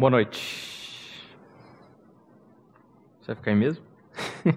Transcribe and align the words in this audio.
Boa 0.00 0.08
noite. 0.08 1.28
Você 3.20 3.26
vai 3.26 3.36
ficar 3.36 3.50
aí 3.50 3.54
mesmo? 3.54 3.84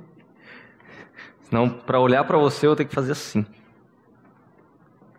Senão, 1.44 1.70
para 1.70 2.00
olhar 2.00 2.24
para 2.24 2.38
você, 2.38 2.66
eu 2.66 2.78
ter 2.78 2.86
que 2.86 2.96
fazer 2.96 3.12
assim. 3.12 3.46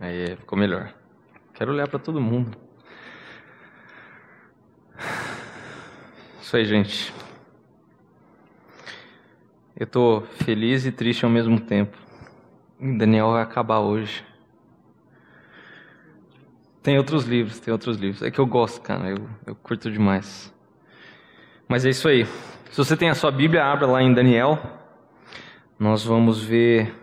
Aí 0.01 0.35
ficou 0.37 0.59
melhor. 0.59 0.95
Quero 1.53 1.73
olhar 1.73 1.87
para 1.87 1.99
todo 1.99 2.23
mundo. 2.23 2.57
Isso 6.41 6.57
aí, 6.57 6.65
gente. 6.65 7.13
Eu 9.77 9.87
tô 9.87 10.23
feliz 10.43 10.87
e 10.87 10.91
triste 10.91 11.27
ao 11.27 11.31
mesmo 11.31 11.61
tempo. 11.61 11.99
Daniel 12.81 13.33
vai 13.33 13.43
acabar 13.43 13.81
hoje. 13.81 14.25
Tem 16.85 16.99
outros 16.99 17.25
livros, 17.25 17.59
tem 17.59 17.73
outros 17.73 17.97
livros. 17.97 18.21
É 18.21 18.31
que 18.31 18.39
eu 18.39 18.47
gosto, 18.47 18.83
cara, 18.83 19.09
eu, 19.09 19.27
eu 19.47 19.55
curto 19.55 19.91
demais. 19.91 20.53
Mas 21.67 21.87
é 21.87 21.89
isso 21.89 22.07
aí. 22.07 22.27
Se 22.71 22.77
você 22.77 22.95
tem 22.95 23.09
a 23.09 23.15
sua 23.15 23.31
Bíblia, 23.31 23.65
abra 23.65 23.87
lá 23.87 24.03
em 24.03 24.13
Daniel. 24.13 24.59
Nós 25.79 26.05
vamos 26.05 26.45
ver 26.45 26.95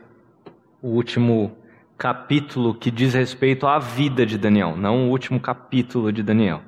o 0.83 0.89
último 0.89 1.57
capítulo 1.97 2.75
que 2.75 2.91
diz 2.91 3.15
respeito 3.15 3.65
à 3.65 3.79
vida 3.79 4.23
de 4.23 4.37
Daniel, 4.37 4.77
não 4.77 5.07
o 5.07 5.09
último 5.09 5.39
capítulo 5.39 6.13
de 6.13 6.21
Daniel, 6.21 6.61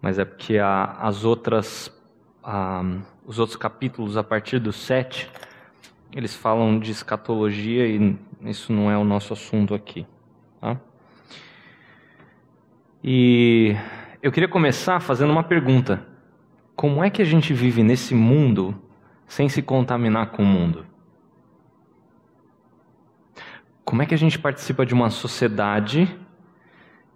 mas 0.00 0.18
é 0.18 0.24
porque 0.24 0.58
a, 0.58 0.84
as 1.00 1.24
outras, 1.24 1.92
a, 2.44 2.82
os 3.24 3.40
outros 3.40 3.56
capítulos 3.56 4.16
a 4.16 4.22
partir 4.22 4.60
do 4.60 4.72
7, 4.72 5.30
eles 6.12 6.34
falam 6.34 6.78
de 6.78 6.92
escatologia 6.92 7.88
e 7.88 8.16
isso 8.42 8.72
não 8.72 8.88
é 8.88 8.96
o 8.96 9.04
nosso 9.04 9.32
assunto 9.32 9.74
aqui. 9.74 10.06
Tá? 10.60 10.80
E 13.02 13.76
eu 14.22 14.32
queria 14.32 14.48
começar 14.48 15.00
fazendo 15.00 15.30
uma 15.30 15.44
pergunta: 15.44 16.06
como 16.74 17.02
é 17.02 17.10
que 17.10 17.22
a 17.22 17.24
gente 17.24 17.52
vive 17.52 17.82
nesse 17.82 18.14
mundo 18.14 18.74
sem 19.26 19.48
se 19.48 19.62
contaminar 19.62 20.30
com 20.30 20.42
o 20.42 20.46
mundo? 20.46 20.86
Como 23.84 24.02
é 24.02 24.06
que 24.06 24.14
a 24.14 24.18
gente 24.18 24.38
participa 24.38 24.84
de 24.84 24.94
uma 24.94 25.10
sociedade 25.10 26.18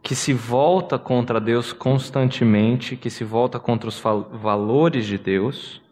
que 0.02 0.14
se 0.14 0.32
volta 0.32 0.98
contra 0.98 1.40
Deus 1.40 1.72
constantemente, 1.72 2.96
que 2.96 3.10
se 3.10 3.24
volta 3.24 3.58
contra 3.58 3.88
os 3.88 4.00
valores 4.00 5.04
de 5.04 5.18
Deus, 5.18 5.82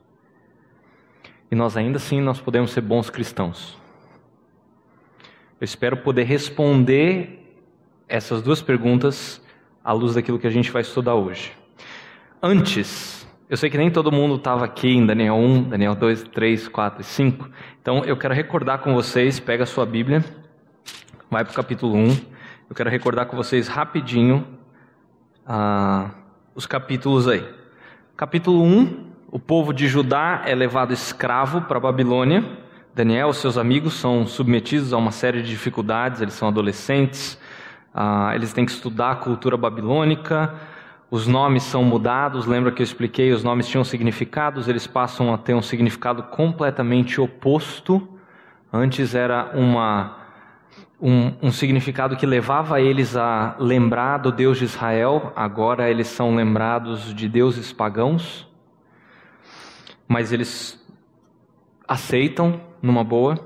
e 1.50 1.56
nós 1.56 1.76
ainda 1.76 1.96
assim 1.96 2.20
nós 2.20 2.40
podemos 2.40 2.70
ser 2.70 2.82
bons 2.82 3.10
cristãos? 3.10 3.76
Eu 5.60 5.64
espero 5.64 5.96
poder 5.96 6.22
responder 6.22 7.60
essas 8.08 8.40
duas 8.40 8.62
perguntas 8.62 9.42
à 9.88 9.92
luz 9.92 10.16
daquilo 10.16 10.38
que 10.38 10.46
a 10.46 10.50
gente 10.50 10.70
vai 10.70 10.82
estudar 10.82 11.14
hoje. 11.14 11.50
Antes, 12.42 13.26
eu 13.48 13.56
sei 13.56 13.70
que 13.70 13.78
nem 13.78 13.90
todo 13.90 14.12
mundo 14.12 14.34
estava 14.34 14.62
aqui 14.62 14.86
em 14.86 15.06
Daniel 15.06 15.36
1, 15.36 15.62
Daniel 15.62 15.94
2, 15.94 16.24
3, 16.24 16.68
4 16.68 17.00
e 17.00 17.04
5, 17.04 17.48
então 17.80 18.04
eu 18.04 18.14
quero 18.14 18.34
recordar 18.34 18.80
com 18.80 18.92
vocês, 18.92 19.40
pega 19.40 19.62
a 19.62 19.66
sua 19.66 19.86
Bíblia, 19.86 20.22
vai 21.30 21.42
para 21.42 21.52
o 21.52 21.54
capítulo 21.54 21.96
1. 21.96 22.08
Eu 22.68 22.76
quero 22.76 22.90
recordar 22.90 23.24
com 23.28 23.36
vocês 23.38 23.66
rapidinho 23.66 24.46
ah, 25.46 26.10
os 26.54 26.66
capítulos 26.66 27.26
aí. 27.26 27.42
Capítulo 28.14 28.62
1, 28.62 29.06
o 29.32 29.38
povo 29.38 29.72
de 29.72 29.88
Judá 29.88 30.42
é 30.44 30.54
levado 30.54 30.92
escravo 30.92 31.62
para 31.62 31.78
a 31.78 31.80
Babilônia. 31.80 32.44
Daniel 32.94 33.30
e 33.30 33.34
seus 33.34 33.56
amigos 33.56 33.94
são 33.94 34.26
submetidos 34.26 34.92
a 34.92 34.98
uma 34.98 35.12
série 35.12 35.40
de 35.40 35.48
dificuldades, 35.48 36.20
eles 36.20 36.34
são 36.34 36.46
adolescentes, 36.46 37.38
ah, 38.00 38.30
eles 38.32 38.52
têm 38.52 38.64
que 38.64 38.70
estudar 38.70 39.10
a 39.10 39.16
cultura 39.16 39.56
babilônica, 39.56 40.54
os 41.10 41.26
nomes 41.26 41.64
são 41.64 41.82
mudados, 41.82 42.46
lembra 42.46 42.70
que 42.70 42.80
eu 42.80 42.84
expliquei, 42.84 43.32
os 43.32 43.42
nomes 43.42 43.66
tinham 43.66 43.82
significados, 43.82 44.68
eles 44.68 44.86
passam 44.86 45.34
a 45.34 45.36
ter 45.36 45.52
um 45.52 45.60
significado 45.60 46.22
completamente 46.22 47.20
oposto. 47.20 48.08
Antes 48.72 49.16
era 49.16 49.50
uma 49.52 50.16
um, 51.00 51.32
um, 51.42 51.50
significado 51.50 52.16
que 52.16 52.24
levava 52.24 52.80
eles 52.80 53.16
a 53.16 53.56
lembrar 53.58 54.18
do 54.18 54.30
Deus 54.30 54.58
de 54.58 54.64
Israel, 54.66 55.32
agora 55.34 55.90
eles 55.90 56.06
são 56.06 56.36
lembrados 56.36 57.12
de 57.12 57.28
deuses 57.28 57.72
pagãos, 57.72 58.48
mas 60.06 60.30
eles 60.30 60.80
aceitam 61.88 62.60
numa 62.80 63.02
boa. 63.02 63.36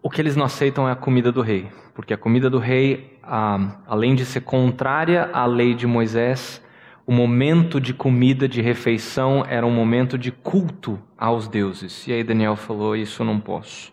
O 0.00 0.08
que 0.08 0.20
eles 0.20 0.36
não 0.36 0.44
aceitam 0.44 0.88
é 0.88 0.92
a 0.92 0.96
comida 0.96 1.32
do 1.32 1.42
rei, 1.42 1.72
porque 1.94 2.12
a 2.12 2.18
comida 2.18 2.50
do 2.50 2.58
rei, 2.58 3.18
ah, 3.22 3.78
além 3.86 4.14
de 4.14 4.24
ser 4.24 4.40
contrária 4.40 5.30
à 5.32 5.46
lei 5.46 5.74
de 5.74 5.86
Moisés, 5.86 6.62
o 7.06 7.12
momento 7.12 7.80
de 7.80 7.94
comida, 7.94 8.48
de 8.48 8.60
refeição, 8.60 9.44
era 9.48 9.64
um 9.64 9.70
momento 9.70 10.18
de 10.18 10.32
culto 10.32 10.98
aos 11.16 11.46
deuses. 11.46 12.06
E 12.06 12.12
aí 12.12 12.24
Daniel 12.24 12.56
falou: 12.56 12.96
Isso 12.96 13.22
eu 13.22 13.26
não 13.26 13.38
posso. 13.38 13.92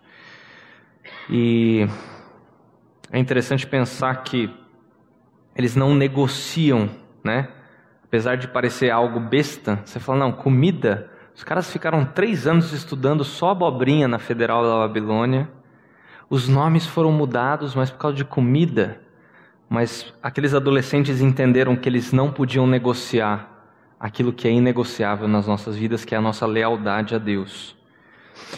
E 1.29 1.87
é 3.11 3.19
interessante 3.19 3.67
pensar 3.67 4.23
que 4.23 4.49
eles 5.55 5.75
não 5.75 5.93
negociam, 5.93 6.89
né? 7.23 7.49
Apesar 8.03 8.35
de 8.35 8.47
parecer 8.47 8.89
algo 8.89 9.19
besta, 9.19 9.81
você 9.85 9.99
fala, 9.99 10.19
não, 10.19 10.31
comida. 10.31 11.09
Os 11.33 11.43
caras 11.43 11.71
ficaram 11.71 12.05
três 12.05 12.45
anos 12.45 12.73
estudando 12.73 13.23
só 13.23 13.51
abobrinha 13.51 14.07
na 14.07 14.19
Federal 14.19 14.63
da 14.63 14.87
Babilônia. 14.87 15.49
Os 16.31 16.47
nomes 16.47 16.85
foram 16.85 17.11
mudados, 17.11 17.75
mas 17.75 17.91
por 17.91 17.97
causa 17.97 18.15
de 18.15 18.23
comida. 18.23 19.01
Mas 19.69 20.13
aqueles 20.23 20.53
adolescentes 20.53 21.19
entenderam 21.19 21.75
que 21.75 21.89
eles 21.89 22.13
não 22.13 22.31
podiam 22.31 22.65
negociar 22.65 23.65
aquilo 23.99 24.31
que 24.31 24.47
é 24.47 24.51
inegociável 24.51 25.27
nas 25.27 25.45
nossas 25.45 25.75
vidas, 25.75 26.05
que 26.05 26.15
é 26.15 26.17
a 26.17 26.21
nossa 26.21 26.45
lealdade 26.45 27.13
a 27.13 27.17
Deus. 27.17 27.75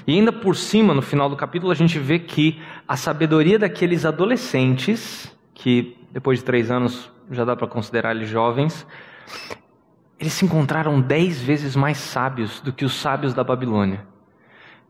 E 0.05 0.13
ainda 0.13 0.31
por 0.31 0.55
cima, 0.55 0.93
no 0.93 1.01
final 1.01 1.27
do 1.27 1.35
capítulo, 1.35 1.71
a 1.71 1.75
gente 1.75 1.97
vê 1.97 2.19
que 2.19 2.61
a 2.87 2.95
sabedoria 2.95 3.57
daqueles 3.57 4.05
adolescentes, 4.05 5.35
que 5.55 5.97
depois 6.11 6.37
de 6.37 6.45
três 6.45 6.69
anos 6.69 7.11
já 7.31 7.43
dá 7.43 7.55
para 7.55 7.65
considerar 7.65 8.15
eles 8.15 8.29
jovens, 8.29 8.85
eles 10.19 10.33
se 10.33 10.45
encontraram 10.45 11.01
dez 11.01 11.41
vezes 11.41 11.75
mais 11.75 11.97
sábios 11.97 12.61
do 12.61 12.71
que 12.71 12.85
os 12.85 12.93
sábios 12.93 13.33
da 13.33 13.43
Babilônia. 13.43 14.05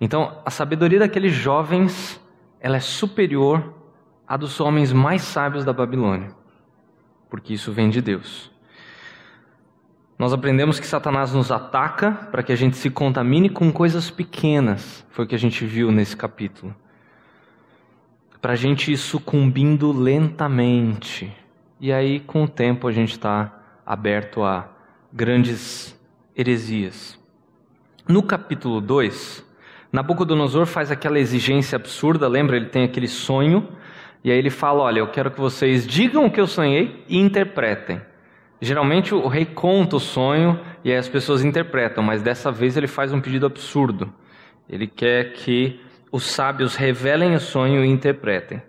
Então, 0.01 0.37
a 0.45 0.51
sabedoria 0.51 0.99
daqueles 0.99 1.31
jovens, 1.31 2.21
ela 2.63 2.77
é 2.77 2.79
superior 2.79 3.73
à 4.25 4.37
dos 4.37 4.61
homens 4.61 4.93
mais 4.93 5.21
sábios 5.21 5.65
da 5.65 5.73
Babilônia, 5.73 6.33
porque 7.29 7.53
isso 7.53 7.73
vem 7.73 7.89
de 7.89 8.01
Deus. 8.01 8.49
Nós 10.17 10.31
aprendemos 10.31 10.79
que 10.79 10.87
Satanás 10.87 11.33
nos 11.33 11.51
ataca 11.51 12.11
para 12.31 12.41
que 12.41 12.53
a 12.53 12.55
gente 12.55 12.77
se 12.77 12.89
contamine 12.89 13.49
com 13.49 13.69
coisas 13.69 14.09
pequenas. 14.09 15.05
Foi 15.09 15.25
o 15.25 15.27
que 15.27 15.35
a 15.35 15.39
gente 15.39 15.65
viu 15.65 15.91
nesse 15.91 16.15
capítulo. 16.15 16.73
Para 18.41 18.53
a 18.53 18.55
gente 18.55 18.93
ir 18.93 18.97
sucumbindo 18.97 19.91
lentamente. 19.91 21.35
E 21.81 21.91
aí, 21.91 22.21
com 22.21 22.45
o 22.45 22.47
tempo, 22.47 22.87
a 22.87 22.93
gente 22.93 23.11
está 23.11 23.61
aberto 23.85 24.41
a 24.41 24.69
grandes 25.11 25.99
heresias. 26.33 27.19
No 28.07 28.23
capítulo 28.23 28.79
2, 28.79 29.45
Nabucodonosor 29.93 30.65
faz 30.65 30.89
aquela 30.89 31.19
exigência 31.19 31.75
absurda, 31.75 32.27
lembra? 32.27 32.57
Ele 32.57 32.65
tem 32.65 32.83
aquele 32.83 33.07
sonho, 33.07 33.69
e 34.23 34.31
aí 34.31 34.37
ele 34.39 34.49
fala: 34.49 34.81
Olha, 34.81 34.97
eu 34.97 35.07
quero 35.07 35.29
que 35.29 35.39
vocês 35.39 35.85
digam 35.85 36.25
o 36.25 36.31
que 36.31 36.41
eu 36.41 36.47
sonhei 36.47 37.05
e 37.07 37.19
interpretem. 37.19 38.01
Geralmente 38.59 39.13
o 39.13 39.27
rei 39.27 39.45
conta 39.45 39.97
o 39.97 39.99
sonho 39.99 40.59
e 40.83 40.89
aí 40.89 40.97
as 40.97 41.07
pessoas 41.07 41.43
interpretam, 41.43 42.03
mas 42.03 42.23
dessa 42.23 42.51
vez 42.51 42.75
ele 42.75 42.87
faz 42.87 43.13
um 43.13 43.21
pedido 43.21 43.45
absurdo. 43.45 44.11
Ele 44.67 44.87
quer 44.87 45.33
que 45.33 45.79
os 46.11 46.23
sábios 46.23 46.75
revelem 46.75 47.35
o 47.35 47.39
sonho 47.39 47.85
e 47.85 47.87
interpretem. 47.87 48.63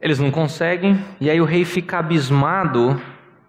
Eles 0.00 0.20
não 0.20 0.30
conseguem, 0.30 1.02
e 1.20 1.28
aí 1.28 1.40
o 1.40 1.44
rei 1.44 1.64
fica 1.64 1.98
abismado 1.98 3.00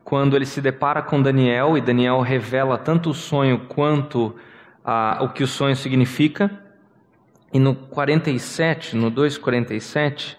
quando 0.04 0.36
ele 0.36 0.46
se 0.46 0.62
depara 0.62 1.02
com 1.02 1.22
Daniel, 1.22 1.78
e 1.78 1.82
Daniel 1.82 2.22
revela 2.22 2.78
tanto 2.78 3.12
o 3.12 3.14
sonho 3.14 3.60
quanto 3.68 4.36
ah, 4.84 5.20
o 5.22 5.30
que 5.30 5.44
o 5.44 5.48
sonho 5.48 5.76
significa. 5.76 6.52
E 7.54 7.60
no 7.60 7.76
47, 7.76 8.96
no 8.96 9.10
247, 9.10 10.38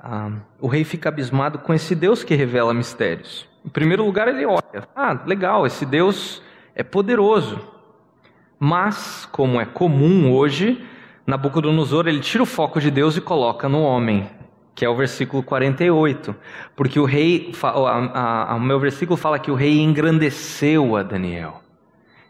ah, 0.00 0.30
o 0.60 0.66
rei 0.66 0.84
fica 0.84 1.08
abismado 1.08 1.58
com 1.58 1.74
esse 1.74 1.94
Deus 1.94 2.24
que 2.24 2.34
revela 2.34 2.72
mistérios. 2.72 3.46
Em 3.64 3.68
primeiro 3.68 4.04
lugar, 4.04 4.28
ele 4.28 4.46
olha: 4.46 4.88
ah, 4.94 5.20
legal, 5.26 5.66
esse 5.66 5.84
Deus 5.84 6.42
é 6.74 6.82
poderoso. 6.82 7.60
Mas, 8.58 9.26
como 9.30 9.60
é 9.60 9.64
comum 9.64 10.32
hoje, 10.32 10.84
Nabucodonosor 11.26 12.08
ele 12.08 12.20
tira 12.20 12.42
o 12.42 12.46
foco 12.46 12.80
de 12.80 12.90
Deus 12.90 13.16
e 13.16 13.20
coloca 13.20 13.68
no 13.68 13.82
homem, 13.82 14.28
que 14.74 14.84
é 14.84 14.88
o 14.88 14.96
versículo 14.96 15.42
48. 15.42 16.34
Porque 16.74 16.98
o 16.98 17.04
rei, 17.04 17.52
o 17.62 18.58
meu 18.58 18.80
versículo 18.80 19.16
fala 19.16 19.38
que 19.38 19.50
o 19.50 19.54
rei 19.54 19.78
engrandeceu 19.80 20.96
a 20.96 21.02
Daniel. 21.02 21.62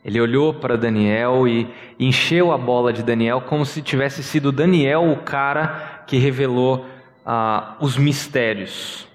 Ele 0.04 0.20
olhou 0.20 0.54
para 0.54 0.76
Daniel 0.76 1.46
e 1.46 1.68
encheu 1.98 2.52
a 2.52 2.58
bola 2.58 2.92
de 2.92 3.02
Daniel 3.02 3.40
como 3.40 3.64
se 3.64 3.82
tivesse 3.82 4.22
sido 4.22 4.52
Daniel 4.52 5.10
o 5.10 5.16
cara 5.18 6.04
que 6.06 6.18
revelou 6.18 6.86
ah, 7.26 7.76
os 7.80 7.96
mistérios. 7.96 9.06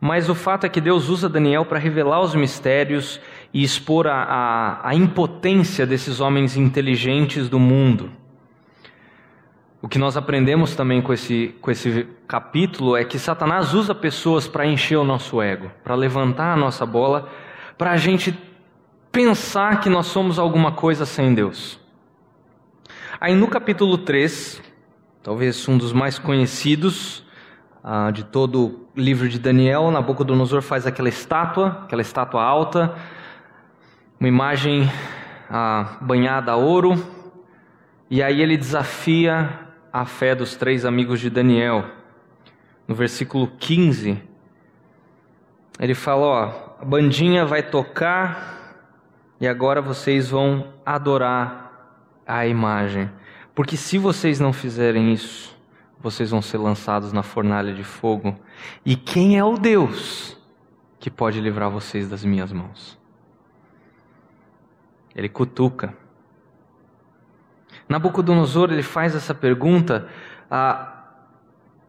mas 0.00 0.28
o 0.28 0.34
fato 0.34 0.64
é 0.66 0.68
que 0.68 0.80
Deus 0.80 1.08
usa 1.08 1.28
Daniel 1.28 1.64
para 1.64 1.78
revelar 1.78 2.20
os 2.20 2.34
mistérios 2.34 3.20
e 3.54 3.62
expor 3.62 4.08
a, 4.08 4.22
a, 4.22 4.88
a 4.88 4.94
impotência 4.94 5.86
desses 5.86 6.20
homens 6.20 6.56
inteligentes 6.56 7.48
do 7.48 7.58
mundo. 7.58 8.10
O 9.80 9.88
que 9.88 9.98
nós 9.98 10.16
aprendemos 10.16 10.74
também 10.76 11.02
com 11.02 11.12
esse, 11.12 11.54
com 11.60 11.70
esse 11.70 12.06
capítulo 12.26 12.96
é 12.96 13.04
que 13.04 13.18
Satanás 13.18 13.74
usa 13.74 13.94
pessoas 13.94 14.46
para 14.48 14.64
encher 14.64 14.96
o 14.96 15.04
nosso 15.04 15.42
ego, 15.42 15.70
para 15.82 15.94
levantar 15.94 16.52
a 16.52 16.56
nossa 16.56 16.86
bola, 16.86 17.28
para 17.76 17.90
a 17.90 17.96
gente 17.96 18.32
pensar 19.12 19.80
que 19.80 19.90
nós 19.90 20.06
somos 20.06 20.38
alguma 20.38 20.72
coisa 20.72 21.04
sem 21.04 21.34
Deus. 21.34 21.78
Aí 23.20 23.34
no 23.34 23.46
capítulo 23.46 23.98
3, 23.98 24.62
talvez 25.22 25.68
um 25.68 25.76
dos 25.76 25.92
mais 25.92 26.18
conhecidos 26.18 27.22
ah, 27.84 28.10
de 28.10 28.24
todo 28.24 28.88
o 28.96 29.00
livro 29.00 29.28
de 29.28 29.38
Daniel, 29.38 29.90
Nabucodonosor 29.90 30.62
faz 30.62 30.86
aquela 30.86 31.10
estátua, 31.10 31.82
aquela 31.84 32.00
estátua 32.00 32.42
alta, 32.42 32.94
uma 34.18 34.28
imagem 34.28 34.90
ah, 35.50 35.98
banhada 36.00 36.52
a 36.52 36.56
ouro, 36.56 36.94
e 38.10 38.22
aí 38.22 38.40
ele 38.40 38.56
desafia 38.56 39.60
a 39.92 40.06
fé 40.06 40.34
dos 40.34 40.56
três 40.56 40.86
amigos 40.86 41.20
de 41.20 41.28
Daniel. 41.28 41.84
No 42.88 42.94
versículo 42.94 43.46
15, 43.58 44.20
ele 45.78 45.94
fala: 45.94 46.22
Ó, 46.22 46.78
a 46.80 46.84
bandinha 46.84 47.44
vai 47.44 47.62
tocar 47.62 48.61
e 49.42 49.48
agora 49.48 49.82
vocês 49.82 50.30
vão 50.30 50.72
adorar 50.86 51.98
a 52.24 52.46
imagem. 52.46 53.10
Porque 53.52 53.76
se 53.76 53.98
vocês 53.98 54.38
não 54.38 54.52
fizerem 54.52 55.12
isso, 55.12 55.58
vocês 55.98 56.30
vão 56.30 56.40
ser 56.40 56.58
lançados 56.58 57.12
na 57.12 57.24
fornalha 57.24 57.74
de 57.74 57.82
fogo. 57.82 58.38
E 58.86 58.94
quem 58.94 59.36
é 59.36 59.44
o 59.44 59.54
Deus 59.54 60.40
que 61.00 61.10
pode 61.10 61.40
livrar 61.40 61.68
vocês 61.72 62.08
das 62.08 62.24
minhas 62.24 62.52
mãos? 62.52 62.96
Ele 65.12 65.28
cutuca. 65.28 65.92
Nabucodonosor 67.88 68.70
ele 68.70 68.84
faz 68.84 69.12
essa 69.12 69.34
pergunta, 69.34 70.08
ah, 70.48 71.02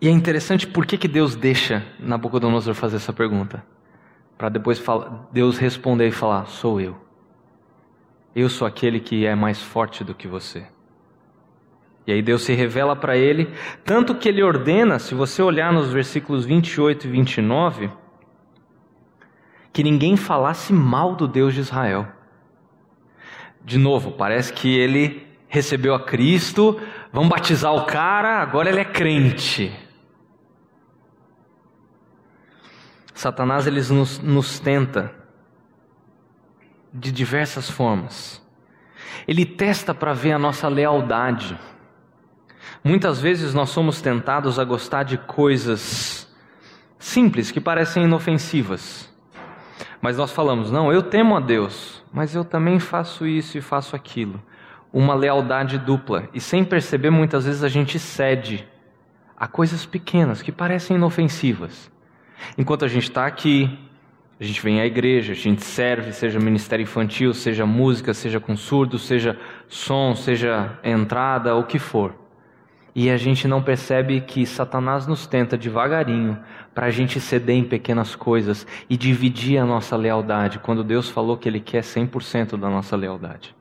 e 0.01 0.07
é 0.07 0.11
interessante 0.11 0.65
por 0.65 0.87
que, 0.87 0.97
que 0.97 1.07
Deus 1.07 1.35
deixa 1.35 1.85
Nabucodonosor 1.99 2.73
fazer 2.73 2.95
essa 2.95 3.13
pergunta. 3.13 3.63
Para 4.39 4.49
depois 4.49 4.83
Deus 5.31 5.59
responder 5.59 6.07
e 6.07 6.11
falar: 6.11 6.47
Sou 6.47 6.81
eu. 6.81 7.12
Eu 8.35 8.49
sou 8.49 8.67
aquele 8.67 8.99
que 8.99 9.25
é 9.25 9.35
mais 9.35 9.61
forte 9.61 10.03
do 10.03 10.15
que 10.15 10.27
você. 10.27 10.65
E 12.05 12.11
aí 12.11 12.21
Deus 12.21 12.41
se 12.41 12.53
revela 12.53 12.95
para 12.95 13.15
ele, 13.15 13.49
tanto 13.85 14.15
que 14.15 14.27
ele 14.27 14.43
ordena, 14.43 14.99
se 14.99 15.15
você 15.15 15.41
olhar 15.41 15.71
nos 15.71 15.91
versículos 15.93 16.45
28 16.45 17.07
e 17.07 17.09
29, 17.09 17.91
que 19.71 19.83
ninguém 19.83 20.17
falasse 20.17 20.73
mal 20.73 21.15
do 21.15 21.27
Deus 21.27 21.53
de 21.53 21.61
Israel. 21.61 22.07
De 23.63 23.77
novo, 23.77 24.11
parece 24.11 24.51
que 24.51 24.77
ele 24.77 25.25
recebeu 25.47 25.95
a 25.95 26.03
Cristo, 26.03 26.79
vamos 27.11 27.29
batizar 27.29 27.73
o 27.73 27.85
cara, 27.85 28.41
agora 28.41 28.69
ele 28.69 28.79
é 28.79 28.85
crente. 28.85 29.71
Satanás 33.13 33.65
ele 33.65 33.79
nos, 33.79 34.19
nos 34.19 34.59
tenta 34.59 35.22
de 36.93 37.11
diversas 37.11 37.69
formas. 37.69 38.41
Ele 39.27 39.45
testa 39.45 39.93
para 39.93 40.13
ver 40.13 40.33
a 40.33 40.39
nossa 40.39 40.67
lealdade. 40.67 41.57
Muitas 42.83 43.19
vezes 43.19 43.53
nós 43.53 43.69
somos 43.69 44.01
tentados 44.01 44.59
a 44.59 44.63
gostar 44.63 45.03
de 45.03 45.17
coisas 45.17 46.31
simples 46.99 47.51
que 47.51 47.59
parecem 47.59 48.03
inofensivas. 48.03 49.11
Mas 50.01 50.17
nós 50.17 50.31
falamos: 50.31 50.69
"Não, 50.69 50.91
eu 50.91 51.01
temo 51.01 51.35
a 51.35 51.39
Deus, 51.39 52.03
mas 52.11 52.35
eu 52.35 52.43
também 52.43 52.79
faço 52.79 53.25
isso 53.25 53.57
e 53.57 53.61
faço 53.61 53.95
aquilo" 53.95 54.41
uma 54.93 55.15
lealdade 55.15 55.79
dupla. 55.79 56.29
E 56.33 56.39
sem 56.39 56.63
perceber, 56.63 57.09
muitas 57.09 57.45
vezes 57.45 57.63
a 57.63 57.67
gente 57.67 57.97
cede 57.97 58.65
a 59.35 59.47
coisas 59.47 59.85
pequenas 59.87 60.43
que 60.43 60.51
parecem 60.51 60.95
inofensivas. 60.95 61.91
Enquanto 62.55 62.85
a 62.85 62.87
gente 62.87 63.09
está 63.09 63.25
aqui, 63.25 63.77
a 64.39 64.43
gente 64.43 64.61
vem 64.61 64.81
à 64.81 64.85
igreja, 64.85 65.33
a 65.33 65.35
gente 65.35 65.63
serve, 65.63 66.11
seja 66.11 66.39
ministério 66.39 66.83
infantil, 66.83 67.33
seja 67.33 67.65
música, 67.65 68.13
seja 68.13 68.39
com 68.39 68.57
surdo, 68.57 68.97
seja 68.99 69.39
som, 69.67 70.15
seja 70.15 70.77
entrada, 70.83 71.55
o 71.55 71.63
que 71.63 71.79
for. 71.79 72.15
E 72.95 73.09
a 73.09 73.17
gente 73.17 73.47
não 73.47 73.61
percebe 73.61 74.21
que 74.21 74.45
Satanás 74.45 75.07
nos 75.07 75.25
tenta 75.25 75.57
devagarinho 75.57 76.37
para 76.75 76.87
a 76.87 76.91
gente 76.91 77.19
ceder 77.19 77.55
em 77.55 77.63
pequenas 77.63 78.15
coisas 78.15 78.67
e 78.89 78.95
dividir 78.97 79.57
a 79.57 79.65
nossa 79.65 79.95
lealdade, 79.95 80.59
quando 80.59 80.83
Deus 80.83 81.09
falou 81.09 81.37
que 81.37 81.47
Ele 81.47 81.59
quer 81.59 81.81
100% 81.81 82.57
da 82.57 82.69
nossa 82.69 82.95
lealdade. 82.95 83.55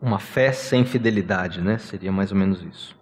uma 0.00 0.18
fé 0.18 0.50
sem 0.52 0.84
fidelidade, 0.84 1.60
né? 1.60 1.76
Seria 1.78 2.10
mais 2.10 2.32
ou 2.32 2.38
menos 2.38 2.62
isso. 2.62 2.99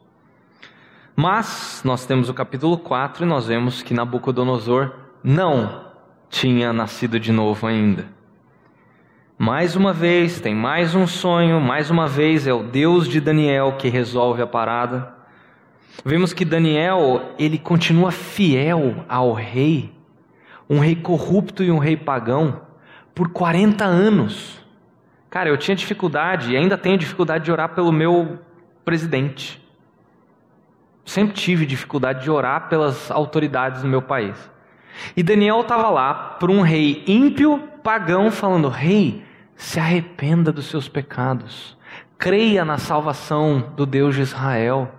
Mas 1.21 1.83
nós 1.85 2.07
temos 2.07 2.29
o 2.29 2.33
capítulo 2.33 2.79
4 2.79 3.25
e 3.25 3.27
nós 3.27 3.49
vemos 3.49 3.83
que 3.83 3.93
Nabucodonosor 3.93 4.93
não 5.21 5.87
tinha 6.31 6.73
nascido 6.73 7.19
de 7.19 7.33
novo 7.33 7.67
ainda. 7.67 8.07
Mais 9.37 9.75
uma 9.75 9.93
vez, 9.93 10.41
tem 10.41 10.55
mais 10.55 10.95
um 10.95 11.09
sonho, 11.09 11.61
mais 11.61 11.91
uma 11.91 12.07
vez 12.07 12.47
é 12.47 12.55
o 12.55 12.63
Deus 12.63 13.09
de 13.09 13.21
Daniel 13.21 13.75
que 13.77 13.89
resolve 13.89 14.43
a 14.43 14.47
parada. 14.47 15.13
Vemos 16.05 16.33
que 16.33 16.45
Daniel, 16.45 17.33
ele 17.37 17.59
continua 17.59 18.13
fiel 18.13 19.05
ao 19.09 19.33
rei, 19.33 19.93
um 20.71 20.79
rei 20.79 20.95
corrupto 20.95 21.65
e 21.65 21.71
um 21.73 21.79
rei 21.79 21.97
pagão, 21.97 22.61
por 23.13 23.31
40 23.31 23.85
anos. 23.85 24.65
Cara, 25.29 25.49
eu 25.49 25.57
tinha 25.57 25.75
dificuldade 25.75 26.53
e 26.53 26.57
ainda 26.57 26.79
tenho 26.79 26.97
dificuldade 26.97 27.45
de 27.45 27.51
orar 27.51 27.71
pelo 27.71 27.91
meu 27.91 28.39
presidente. 28.85 29.67
Sempre 31.09 31.33
tive 31.33 31.65
dificuldade 31.65 32.23
de 32.23 32.31
orar 32.31 32.69
pelas 32.69 33.11
autoridades 33.11 33.81
do 33.81 33.89
meu 33.89 34.03
país. 34.03 34.37
E 35.17 35.23
Daniel 35.23 35.63
estava 35.63 35.89
lá 35.89 36.13
para 36.13 36.53
um 36.53 36.61
rei 36.61 37.03
ímpio, 37.07 37.67
pagão, 37.83 38.31
falando: 38.31 38.69
Rei, 38.69 39.25
se 39.57 39.81
arrependa 39.81 40.53
dos 40.53 40.67
seus 40.67 40.87
pecados, 40.87 41.79
creia 42.19 42.63
na 42.63 42.77
salvação 42.77 43.73
do 43.75 43.87
Deus 43.87 44.17
de 44.17 44.21
Israel. 44.21 44.93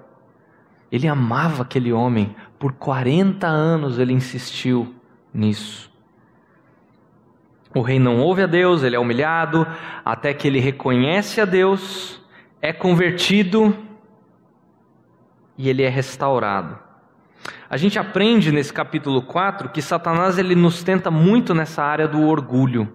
Ele 0.91 1.07
amava 1.07 1.61
aquele 1.61 1.93
homem, 1.93 2.35
por 2.57 2.73
40 2.73 3.45
anos 3.45 3.99
ele 3.99 4.11
insistiu 4.11 4.91
nisso. 5.31 5.91
O 7.71 7.81
rei 7.81 7.99
não 7.99 8.17
ouve 8.19 8.41
a 8.41 8.47
Deus, 8.47 8.81
ele 8.81 8.95
é 8.95 8.99
humilhado, 8.99 9.67
até 10.03 10.33
que 10.33 10.47
ele 10.47 10.59
reconhece 10.59 11.39
a 11.39 11.45
Deus, 11.45 12.19
é 12.59 12.73
convertido 12.73 13.77
e 15.59 15.67
ele 15.67 15.83
é 15.83 15.89
restaurado. 15.89 16.79
A 17.69 17.75
gente 17.75 17.99
aprende 17.99 18.49
nesse 18.49 18.71
capítulo 18.71 19.21
4 19.21 19.67
que 19.67 19.81
Satanás 19.81 20.37
ele 20.37 20.55
nos 20.55 20.81
tenta 20.83 21.11
muito 21.11 21.53
nessa 21.53 21.83
área 21.83 22.07
do 22.07 22.25
orgulho. 22.25 22.87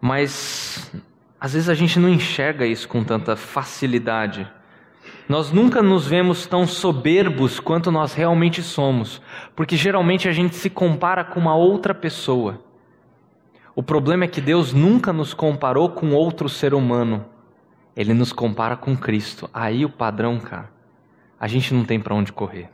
Mas 0.00 0.90
às 1.38 1.52
vezes 1.52 1.68
a 1.68 1.74
gente 1.74 1.98
não 1.98 2.08
enxerga 2.08 2.64
isso 2.64 2.88
com 2.88 3.04
tanta 3.04 3.36
facilidade. 3.36 4.50
Nós 5.28 5.52
nunca 5.52 5.82
nos 5.82 6.06
vemos 6.06 6.46
tão 6.46 6.66
soberbos 6.66 7.60
quanto 7.60 7.92
nós 7.92 8.14
realmente 8.14 8.62
somos, 8.62 9.20
porque 9.54 9.76
geralmente 9.76 10.28
a 10.28 10.32
gente 10.32 10.54
se 10.54 10.70
compara 10.70 11.22
com 11.22 11.38
uma 11.38 11.54
outra 11.54 11.94
pessoa. 11.94 12.64
O 13.74 13.82
problema 13.82 14.24
é 14.24 14.28
que 14.28 14.40
Deus 14.40 14.72
nunca 14.72 15.12
nos 15.12 15.34
comparou 15.34 15.90
com 15.90 16.12
outro 16.12 16.48
ser 16.48 16.72
humano. 16.72 17.26
Ele 17.94 18.14
nos 18.14 18.32
compara 18.32 18.74
com 18.74 18.96
Cristo. 18.96 19.50
Aí 19.52 19.84
o 19.84 19.90
padrão, 19.90 20.38
cara, 20.40 20.70
a 21.42 21.48
gente 21.48 21.74
não 21.74 21.84
tem 21.84 21.98
para 21.98 22.14
onde 22.14 22.32
correr. 22.32 22.70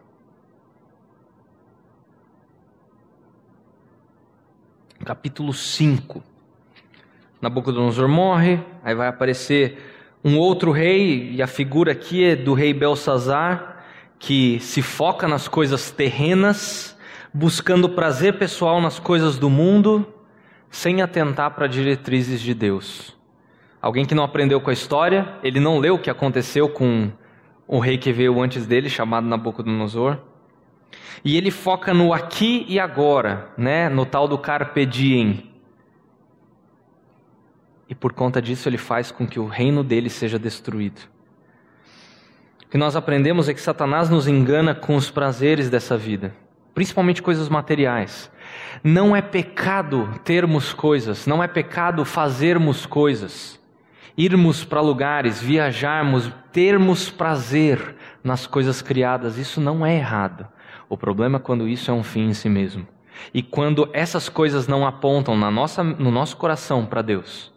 Capítulo 5.03 5.55
5. 5.55 6.23
Nabucodonosor 7.41 8.07
morre, 8.07 8.61
aí 8.85 8.95
vai 8.95 9.09
aparecer 9.09 9.79
um 10.23 10.37
outro 10.37 10.71
rei, 10.71 11.31
e 11.33 11.41
a 11.41 11.47
figura 11.47 11.93
aqui 11.93 12.23
é 12.23 12.37
do 12.37 12.53
rei 12.53 12.75
Belsazar, 12.75 13.87
que 14.19 14.61
se 14.61 14.83
foca 14.83 15.27
nas 15.27 15.49
coisas 15.49 15.91
terrenas, 15.91 16.95
buscando 17.33 17.89
prazer 17.89 18.39
pessoal 18.39 18.83
nas 18.83 18.99
coisas 18.99 19.39
do 19.39 19.49
mundo 19.49 20.07
sem 20.69 21.01
atentar 21.01 21.53
para 21.53 21.67
diretrizes 21.67 22.39
de 22.39 22.53
Deus. 22.53 23.17
Alguém 23.81 24.05
que 24.05 24.15
não 24.15 24.25
aprendeu 24.25 24.61
com 24.61 24.69
a 24.69 24.75
história, 24.75 25.39
ele 25.43 25.59
não 25.59 25.79
leu 25.79 25.95
o 25.95 25.99
que 25.99 26.11
aconteceu 26.11 26.69
com 26.69 27.11
o 27.69 27.79
rei 27.79 27.99
que 27.99 28.11
veio 28.11 28.41
antes 28.41 28.67
dele, 28.67 28.89
chamado 28.89 29.27
Nabucodonosor. 29.27 30.17
E 31.23 31.37
ele 31.37 31.51
foca 31.51 31.93
no 31.93 32.15
aqui 32.15 32.65
e 32.67 32.81
agora, 32.81 33.51
né, 33.59 33.91
no 33.91 34.07
tal 34.07 34.27
do 34.27 34.39
carpe 34.39 34.87
diem. 34.87 35.51
E 37.87 37.95
por 37.95 38.15
conta 38.15 38.41
disso 38.41 38.69
ele 38.69 38.79
faz 38.79 39.11
com 39.11 39.27
que 39.27 39.39
o 39.39 39.47
reino 39.47 39.85
dele 39.85 40.09
seja 40.09 40.39
destruído. 40.39 41.03
O 42.65 42.71
que 42.71 42.79
nós 42.79 42.97
aprendemos 42.97 43.49
é 43.49 43.55
que 43.55 43.61
Satanás 43.61 44.09
nos 44.09 44.27
engana 44.27 44.75
com 44.75 44.97
os 44.97 45.11
prazeres 45.11 45.69
dessa 45.69 45.97
vida, 45.97 46.35
principalmente 46.75 47.23
coisas 47.23 47.49
materiais. 47.49 48.31
Não 48.83 49.15
é 49.15 49.21
pecado 49.21 50.21
termos 50.25 50.73
coisas, 50.73 51.27
não 51.27 51.43
é 51.43 51.49
pecado 51.49 52.05
fazermos 52.05 52.87
coisas, 52.87 53.58
irmos 54.19 54.65
para 54.65 54.81
lugares, 54.81 55.41
viajarmos, 55.41 56.31
termos 56.53 57.09
prazer 57.09 57.95
nas 58.23 58.49
coisas 58.49 58.83
criadas, 58.83 59.39
isso 59.39 59.61
não 59.61 59.87
é 59.87 59.97
errado. 59.97 60.49
O 60.89 60.97
problema 60.97 61.37
é 61.39 61.41
quando 61.41 61.69
isso 61.69 61.89
é 61.89 61.95
um 61.95 62.03
fim 62.03 62.29
em 62.29 62.35
si 62.35 62.49
mesmo. 62.49 62.85
E 63.33 63.43
quando 63.43 63.89
essas 63.93 64.29
coisas 64.29 64.67
não 64.67 64.85
apontam 64.85 65.37
na 65.37 65.53
nossa, 65.53 65.85
no 65.85 66.11
nosso 66.11 66.37
coração 66.37 66.85
para 66.85 67.01
Deus. 67.01 67.53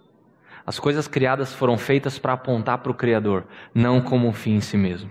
As 0.63 0.79
coisas 0.79 1.07
criadas 1.07 1.51
foram 1.51 1.77
feitas 1.77 2.19
para 2.19 2.33
apontar 2.33 2.77
para 2.77 2.91
o 2.91 2.95
Criador, 2.95 3.45
não 3.73 3.99
como 3.99 4.27
um 4.27 4.33
fim 4.33 4.55
em 4.55 4.61
si 4.61 4.77
mesmo. 4.77 5.09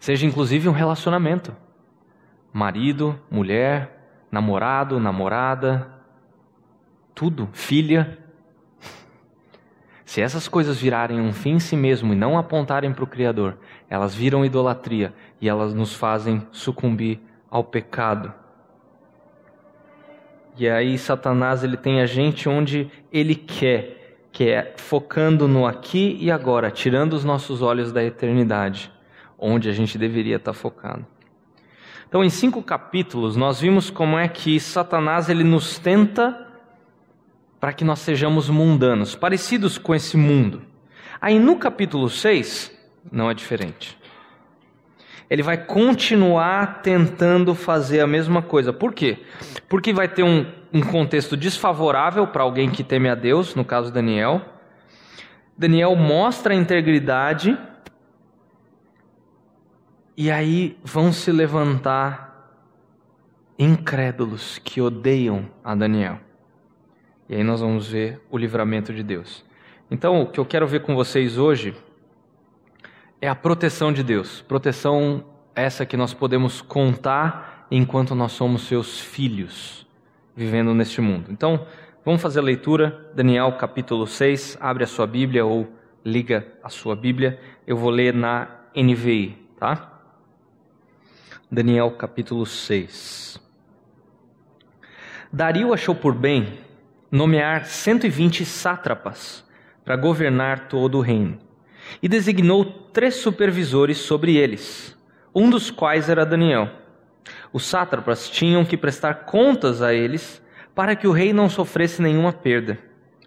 Seja 0.00 0.26
inclusive 0.26 0.68
um 0.68 0.72
relacionamento. 0.72 1.54
Marido, 2.52 3.20
mulher, 3.30 4.26
namorado, 4.32 4.98
namorada, 4.98 5.88
tudo, 7.14 7.48
filha. 7.52 8.18
Se 10.10 10.20
essas 10.20 10.48
coisas 10.48 10.76
virarem 10.76 11.20
um 11.20 11.32
fim 11.32 11.50
em 11.50 11.60
si 11.60 11.76
mesmo 11.76 12.12
e 12.12 12.16
não 12.16 12.36
apontarem 12.36 12.92
para 12.92 13.04
o 13.04 13.06
Criador, 13.06 13.56
elas 13.88 14.12
viram 14.12 14.44
idolatria 14.44 15.14
e 15.40 15.48
elas 15.48 15.72
nos 15.72 15.94
fazem 15.94 16.44
sucumbir 16.50 17.20
ao 17.48 17.62
pecado. 17.62 18.34
E 20.58 20.68
aí 20.68 20.98
Satanás 20.98 21.62
ele 21.62 21.76
tem 21.76 22.00
a 22.00 22.06
gente 22.06 22.48
onde 22.48 22.90
ele 23.12 23.36
quer, 23.36 24.26
que 24.32 24.48
é 24.48 24.74
focando 24.78 25.46
no 25.46 25.64
aqui 25.64 26.18
e 26.20 26.28
agora, 26.28 26.72
tirando 26.72 27.12
os 27.12 27.24
nossos 27.24 27.62
olhos 27.62 27.92
da 27.92 28.02
eternidade, 28.02 28.90
onde 29.38 29.68
a 29.68 29.72
gente 29.72 29.96
deveria 29.96 30.38
estar 30.38 30.54
focado. 30.54 31.06
Então, 32.08 32.24
em 32.24 32.30
cinco 32.30 32.64
capítulos, 32.64 33.36
nós 33.36 33.60
vimos 33.60 33.90
como 33.90 34.18
é 34.18 34.26
que 34.26 34.58
Satanás 34.58 35.28
ele 35.28 35.44
nos 35.44 35.78
tenta 35.78 36.49
para 37.60 37.72
que 37.74 37.84
nós 37.84 37.98
sejamos 37.98 38.48
mundanos, 38.48 39.14
parecidos 39.14 39.76
com 39.76 39.94
esse 39.94 40.16
mundo. 40.16 40.62
Aí 41.20 41.38
no 41.38 41.56
capítulo 41.56 42.08
6, 42.08 42.72
não 43.12 43.30
é 43.30 43.34
diferente. 43.34 43.98
Ele 45.28 45.42
vai 45.42 45.58
continuar 45.58 46.80
tentando 46.82 47.54
fazer 47.54 48.00
a 48.00 48.06
mesma 48.06 48.42
coisa. 48.42 48.72
Por 48.72 48.94
quê? 48.94 49.18
Porque 49.68 49.92
vai 49.92 50.08
ter 50.08 50.22
um, 50.24 50.46
um 50.72 50.80
contexto 50.80 51.36
desfavorável 51.36 52.26
para 52.26 52.42
alguém 52.42 52.70
que 52.70 52.82
teme 52.82 53.08
a 53.08 53.14
Deus, 53.14 53.54
no 53.54 53.64
caso 53.64 53.92
Daniel. 53.92 54.40
Daniel 55.56 55.94
mostra 55.94 56.54
a 56.54 56.56
integridade, 56.56 57.56
e 60.16 60.30
aí 60.30 60.76
vão 60.82 61.12
se 61.12 61.30
levantar 61.30 62.30
incrédulos 63.58 64.58
que 64.58 64.80
odeiam 64.80 65.48
a 65.62 65.74
Daniel. 65.74 66.18
E 67.30 67.36
aí 67.36 67.44
nós 67.44 67.60
vamos 67.60 67.86
ver 67.86 68.20
o 68.28 68.36
livramento 68.36 68.92
de 68.92 69.04
Deus. 69.04 69.44
Então, 69.88 70.22
o 70.22 70.26
que 70.26 70.40
eu 70.40 70.44
quero 70.44 70.66
ver 70.66 70.80
com 70.80 70.96
vocês 70.96 71.38
hoje 71.38 71.72
é 73.20 73.28
a 73.28 73.36
proteção 73.36 73.92
de 73.92 74.02
Deus. 74.02 74.42
Proteção 74.42 75.24
essa 75.54 75.86
que 75.86 75.96
nós 75.96 76.12
podemos 76.12 76.60
contar 76.60 77.68
enquanto 77.70 78.16
nós 78.16 78.32
somos 78.32 78.62
seus 78.62 78.98
filhos, 78.98 79.86
vivendo 80.34 80.74
neste 80.74 81.00
mundo. 81.00 81.30
Então, 81.30 81.68
vamos 82.04 82.20
fazer 82.20 82.40
a 82.40 82.42
leitura, 82.42 83.08
Daniel 83.14 83.52
capítulo 83.52 84.08
6, 84.08 84.58
abre 84.60 84.82
a 84.82 84.88
sua 84.88 85.06
Bíblia 85.06 85.46
ou 85.46 85.72
liga 86.04 86.48
a 86.64 86.68
sua 86.68 86.96
Bíblia. 86.96 87.38
Eu 87.64 87.76
vou 87.76 87.90
ler 87.90 88.12
na 88.12 88.48
NVI, 88.74 89.38
tá? 89.56 90.00
Daniel 91.48 91.92
capítulo 91.92 92.44
6. 92.44 93.40
Dario 95.32 95.72
achou 95.72 95.94
por 95.94 96.12
bem 96.12 96.68
nomear 97.10 97.64
120 97.64 98.44
sátrapas 98.44 99.44
para 99.84 99.96
governar 99.96 100.68
todo 100.68 100.98
o 100.98 101.00
reino 101.00 101.38
e 102.02 102.08
designou 102.08 102.64
três 102.64 103.16
supervisores 103.16 103.98
sobre 103.98 104.36
eles, 104.36 104.96
um 105.34 105.50
dos 105.50 105.70
quais 105.70 106.08
era 106.08 106.26
Daniel. 106.26 106.70
Os 107.52 107.64
sátrapas 107.64 108.28
tinham 108.30 108.64
que 108.64 108.76
prestar 108.76 109.24
contas 109.24 109.82
a 109.82 109.92
eles 109.92 110.42
para 110.74 110.94
que 110.94 111.06
o 111.06 111.12
rei 111.12 111.32
não 111.32 111.48
sofresse 111.48 112.00
nenhuma 112.00 112.32
perda. 112.32 112.78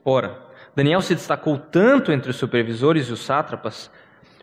Ora, 0.05 0.41
Daniel 0.75 1.01
se 1.01 1.13
destacou 1.13 1.57
tanto 1.57 2.11
entre 2.11 2.29
os 2.29 2.37
supervisores 2.37 3.07
e 3.07 3.13
os 3.13 3.19
sátrapas 3.19 3.91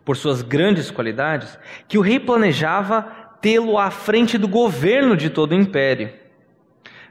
por 0.05 0.17
suas 0.17 0.43
grandes 0.43 0.91
qualidades 0.91 1.59
que 1.89 1.99
o 1.99 2.03
rei 2.03 2.21
planejava 2.21 3.03
tê-lo 3.41 3.79
à 3.79 3.91
frente 3.91 4.37
do 4.37 4.47
governo 4.47 5.17
de 5.17 5.31
todo 5.31 5.53
o 5.53 5.55
império. 5.55 6.13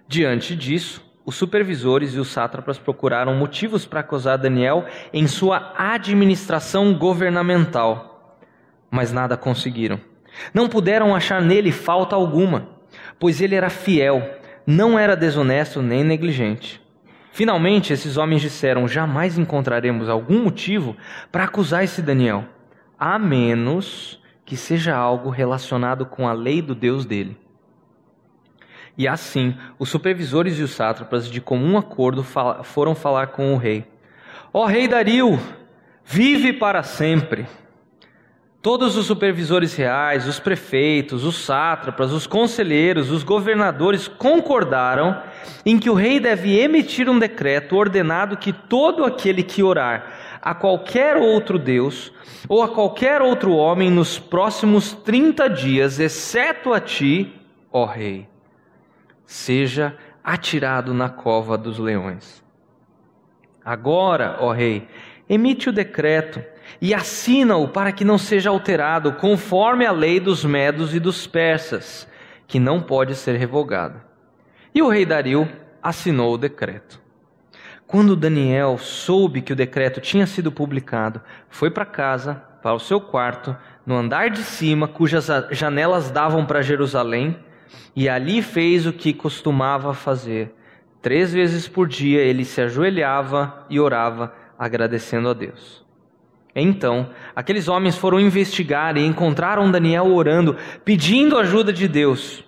Diante 0.07 0.55
disso, 0.55 1.08
os 1.29 1.35
supervisores 1.35 2.15
e 2.15 2.19
os 2.19 2.29
sátrapas 2.29 2.79
procuraram 2.79 3.35
motivos 3.35 3.85
para 3.85 3.99
acusar 3.99 4.35
Daniel 4.35 4.85
em 5.13 5.27
sua 5.27 5.75
administração 5.77 6.91
governamental, 6.95 8.35
mas 8.89 9.11
nada 9.11 9.37
conseguiram. 9.37 9.99
Não 10.51 10.67
puderam 10.67 11.13
achar 11.13 11.39
nele 11.39 11.71
falta 11.71 12.15
alguma, 12.15 12.69
pois 13.19 13.41
ele 13.41 13.53
era 13.53 13.69
fiel, 13.69 14.27
não 14.65 14.97
era 14.97 15.15
desonesto 15.15 15.83
nem 15.83 16.03
negligente. 16.03 16.81
Finalmente, 17.31 17.93
esses 17.93 18.17
homens 18.17 18.41
disseram: 18.41 18.87
Jamais 18.87 19.37
encontraremos 19.37 20.09
algum 20.09 20.43
motivo 20.43 20.97
para 21.31 21.43
acusar 21.43 21.83
esse 21.83 22.01
Daniel, 22.01 22.43
a 22.97 23.19
menos 23.19 24.19
que 24.43 24.57
seja 24.57 24.95
algo 24.95 25.29
relacionado 25.29 26.07
com 26.07 26.27
a 26.27 26.33
lei 26.33 26.59
do 26.59 26.73
Deus 26.73 27.05
dele. 27.05 27.37
E 28.99 29.07
assim, 29.07 29.55
os 29.79 29.87
supervisores 29.87 30.59
e 30.59 30.61
os 30.61 30.71
sátrapas, 30.71 31.29
de 31.29 31.39
comum 31.39 31.77
acordo, 31.77 32.21
foram 32.63 32.93
falar 32.93 33.27
com 33.27 33.53
o 33.53 33.57
rei: 33.57 33.85
Ó 34.51 34.63
oh, 34.63 34.65
rei 34.65 34.89
Dario, 34.89 35.39
vive 36.03 36.51
para 36.51 36.83
sempre. 36.83 37.47
Todos 38.61 38.97
os 38.97 39.05
supervisores 39.05 39.73
reais, 39.73 40.27
os 40.27 40.37
prefeitos, 40.37 41.23
os 41.23 41.45
sátrapas, 41.45 42.11
os 42.11 42.27
conselheiros, 42.27 43.09
os 43.09 43.23
governadores 43.23 44.05
concordaram 44.05 45.23
em 45.65 45.79
que 45.79 45.89
o 45.89 45.93
rei 45.93 46.19
deve 46.19 46.59
emitir 46.59 47.09
um 47.09 47.17
decreto 47.17 47.77
ordenado 47.77 48.35
que 48.35 48.51
todo 48.51 49.05
aquele 49.05 49.43
que 49.43 49.63
orar 49.63 50.39
a 50.41 50.53
qualquer 50.53 51.15
outro 51.15 51.57
Deus 51.57 52.11
ou 52.49 52.61
a 52.61 52.67
qualquer 52.67 53.21
outro 53.21 53.53
homem 53.53 53.89
nos 53.89 54.19
próximos 54.19 54.91
30 54.91 55.49
dias, 55.49 56.01
exceto 56.01 56.73
a 56.73 56.81
ti, 56.81 57.33
ó 57.71 57.85
rei, 57.85 58.27
seja 59.29 59.95
atirado 60.23 60.91
na 60.91 61.07
cova 61.07 61.55
dos 61.55 61.77
leões. 61.77 62.43
Agora, 63.63 64.37
ó 64.39 64.51
rei, 64.51 64.87
emite 65.29 65.69
o 65.69 65.71
decreto 65.71 66.43
e 66.81 66.95
assina-o 66.95 67.67
para 67.67 67.91
que 67.91 68.03
não 68.03 68.17
seja 68.17 68.49
alterado, 68.49 69.13
conforme 69.13 69.85
a 69.85 69.91
lei 69.91 70.19
dos 70.19 70.43
medos 70.43 70.95
e 70.95 70.99
dos 70.99 71.27
persas, 71.27 72.07
que 72.47 72.59
não 72.59 72.81
pode 72.81 73.13
ser 73.13 73.35
revogada. 73.35 74.03
E 74.73 74.81
o 74.81 74.89
rei 74.89 75.05
Dario 75.05 75.47
assinou 75.79 76.33
o 76.33 76.37
decreto. 76.37 76.99
Quando 77.85 78.15
Daniel 78.15 78.79
soube 78.79 79.43
que 79.43 79.53
o 79.53 79.55
decreto 79.55 80.01
tinha 80.01 80.25
sido 80.25 80.51
publicado, 80.51 81.21
foi 81.49 81.69
para 81.69 81.85
casa, 81.85 82.33
para 82.63 82.73
o 82.73 82.79
seu 82.79 82.99
quarto, 82.99 83.55
no 83.85 83.95
andar 83.95 84.31
de 84.31 84.41
cima, 84.41 84.87
cujas 84.87 85.27
janelas 85.51 86.09
davam 86.09 86.47
para 86.47 86.63
Jerusalém, 86.63 87.37
e 87.95 88.07
ali 88.07 88.41
fez 88.41 88.85
o 88.85 88.93
que 88.93 89.13
costumava 89.13 89.93
fazer. 89.93 90.53
Três 91.01 91.31
vezes 91.33 91.67
por 91.67 91.87
dia 91.87 92.21
ele 92.21 92.43
se 92.43 92.61
ajoelhava 92.61 93.65
e 93.69 93.79
orava, 93.79 94.33
agradecendo 94.57 95.29
a 95.29 95.33
Deus. 95.33 95.85
Então, 96.55 97.09
aqueles 97.35 97.67
homens 97.67 97.95
foram 97.95 98.19
investigar 98.19 98.97
e 98.97 99.05
encontraram 99.05 99.71
Daniel 99.71 100.07
orando, 100.07 100.57
pedindo 100.83 101.37
ajuda 101.37 101.71
de 101.71 101.87
Deus, 101.87 102.43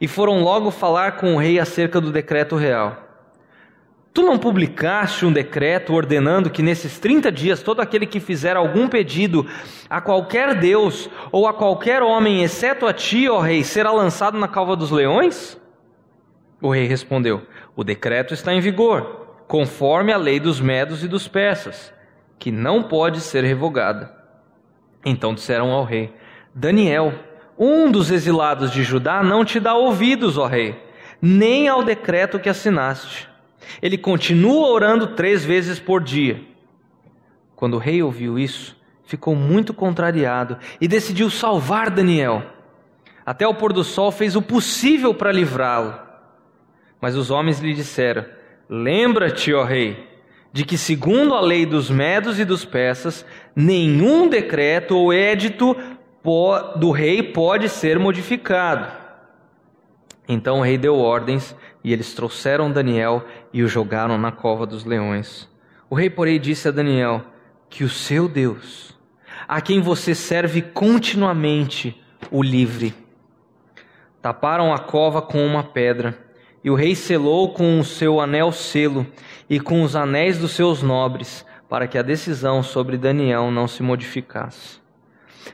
e 0.00 0.06
foram 0.06 0.42
logo 0.42 0.70
falar 0.70 1.12
com 1.12 1.34
o 1.34 1.38
rei 1.38 1.58
acerca 1.58 2.00
do 2.00 2.12
decreto 2.12 2.56
real. 2.56 3.05
Tu 4.16 4.22
não 4.22 4.38
publicaste 4.38 5.26
um 5.26 5.30
decreto 5.30 5.92
ordenando 5.92 6.48
que 6.48 6.62
nesses 6.62 6.98
30 6.98 7.30
dias 7.30 7.62
todo 7.62 7.82
aquele 7.82 8.06
que 8.06 8.18
fizer 8.18 8.56
algum 8.56 8.88
pedido 8.88 9.46
a 9.90 10.00
qualquer 10.00 10.58
Deus 10.58 11.10
ou 11.30 11.46
a 11.46 11.52
qualquer 11.52 12.02
homem, 12.02 12.42
exceto 12.42 12.86
a 12.86 12.94
ti, 12.94 13.28
ó 13.28 13.40
rei, 13.40 13.62
será 13.62 13.92
lançado 13.92 14.38
na 14.38 14.48
calva 14.48 14.74
dos 14.74 14.90
leões? 14.90 15.60
O 16.62 16.70
rei 16.70 16.86
respondeu: 16.86 17.42
O 17.76 17.84
decreto 17.84 18.32
está 18.32 18.54
em 18.54 18.60
vigor, 18.60 19.36
conforme 19.46 20.14
a 20.14 20.16
lei 20.16 20.40
dos 20.40 20.62
medos 20.62 21.04
e 21.04 21.08
dos 21.08 21.28
persas, 21.28 21.92
que 22.38 22.50
não 22.50 22.84
pode 22.84 23.20
ser 23.20 23.44
revogada. 23.44 24.16
Então 25.04 25.34
disseram 25.34 25.70
ao 25.72 25.84
rei: 25.84 26.10
Daniel, 26.54 27.12
um 27.58 27.90
dos 27.90 28.10
exilados 28.10 28.70
de 28.70 28.82
Judá, 28.82 29.22
não 29.22 29.44
te 29.44 29.60
dá 29.60 29.74
ouvidos, 29.74 30.38
ó 30.38 30.46
rei, 30.46 30.74
nem 31.20 31.68
ao 31.68 31.84
decreto 31.84 32.38
que 32.38 32.48
assinaste. 32.48 33.35
Ele 33.80 33.98
continua 33.98 34.68
orando 34.68 35.08
três 35.08 35.44
vezes 35.44 35.78
por 35.78 36.02
dia. 36.02 36.40
Quando 37.54 37.74
o 37.74 37.78
rei 37.78 38.02
ouviu 38.02 38.38
isso, 38.38 38.76
ficou 39.04 39.34
muito 39.34 39.72
contrariado 39.72 40.58
e 40.80 40.86
decidiu 40.86 41.30
salvar 41.30 41.90
Daniel. 41.90 42.42
Até 43.24 43.46
o 43.46 43.54
pôr 43.54 43.72
do 43.72 43.82
sol 43.82 44.12
fez 44.12 44.36
o 44.36 44.42
possível 44.42 45.14
para 45.14 45.32
livrá-lo. 45.32 45.98
Mas 47.00 47.16
os 47.16 47.30
homens 47.30 47.60
lhe 47.60 47.74
disseram: 47.74 48.24
Lembra-te, 48.68 49.52
ó 49.52 49.64
rei, 49.64 50.08
de 50.52 50.64
que, 50.64 50.78
segundo 50.78 51.34
a 51.34 51.40
lei 51.40 51.66
dos 51.66 51.90
medos 51.90 52.38
e 52.38 52.44
dos 52.44 52.64
persas, 52.64 53.24
nenhum 53.54 54.28
decreto 54.28 54.96
ou 54.96 55.12
édito 55.12 55.76
do 56.76 56.90
rei 56.90 57.22
pode 57.22 57.68
ser 57.68 57.98
modificado. 57.98 58.90
Então 60.28 60.58
o 60.58 60.62
rei 60.62 60.76
deu 60.76 60.96
ordens 60.98 61.54
e 61.86 61.92
eles 61.92 62.12
trouxeram 62.14 62.72
Daniel 62.72 63.24
e 63.52 63.62
o 63.62 63.68
jogaram 63.68 64.18
na 64.18 64.32
cova 64.32 64.66
dos 64.66 64.84
leões. 64.84 65.48
O 65.88 65.94
rei, 65.94 66.10
porém, 66.10 66.40
disse 66.40 66.66
a 66.66 66.72
Daniel: 66.72 67.22
Que 67.70 67.84
o 67.84 67.88
seu 67.88 68.28
Deus, 68.28 68.92
a 69.46 69.60
quem 69.60 69.80
você 69.80 70.12
serve 70.12 70.62
continuamente, 70.62 72.02
o 72.28 72.42
livre. 72.42 72.92
Taparam 74.20 74.74
a 74.74 74.80
cova 74.80 75.22
com 75.22 75.46
uma 75.46 75.62
pedra, 75.62 76.18
e 76.64 76.72
o 76.72 76.74
rei 76.74 76.96
selou 76.96 77.54
com 77.54 77.78
o 77.78 77.84
seu 77.84 78.20
anel 78.20 78.50
selo 78.50 79.06
e 79.48 79.60
com 79.60 79.84
os 79.84 79.94
anéis 79.94 80.38
dos 80.38 80.56
seus 80.56 80.82
nobres, 80.82 81.46
para 81.68 81.86
que 81.86 81.96
a 81.96 82.02
decisão 82.02 82.64
sobre 82.64 82.98
Daniel 82.98 83.52
não 83.52 83.68
se 83.68 83.84
modificasse. 83.84 84.80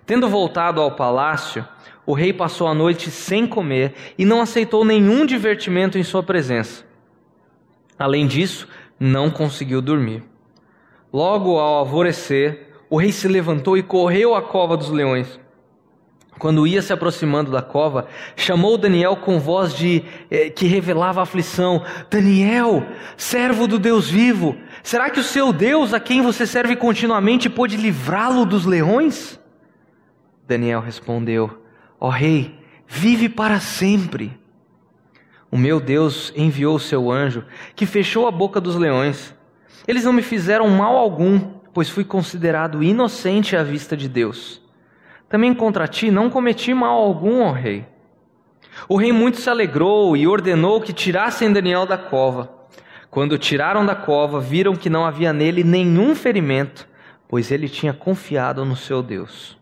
Tendo 0.07 0.31
voltado 0.31 0.81
ao 0.81 0.93
palácio, 0.93 1.62
o 2.04 2.14
rei 2.14 2.32
passou 2.32 2.66
a 2.66 2.75
noite 2.75 3.11
sem 3.11 3.47
comer 3.47 3.94
e 4.18 4.25
não 4.25 4.40
aceitou 4.40 4.85
nenhum 4.85 5.25
divertimento 5.25 5.99
em 5.99 6.02
sua 6.02 6.23
presença. 6.23 6.85
Além 7.99 8.26
disso, 8.26 8.68
não 8.99 9.30
conseguiu 9.30 9.80
dormir. 9.80 10.25
Logo 11.12 11.59
ao 11.59 11.75
alvorecer, 11.75 12.73
o 12.90 12.97
rei 12.97 13.12
se 13.12 13.28
levantou 13.28 13.76
e 13.76 13.82
correu 13.82 14.35
à 14.35 14.42
cova 14.42 14.76
dos 14.76 14.90
leões. 14.90 15.40
Quando 16.38 16.66
ia 16.66 16.82
se 16.82 16.92
aproximando 16.92 17.52
da 17.52 17.62
cova, 17.62 18.09
chamou 18.35 18.76
Daniel 18.76 19.14
com 19.16 19.38
voz 19.38 19.73
de 19.73 20.02
eh, 20.28 20.50
que 20.50 20.66
revelava 20.66 21.23
aflição: 21.23 21.85
Daniel, 22.11 22.85
servo 23.16 23.68
do 23.68 23.78
Deus 23.78 24.11
vivo, 24.11 24.56
será 24.82 25.09
que 25.09 25.21
o 25.21 25.23
seu 25.23 25.52
Deus, 25.52 25.94
a 25.94 26.00
quem 26.00 26.21
você 26.21 26.44
serve 26.44 26.75
continuamente, 26.75 27.49
pôde 27.49 27.76
livrá-lo 27.76 28.44
dos 28.44 28.66
leões? 28.66 29.38
Daniel 30.49 30.80
respondeu: 30.80 31.62
Ó 32.04 32.09
rei, 32.09 32.52
vive 32.85 33.28
para 33.28 33.61
sempre. 33.61 34.37
O 35.49 35.56
meu 35.56 35.78
Deus 35.78 36.32
enviou 36.35 36.75
o 36.75 36.80
seu 36.80 37.12
anjo, 37.12 37.44
que 37.76 37.87
fechou 37.87 38.26
a 38.26 38.30
boca 38.32 38.61
dos 38.61 38.75
leões. 38.75 39.32
Eles 39.87 40.02
não 40.02 40.12
me 40.12 40.21
fizeram 40.21 40.68
mal 40.68 40.97
algum, 40.97 41.38
pois 41.73 41.88
fui 41.88 42.02
considerado 42.02 42.82
inocente 42.82 43.56
à 43.56 43.62
vista 43.62 43.97
de 43.97 44.09
Deus. 44.09 44.61
Também 45.28 45.54
contra 45.54 45.87
ti 45.87 46.11
não 46.11 46.28
cometi 46.28 46.75
mal 46.75 46.99
algum, 46.99 47.40
ó 47.42 47.52
rei. 47.52 47.87
O 48.88 48.97
rei 48.97 49.12
muito 49.12 49.40
se 49.40 49.49
alegrou 49.49 50.16
e 50.16 50.26
ordenou 50.26 50.80
que 50.80 50.92
tirassem 50.92 51.52
Daniel 51.52 51.87
da 51.87 51.97
cova. 51.97 52.52
Quando 53.12 53.35
o 53.35 53.38
tiraram 53.38 53.87
da 53.87 53.94
cova, 53.94 54.40
viram 54.40 54.75
que 54.75 54.90
não 54.90 55.06
havia 55.06 55.32
nele 55.32 55.62
nenhum 55.62 56.16
ferimento, 56.16 56.85
pois 57.28 57.52
ele 57.52 57.68
tinha 57.68 57.92
confiado 57.92 58.64
no 58.64 58.75
seu 58.75 59.04
Deus. 59.04 59.62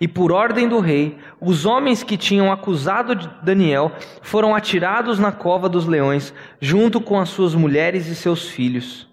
E 0.00 0.08
por 0.08 0.32
ordem 0.32 0.68
do 0.68 0.80
rei, 0.80 1.18
os 1.40 1.66
homens 1.66 2.02
que 2.02 2.16
tinham 2.16 2.50
acusado 2.50 3.14
Daniel 3.42 3.92
foram 4.22 4.54
atirados 4.54 5.18
na 5.18 5.32
cova 5.32 5.68
dos 5.68 5.86
leões, 5.86 6.32
junto 6.60 7.00
com 7.00 7.18
as 7.18 7.28
suas 7.28 7.54
mulheres 7.54 8.06
e 8.06 8.14
seus 8.14 8.48
filhos. 8.48 9.08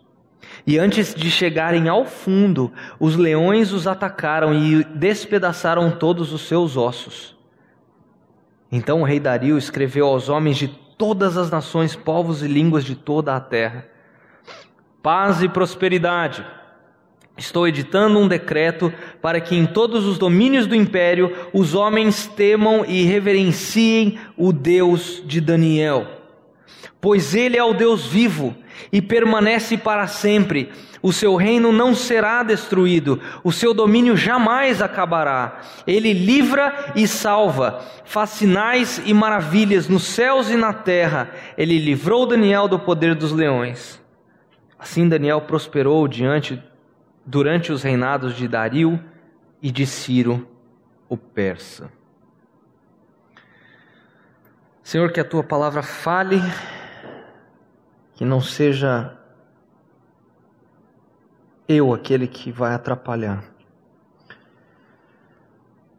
E 0.66 0.78
antes 0.80 1.14
de 1.14 1.30
chegarem 1.30 1.90
ao 1.90 2.06
fundo, 2.06 2.72
os 3.00 3.16
leões 3.16 3.74
os 3.74 3.86
atacaram 3.86 4.54
e 4.54 4.84
despedaçaram 4.84 5.92
todos 5.92 6.32
os 6.32 6.48
seus 6.48 6.78
ossos. 6.78 7.38
Então 8.72 9.02
o 9.02 9.06
rei 9.06 9.20
Dario 9.20 9.58
escreveu 9.58 10.08
aos 10.08 10.30
homens 10.30 10.58
de 10.58 10.68
todas 10.98 11.38
as 11.38 11.52
nações, 11.52 11.96
povos 11.96 12.42
e 12.42 12.48
línguas 12.48 12.86
de 12.86 12.96
toda 12.96 13.36
a 13.36 13.40
terra: 13.40 13.86
Paz 15.02 15.42
e 15.42 15.50
prosperidade 15.50 16.46
Estou 17.36 17.68
editando 17.68 18.20
um 18.20 18.28
decreto 18.28 18.94
para 19.22 19.42
que 19.42 19.56
em 19.56 19.66
todos 19.66 20.06
os 20.06 20.20
domínios 20.20 20.68
do 20.68 20.76
império 20.76 21.36
os 21.52 21.74
homens 21.74 22.28
temam 22.28 22.86
e 22.86 23.04
reverenciem 23.04 24.20
o 24.38 24.54
Deus 24.54 25.22
de 25.26 25.42
Daniel. 25.42 26.06
Pois 27.02 27.34
ele 27.34 27.58
é 27.58 27.64
o 27.64 27.74
Deus 27.74 28.06
vivo 28.06 28.56
e 28.92 29.02
permanece 29.02 29.78
para 29.78 30.06
sempre. 30.06 30.70
O 31.02 31.12
seu 31.12 31.36
reino 31.36 31.74
não 31.74 31.94
será 31.94 32.44
destruído, 32.44 33.20
o 33.44 33.52
seu 33.52 33.74
domínio 33.74 34.16
jamais 34.16 34.82
acabará. 34.82 35.60
Ele 35.86 36.14
livra 36.14 36.94
e 36.96 37.06
salva, 37.08 37.84
faz 38.06 38.30
sinais 38.30 39.02
e 39.06 39.14
maravilhas 39.14 39.90
nos 39.90 40.04
céus 40.04 40.50
e 40.50 40.56
na 40.56 40.72
terra. 40.72 41.32
Ele 41.58 41.78
livrou 41.78 42.26
Daniel 42.26 42.70
do 42.70 42.80
poder 42.80 43.16
dos 43.16 43.34
leões. 43.34 44.02
Assim 44.80 45.10
Daniel 45.10 45.42
prosperou 45.42 46.08
diante 46.08 46.62
durante 47.26 47.72
os 47.72 47.84
reinados 47.84 48.36
de 48.36 48.48
Dario 48.48 49.04
e 49.62 49.72
de 49.72 49.86
Ciro, 49.86 50.48
o 51.08 51.18
persa. 51.18 51.92
Senhor, 54.82 55.12
que 55.12 55.20
a 55.20 55.24
tua 55.24 55.44
palavra 55.44 55.82
fale, 55.82 56.42
que 58.14 58.26
não 58.26 58.42
seja 58.42 59.18
eu 61.68 61.94
aquele 61.94 62.28
que 62.28 62.52
vai 62.52 62.74
atrapalhar, 62.74 63.44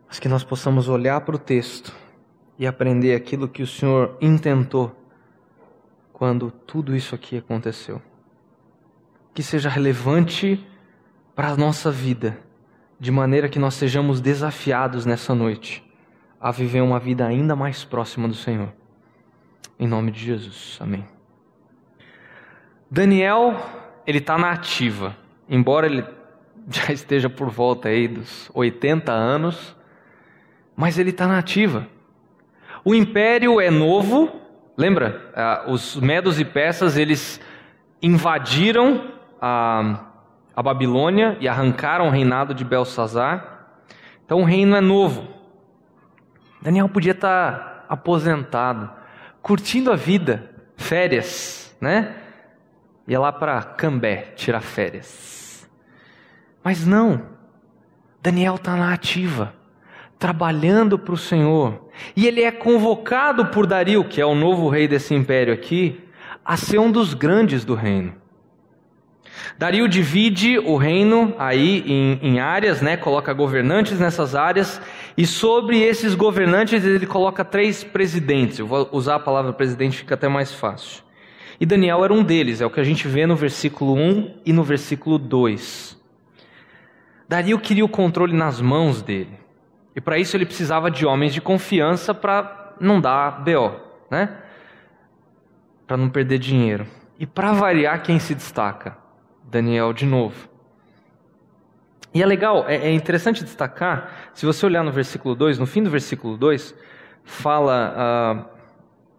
mas 0.07 0.19
que 0.19 0.29
nós 0.29 0.45
possamos 0.45 0.89
olhar 0.89 1.23
para 1.23 1.35
o 1.35 1.39
texto 1.39 1.93
e 2.59 2.67
aprender 2.67 3.15
aquilo 3.15 3.49
que 3.49 3.63
o 3.63 3.67
Senhor 3.67 4.17
intentou 4.21 4.95
quando 6.13 6.51
tudo 6.51 6.95
isso 6.95 7.15
aqui 7.15 7.39
aconteceu. 7.39 8.01
Que 9.33 9.43
seja 9.43 9.69
relevante 9.69 10.65
para 11.35 11.49
a 11.49 11.57
nossa 11.57 11.91
vida, 11.91 12.39
de 12.99 13.11
maneira 13.11 13.49
que 13.49 13.59
nós 13.59 13.75
sejamos 13.75 14.21
desafiados 14.21 15.05
nessa 15.05 15.35
noite 15.35 15.83
a 16.41 16.51
viver 16.51 16.83
uma 16.83 16.99
vida 16.99 17.27
ainda 17.27 17.57
mais 17.57 17.85
próxima 17.85 18.29
do 18.29 18.35
Senhor. 18.35 18.69
Em 19.79 19.87
nome 19.87 20.11
de 20.11 20.21
Jesus. 20.21 20.79
Amém. 20.81 21.05
Daniel, 22.91 23.57
ele 24.07 24.19
está 24.19 24.39
na 24.39 24.53
ativa. 24.53 25.17
Embora 25.49 25.87
ele 25.87 26.05
já 26.71 26.93
esteja 26.93 27.29
por 27.29 27.51
volta 27.51 27.89
aí 27.89 28.07
dos 28.07 28.51
80 28.55 29.11
anos, 29.11 29.75
mas 30.77 30.99
ele 30.99 31.11
está 31.11 31.27
na 31.27 31.39
ativa. 31.39 31.89
O 32.85 32.95
império 32.95 33.61
é 33.61 33.71
novo, 33.71 34.31
lembra? 34.77 35.33
Ah, 35.35 35.65
os 35.67 35.97
medos 35.97 36.39
e 36.39 36.45
persas, 36.45 36.97
eles 36.97 37.41
invadiram 38.03 39.13
a 39.41 40.14
a 40.57 40.63
Babilônia 40.63 41.37
e 41.41 41.49
arrancaram 41.49 42.07
o 42.07 42.11
reinado 42.11 42.55
de 42.55 42.65
Belsazar. 42.65 43.67
Então 44.25 44.41
o 44.41 44.45
reino 44.45 44.77
é 44.77 44.81
novo. 44.81 45.27
Daniel 46.63 46.89
podia 46.89 47.13
estar 47.13 47.85
aposentado, 47.89 48.91
curtindo 49.43 49.93
a 49.93 49.97
vida, 49.97 50.51
férias, 50.77 51.77
né? 51.81 52.17
Ia 53.07 53.21
lá 53.21 53.33
para 53.33 53.63
Cambé 53.63 54.33
tirar 54.35 54.63
férias. 54.63 55.69
Mas 56.63 56.87
não. 56.87 57.35
Daniel 58.23 58.55
está 58.55 58.75
na 58.75 58.95
ativa, 58.95 59.53
trabalhando 60.19 60.99
para 60.99 61.13
o 61.13 61.19
Senhor. 61.19 61.91
E 62.17 62.27
ele 62.27 62.43
é 62.43 62.51
convocado 62.51 63.47
por 63.47 63.67
Dario, 63.67 64.05
que 64.05 64.21
é 64.21 64.25
o 64.25 64.35
novo 64.35 64.71
rei 64.71 64.89
desse 64.89 65.15
império 65.15 65.53
aqui, 65.53 66.03
a 66.43 66.57
ser 66.57 66.79
um 66.79 66.91
dos 66.91 67.13
grandes 67.13 67.63
do 67.67 67.75
reino. 67.75 68.24
Dario 69.59 69.89
divide 69.89 70.59
o 70.59 70.77
reino 70.77 71.35
aí 71.39 71.85
em, 71.87 72.19
em, 72.23 72.41
áreas, 72.41 72.81
né? 72.81 72.97
Coloca 72.97 73.33
governantes 73.33 73.99
nessas 73.99 74.35
áreas 74.35 74.81
e 75.17 75.27
sobre 75.27 75.81
esses 75.81 76.15
governantes 76.15 76.85
ele 76.85 77.07
coloca 77.07 77.45
três 77.45 77.85
presidentes. 77.85 78.59
Eu 78.59 78.67
vou 78.67 78.89
usar 78.93 79.17
a 79.17 79.21
palavra 79.21 79.53
presidente 79.53 79.99
fica 79.99 80.15
até 80.15 80.29
mais 80.29 80.53
fácil. 80.53 81.03
E 81.61 81.67
Daniel 81.67 82.05
era 82.05 82.13
um 82.13 82.23
deles, 82.23 82.61
é 82.61 82.67
o 82.67 82.71
que 82.71 82.81
a 82.81 82.85
gente 82.85 83.07
vê 83.07 83.27
no 83.27 83.37
versículo 83.37 83.95
1 83.95 84.41
e 84.45 84.53
no 84.53 84.65
versículo 84.65 85.19
2. 85.19 85.97
Dario 87.29 87.59
queria 87.59 87.85
o 87.85 87.89
controle 87.89 88.33
nas 88.33 88.61
mãos 88.61 89.01
dele. 89.01 89.39
E 89.95 90.01
para 90.01 90.19
isso 90.19 90.37
ele 90.37 90.45
precisava 90.45 90.91
de 90.91 91.07
homens 91.07 91.33
de 91.33 91.41
confiança 91.41 92.13
para 92.13 92.75
não 92.81 93.01
dar 93.01 93.45
BO, 93.45 93.81
né? 94.11 94.37
Para 95.87 95.97
não 95.97 96.11
perder 96.11 96.39
dinheiro. 96.39 96.87
E 97.19 97.27
para 97.27 97.53
variar 97.53 98.03
quem 98.03 98.19
se 98.19 98.35
destaca? 98.35 99.04
Daniel 99.45 99.93
de 99.93 100.07
novo. 100.07 100.49
E 102.15 102.23
é 102.23 102.27
legal, 102.27 102.65
é, 102.69 102.77
é 102.77 102.93
interessante 102.93 103.43
destacar, 103.43 104.31
se 104.35 104.47
você 104.47 104.65
olhar 104.65 104.85
no 104.85 104.93
versículo 104.93 105.35
2, 105.35 105.59
no 105.59 105.67
fim 105.67 105.83
do 105.83 105.91
versículo 105.91 106.37
2, 106.37 106.75
fala, 107.25 108.47
uh, 108.47 108.59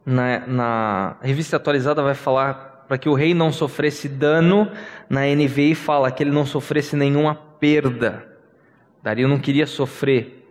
na, 0.06 0.48
na 0.48 1.18
revista 1.22 1.58
atualizada 1.58 2.02
vai 2.02 2.16
falar 2.16 2.86
para 2.88 2.98
que 2.98 3.10
o 3.10 3.14
rei 3.14 3.34
não 3.34 3.52
sofresse 3.52 4.08
dano, 4.08 4.72
na 5.10 5.22
NVI 5.26 5.76
fala 5.76 6.12
que 6.12 6.24
ele 6.24 6.32
não 6.32 6.46
sofresse 6.46 6.96
nenhuma 6.96 7.36
perda. 7.36 8.26
Dario 9.04 9.28
não 9.28 9.40
queria 9.40 9.68
sofrer, 9.68 10.48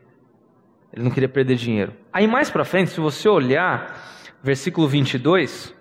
ele 0.93 1.03
não 1.03 1.11
queria 1.11 1.29
perder 1.29 1.57
dinheiro. 1.57 1.95
Aí 2.13 2.27
mais 2.27 2.51
para 2.51 2.65
frente, 2.65 2.91
se 2.91 3.01
você 3.01 3.29
olhar, 3.29 3.99
versículo 4.43 4.87
22, 4.87 5.75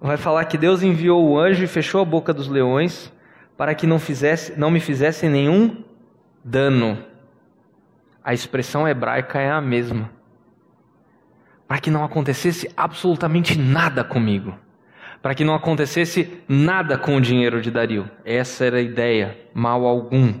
vai 0.00 0.16
falar 0.16 0.44
que 0.44 0.58
Deus 0.58 0.82
enviou 0.82 1.24
o 1.24 1.38
anjo 1.38 1.64
e 1.64 1.66
fechou 1.66 2.00
a 2.00 2.04
boca 2.04 2.32
dos 2.32 2.48
leões 2.48 3.12
para 3.56 3.74
que 3.74 3.86
não, 3.86 3.98
fizesse, 3.98 4.58
não 4.58 4.70
me 4.70 4.80
fizessem 4.80 5.30
nenhum 5.30 5.82
dano. 6.44 6.98
A 8.22 8.34
expressão 8.34 8.86
hebraica 8.86 9.40
é 9.40 9.50
a 9.50 9.60
mesma. 9.60 10.10
Para 11.66 11.78
que 11.78 11.90
não 11.90 12.04
acontecesse 12.04 12.70
absolutamente 12.76 13.58
nada 13.58 14.04
comigo. 14.04 14.54
Para 15.22 15.34
que 15.34 15.44
não 15.44 15.54
acontecesse 15.54 16.40
nada 16.48 16.98
com 16.98 17.16
o 17.16 17.20
dinheiro 17.20 17.60
de 17.60 17.70
Dario. 17.70 18.08
Essa 18.24 18.66
era 18.66 18.76
a 18.76 18.82
ideia, 18.82 19.36
mal 19.54 19.84
algum. 19.84 20.34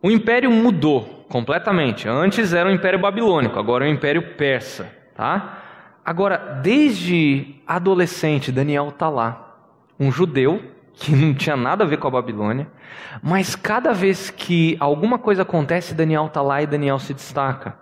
O 0.00 0.10
império 0.10 0.50
mudou 0.50 1.26
completamente. 1.28 2.08
Antes 2.08 2.52
era 2.52 2.68
o 2.68 2.72
Império 2.72 2.98
Babilônico, 2.98 3.58
agora 3.58 3.84
é 3.84 3.88
o 3.88 3.92
Império 3.92 4.34
Persa, 4.36 4.90
tá? 5.14 5.65
Agora, 6.06 6.60
desde 6.62 7.56
adolescente, 7.66 8.52
Daniel 8.52 8.90
está 8.90 9.08
lá. 9.08 9.56
Um 9.98 10.12
judeu 10.12 10.62
que 10.94 11.10
não 11.10 11.34
tinha 11.34 11.56
nada 11.56 11.82
a 11.82 11.86
ver 11.86 11.96
com 11.96 12.06
a 12.06 12.10
Babilônia, 12.12 12.68
mas 13.20 13.56
cada 13.56 13.92
vez 13.92 14.30
que 14.30 14.76
alguma 14.78 15.18
coisa 15.18 15.42
acontece, 15.42 15.94
Daniel 15.94 16.26
está 16.26 16.40
lá 16.40 16.62
e 16.62 16.66
Daniel 16.66 17.00
se 17.00 17.12
destaca. 17.12 17.76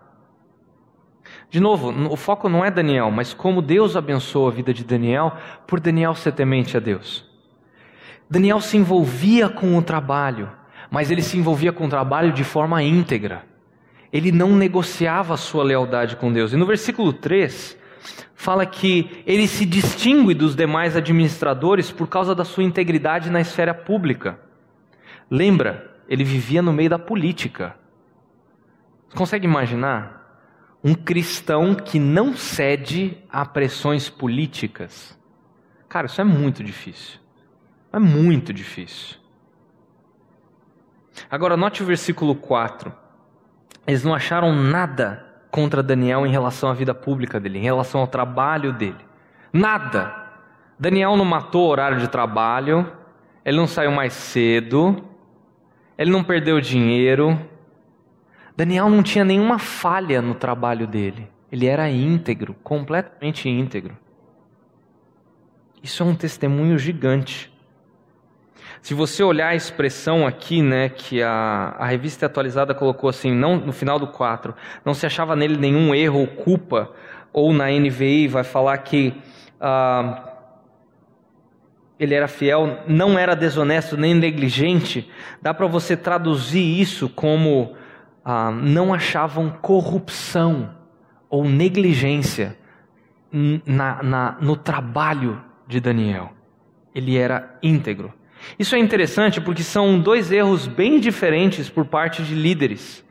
De 1.50 1.60
novo, 1.60 1.90
o 2.10 2.16
foco 2.16 2.48
não 2.48 2.64
é 2.64 2.70
Daniel, 2.70 3.10
mas 3.10 3.34
como 3.34 3.60
Deus 3.60 3.94
abençoa 3.94 4.50
a 4.50 4.54
vida 4.54 4.72
de 4.72 4.84
Daniel 4.84 5.34
por 5.66 5.78
Daniel 5.78 6.14
ser 6.14 6.32
temente 6.32 6.78
a 6.78 6.80
Deus. 6.80 7.28
Daniel 8.28 8.58
se 8.62 8.78
envolvia 8.78 9.50
com 9.50 9.76
o 9.76 9.82
trabalho, 9.82 10.50
mas 10.90 11.10
ele 11.10 11.20
se 11.20 11.36
envolvia 11.36 11.74
com 11.74 11.84
o 11.84 11.90
trabalho 11.90 12.32
de 12.32 12.42
forma 12.42 12.82
íntegra. 12.82 13.44
Ele 14.10 14.32
não 14.32 14.56
negociava 14.56 15.34
a 15.34 15.36
sua 15.36 15.62
lealdade 15.62 16.16
com 16.16 16.32
Deus. 16.32 16.54
E 16.54 16.56
no 16.56 16.64
versículo 16.64 17.12
3, 17.12 17.83
fala 18.34 18.66
que 18.66 19.22
ele 19.26 19.48
se 19.48 19.64
distingue 19.64 20.34
dos 20.34 20.54
demais 20.54 20.96
administradores 20.96 21.90
por 21.90 22.08
causa 22.08 22.34
da 22.34 22.44
sua 22.44 22.62
integridade 22.62 23.30
na 23.30 23.40
esfera 23.40 23.72
pública. 23.72 24.38
Lembra, 25.30 25.98
ele 26.08 26.24
vivia 26.24 26.60
no 26.60 26.72
meio 26.72 26.90
da 26.90 26.98
política. 26.98 27.74
Você 29.08 29.16
consegue 29.16 29.46
imaginar? 29.46 30.22
Um 30.82 30.94
cristão 30.94 31.74
que 31.74 31.98
não 31.98 32.36
cede 32.36 33.16
a 33.30 33.46
pressões 33.46 34.10
políticas. 34.10 35.18
Cara, 35.88 36.06
isso 36.06 36.20
é 36.20 36.24
muito 36.24 36.62
difícil. 36.62 37.18
É 37.90 37.98
muito 37.98 38.52
difícil. 38.52 39.16
Agora, 41.30 41.56
note 41.56 41.82
o 41.82 41.86
versículo 41.86 42.34
4. 42.34 42.92
Eles 43.86 44.04
não 44.04 44.14
acharam 44.14 44.52
nada 44.52 45.33
contra 45.54 45.84
Daniel 45.84 46.26
em 46.26 46.30
relação 46.32 46.68
à 46.68 46.72
vida 46.72 46.92
pública 46.92 47.38
dele, 47.38 47.60
em 47.60 47.62
relação 47.62 48.00
ao 48.00 48.08
trabalho 48.08 48.72
dele. 48.72 48.98
Nada. 49.52 50.12
Daniel 50.76 51.16
não 51.16 51.24
matou 51.24 51.68
o 51.68 51.70
horário 51.70 52.00
de 52.00 52.08
trabalho, 52.08 52.84
ele 53.44 53.56
não 53.56 53.68
saiu 53.68 53.92
mais 53.92 54.14
cedo, 54.14 55.00
ele 55.96 56.10
não 56.10 56.24
perdeu 56.24 56.60
dinheiro. 56.60 57.38
Daniel 58.56 58.90
não 58.90 59.00
tinha 59.00 59.24
nenhuma 59.24 59.60
falha 59.60 60.20
no 60.20 60.34
trabalho 60.34 60.88
dele. 60.88 61.30
Ele 61.52 61.68
era 61.68 61.88
íntegro, 61.88 62.54
completamente 62.54 63.48
íntegro. 63.48 63.96
Isso 65.80 66.02
é 66.02 66.06
um 66.06 66.16
testemunho 66.16 66.76
gigante. 66.76 67.53
Se 68.84 68.92
você 68.92 69.22
olhar 69.22 69.48
a 69.48 69.54
expressão 69.54 70.26
aqui, 70.26 70.60
né, 70.60 70.90
que 70.90 71.22
a, 71.22 71.74
a 71.78 71.86
revista 71.86 72.26
atualizada 72.26 72.74
colocou 72.74 73.08
assim, 73.08 73.32
não 73.32 73.56
no 73.56 73.72
final 73.72 73.98
do 73.98 74.06
4, 74.06 74.54
não 74.84 74.92
se 74.92 75.06
achava 75.06 75.34
nele 75.34 75.56
nenhum 75.56 75.94
erro 75.94 76.20
ou 76.20 76.26
culpa, 76.26 76.92
ou 77.32 77.50
na 77.54 77.70
NVI 77.70 78.28
vai 78.28 78.44
falar 78.44 78.76
que 78.76 79.14
ah, 79.58 80.34
ele 81.98 82.14
era 82.14 82.28
fiel, 82.28 82.80
não 82.86 83.18
era 83.18 83.34
desonesto 83.34 83.96
nem 83.96 84.14
negligente, 84.14 85.10
dá 85.40 85.54
para 85.54 85.66
você 85.66 85.96
traduzir 85.96 86.78
isso 86.78 87.08
como 87.08 87.74
ah, 88.22 88.50
não 88.50 88.92
achavam 88.92 89.48
corrupção 89.48 90.74
ou 91.30 91.48
negligência 91.48 92.54
na, 93.32 94.02
na, 94.02 94.36
no 94.42 94.56
trabalho 94.56 95.42
de 95.66 95.80
Daniel. 95.80 96.34
Ele 96.94 97.16
era 97.16 97.58
íntegro. 97.62 98.12
Isso 98.58 98.74
é 98.74 98.78
interessante 98.78 99.40
porque 99.40 99.62
são 99.62 99.98
dois 99.98 100.30
erros 100.30 100.66
bem 100.66 101.00
diferentes 101.00 101.68
por 101.68 101.84
parte 101.84 102.22
de 102.22 102.34
líderes. 102.34 103.04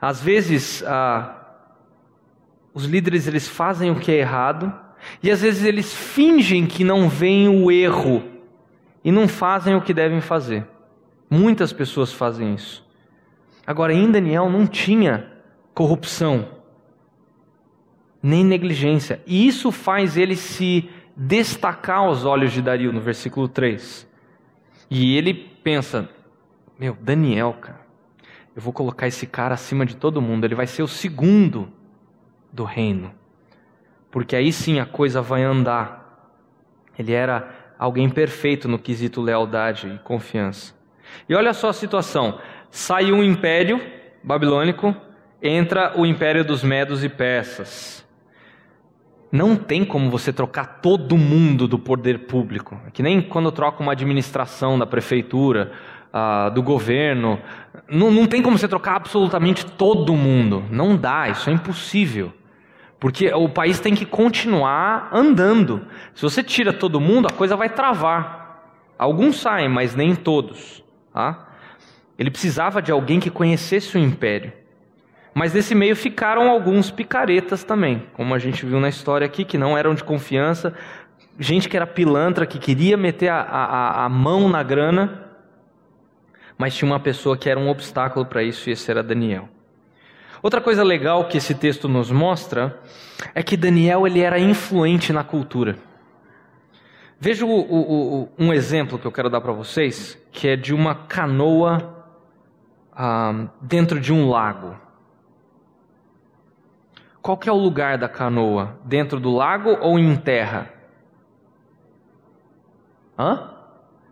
Às 0.00 0.22
vezes, 0.22 0.82
ah, 0.86 1.34
os 2.74 2.84
líderes 2.84 3.26
eles 3.26 3.46
fazem 3.48 3.90
o 3.90 3.96
que 3.96 4.10
é 4.10 4.16
errado 4.16 4.72
e 5.22 5.30
às 5.30 5.42
vezes 5.42 5.64
eles 5.64 5.94
fingem 5.94 6.66
que 6.66 6.84
não 6.84 7.08
veem 7.08 7.48
o 7.48 7.70
erro 7.70 8.22
e 9.04 9.12
não 9.12 9.28
fazem 9.28 9.74
o 9.74 9.80
que 9.80 9.94
devem 9.94 10.20
fazer. 10.20 10.66
Muitas 11.30 11.72
pessoas 11.72 12.12
fazem 12.12 12.54
isso. 12.54 12.86
Agora, 13.66 13.92
em 13.92 14.10
Daniel 14.10 14.48
não 14.48 14.66
tinha 14.66 15.30
corrupção, 15.74 16.48
nem 18.22 18.42
negligência, 18.42 19.22
e 19.26 19.46
isso 19.46 19.70
faz 19.70 20.16
ele 20.16 20.34
se 20.34 20.88
destacar 21.18 21.98
aos 21.98 22.24
olhos 22.24 22.52
de 22.52 22.62
Dario, 22.62 22.92
no 22.92 23.00
versículo 23.00 23.48
3. 23.48 24.08
E 24.88 25.16
ele 25.16 25.34
pensa: 25.34 26.08
Meu, 26.78 26.96
Daniel, 27.00 27.54
cara, 27.60 27.80
eu 28.54 28.62
vou 28.62 28.72
colocar 28.72 29.08
esse 29.08 29.26
cara 29.26 29.54
acima 29.54 29.84
de 29.84 29.96
todo 29.96 30.22
mundo, 30.22 30.44
ele 30.44 30.54
vai 30.54 30.66
ser 30.66 30.82
o 30.82 30.88
segundo 30.88 31.72
do 32.52 32.62
reino. 32.62 33.12
Porque 34.10 34.36
aí 34.36 34.52
sim 34.52 34.78
a 34.78 34.86
coisa 34.86 35.20
vai 35.20 35.42
andar. 35.42 36.06
Ele 36.96 37.12
era 37.12 37.74
alguém 37.78 38.08
perfeito 38.08 38.68
no 38.68 38.78
quesito 38.78 39.20
lealdade 39.20 39.88
e 39.88 39.98
confiança. 39.98 40.74
E 41.28 41.34
olha 41.34 41.52
só 41.52 41.68
a 41.68 41.72
situação: 41.72 42.40
sai 42.70 43.12
um 43.12 43.22
império 43.24 43.80
babilônico, 44.22 44.96
entra 45.42 45.98
o 45.98 46.06
império 46.06 46.44
dos 46.44 46.62
medos 46.62 47.02
e 47.02 47.08
persas. 47.08 48.07
Não 49.30 49.56
tem 49.56 49.84
como 49.84 50.10
você 50.10 50.32
trocar 50.32 50.80
todo 50.80 51.16
mundo 51.16 51.68
do 51.68 51.78
poder 51.78 52.20
público. 52.20 52.80
É 52.86 52.90
que 52.90 53.02
nem 53.02 53.20
quando 53.20 53.52
troca 53.52 53.82
uma 53.82 53.92
administração 53.92 54.78
da 54.78 54.86
prefeitura, 54.86 55.72
do 56.54 56.62
governo. 56.62 57.38
Não, 57.88 58.10
não 58.10 58.26
tem 58.26 58.42
como 58.42 58.58
você 58.58 58.68
trocar 58.68 58.96
absolutamente 58.96 59.64
todo 59.64 60.14
mundo. 60.14 60.64
Não 60.70 60.96
dá, 60.96 61.28
isso 61.28 61.50
é 61.50 61.52
impossível. 61.52 62.32
Porque 62.98 63.32
o 63.32 63.48
país 63.48 63.78
tem 63.78 63.94
que 63.94 64.04
continuar 64.04 65.10
andando. 65.12 65.86
Se 66.14 66.22
você 66.22 66.42
tira 66.42 66.72
todo 66.72 67.00
mundo, 67.00 67.28
a 67.28 67.32
coisa 67.32 67.56
vai 67.56 67.68
travar. 67.68 68.72
Alguns 68.98 69.36
saem, 69.36 69.68
mas 69.68 69.94
nem 69.94 70.14
todos. 70.14 70.82
Tá? 71.12 71.48
Ele 72.18 72.30
precisava 72.30 72.82
de 72.82 72.90
alguém 72.90 73.20
que 73.20 73.30
conhecesse 73.30 73.96
o 73.96 74.00
império. 74.00 74.52
Mas 75.38 75.54
nesse 75.54 75.72
meio 75.72 75.94
ficaram 75.94 76.50
alguns 76.50 76.90
picaretas 76.90 77.62
também, 77.62 78.02
como 78.14 78.34
a 78.34 78.40
gente 78.40 78.66
viu 78.66 78.80
na 78.80 78.88
história 78.88 79.24
aqui, 79.24 79.44
que 79.44 79.56
não 79.56 79.78
eram 79.78 79.94
de 79.94 80.02
confiança, 80.02 80.74
gente 81.38 81.68
que 81.68 81.76
era 81.76 81.86
pilantra, 81.86 82.44
que 82.44 82.58
queria 82.58 82.96
meter 82.96 83.28
a, 83.28 83.42
a, 83.42 84.04
a 84.04 84.08
mão 84.08 84.48
na 84.48 84.64
grana, 84.64 85.30
mas 86.58 86.74
tinha 86.74 86.90
uma 86.90 86.98
pessoa 86.98 87.38
que 87.38 87.48
era 87.48 87.58
um 87.58 87.68
obstáculo 87.68 88.26
para 88.26 88.42
isso, 88.42 88.68
e 88.68 88.72
esse 88.72 88.90
era 88.90 89.00
Daniel. 89.00 89.48
Outra 90.42 90.60
coisa 90.60 90.82
legal 90.82 91.28
que 91.28 91.38
esse 91.38 91.54
texto 91.54 91.88
nos 91.88 92.10
mostra 92.10 92.76
é 93.32 93.40
que 93.40 93.56
Daniel 93.56 94.08
ele 94.08 94.20
era 94.20 94.40
influente 94.40 95.12
na 95.12 95.22
cultura. 95.22 95.76
Veja 97.20 97.46
o, 97.46 97.48
o, 97.48 98.22
o, 98.22 98.28
um 98.36 98.52
exemplo 98.52 98.98
que 98.98 99.06
eu 99.06 99.12
quero 99.12 99.30
dar 99.30 99.40
para 99.40 99.52
vocês, 99.52 100.20
que 100.32 100.48
é 100.48 100.56
de 100.56 100.74
uma 100.74 100.96
canoa 100.96 102.04
ah, 102.92 103.46
dentro 103.62 104.00
de 104.00 104.12
um 104.12 104.28
lago. 104.28 104.87
Qual 107.20 107.38
é 107.44 107.52
o 107.52 107.56
lugar 107.56 107.98
da 107.98 108.08
canoa? 108.08 108.78
Dentro 108.84 109.18
do 109.20 109.34
lago 109.34 109.76
ou 109.80 109.98
em 109.98 110.16
terra? 110.16 110.70
Hã? 113.18 113.50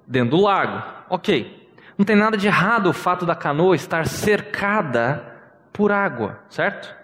Dentro 0.07 0.37
do 0.37 0.43
lago. 0.43 0.83
Ok. 1.09 1.71
Não 1.97 2.05
tem 2.05 2.17
nada 2.17 2.37
de 2.37 2.47
errado 2.47 2.89
o 2.89 2.93
fato 2.93 3.25
da 3.25 3.35
canoa 3.35 3.75
estar 3.75 4.07
cercada 4.07 5.35
por 5.73 5.91
água, 5.91 6.41
certo? 6.51 6.95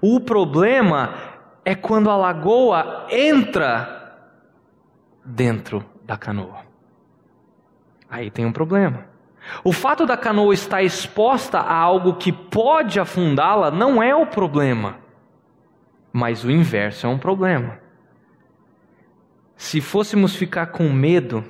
O 0.00 0.20
problema 0.20 1.14
é 1.64 1.74
quando 1.74 2.08
a 2.08 2.16
lagoa 2.16 3.06
entra 3.10 4.16
dentro 5.24 5.84
da 6.04 6.16
canoa. 6.16 6.60
Aí 8.08 8.30
tem 8.30 8.44
um 8.44 8.52
problema. 8.52 9.11
O 9.64 9.72
fato 9.72 10.06
da 10.06 10.16
canoa 10.16 10.54
estar 10.54 10.82
exposta 10.82 11.58
a 11.58 11.74
algo 11.74 12.14
que 12.14 12.32
pode 12.32 12.98
afundá-la 12.98 13.70
não 13.70 14.02
é 14.02 14.14
o 14.14 14.26
problema, 14.26 14.96
mas 16.12 16.44
o 16.44 16.50
inverso 16.50 17.06
é 17.06 17.08
um 17.08 17.18
problema. 17.18 17.78
Se 19.56 19.80
fôssemos 19.80 20.34
ficar 20.34 20.66
com 20.66 20.88
medo, 20.90 21.44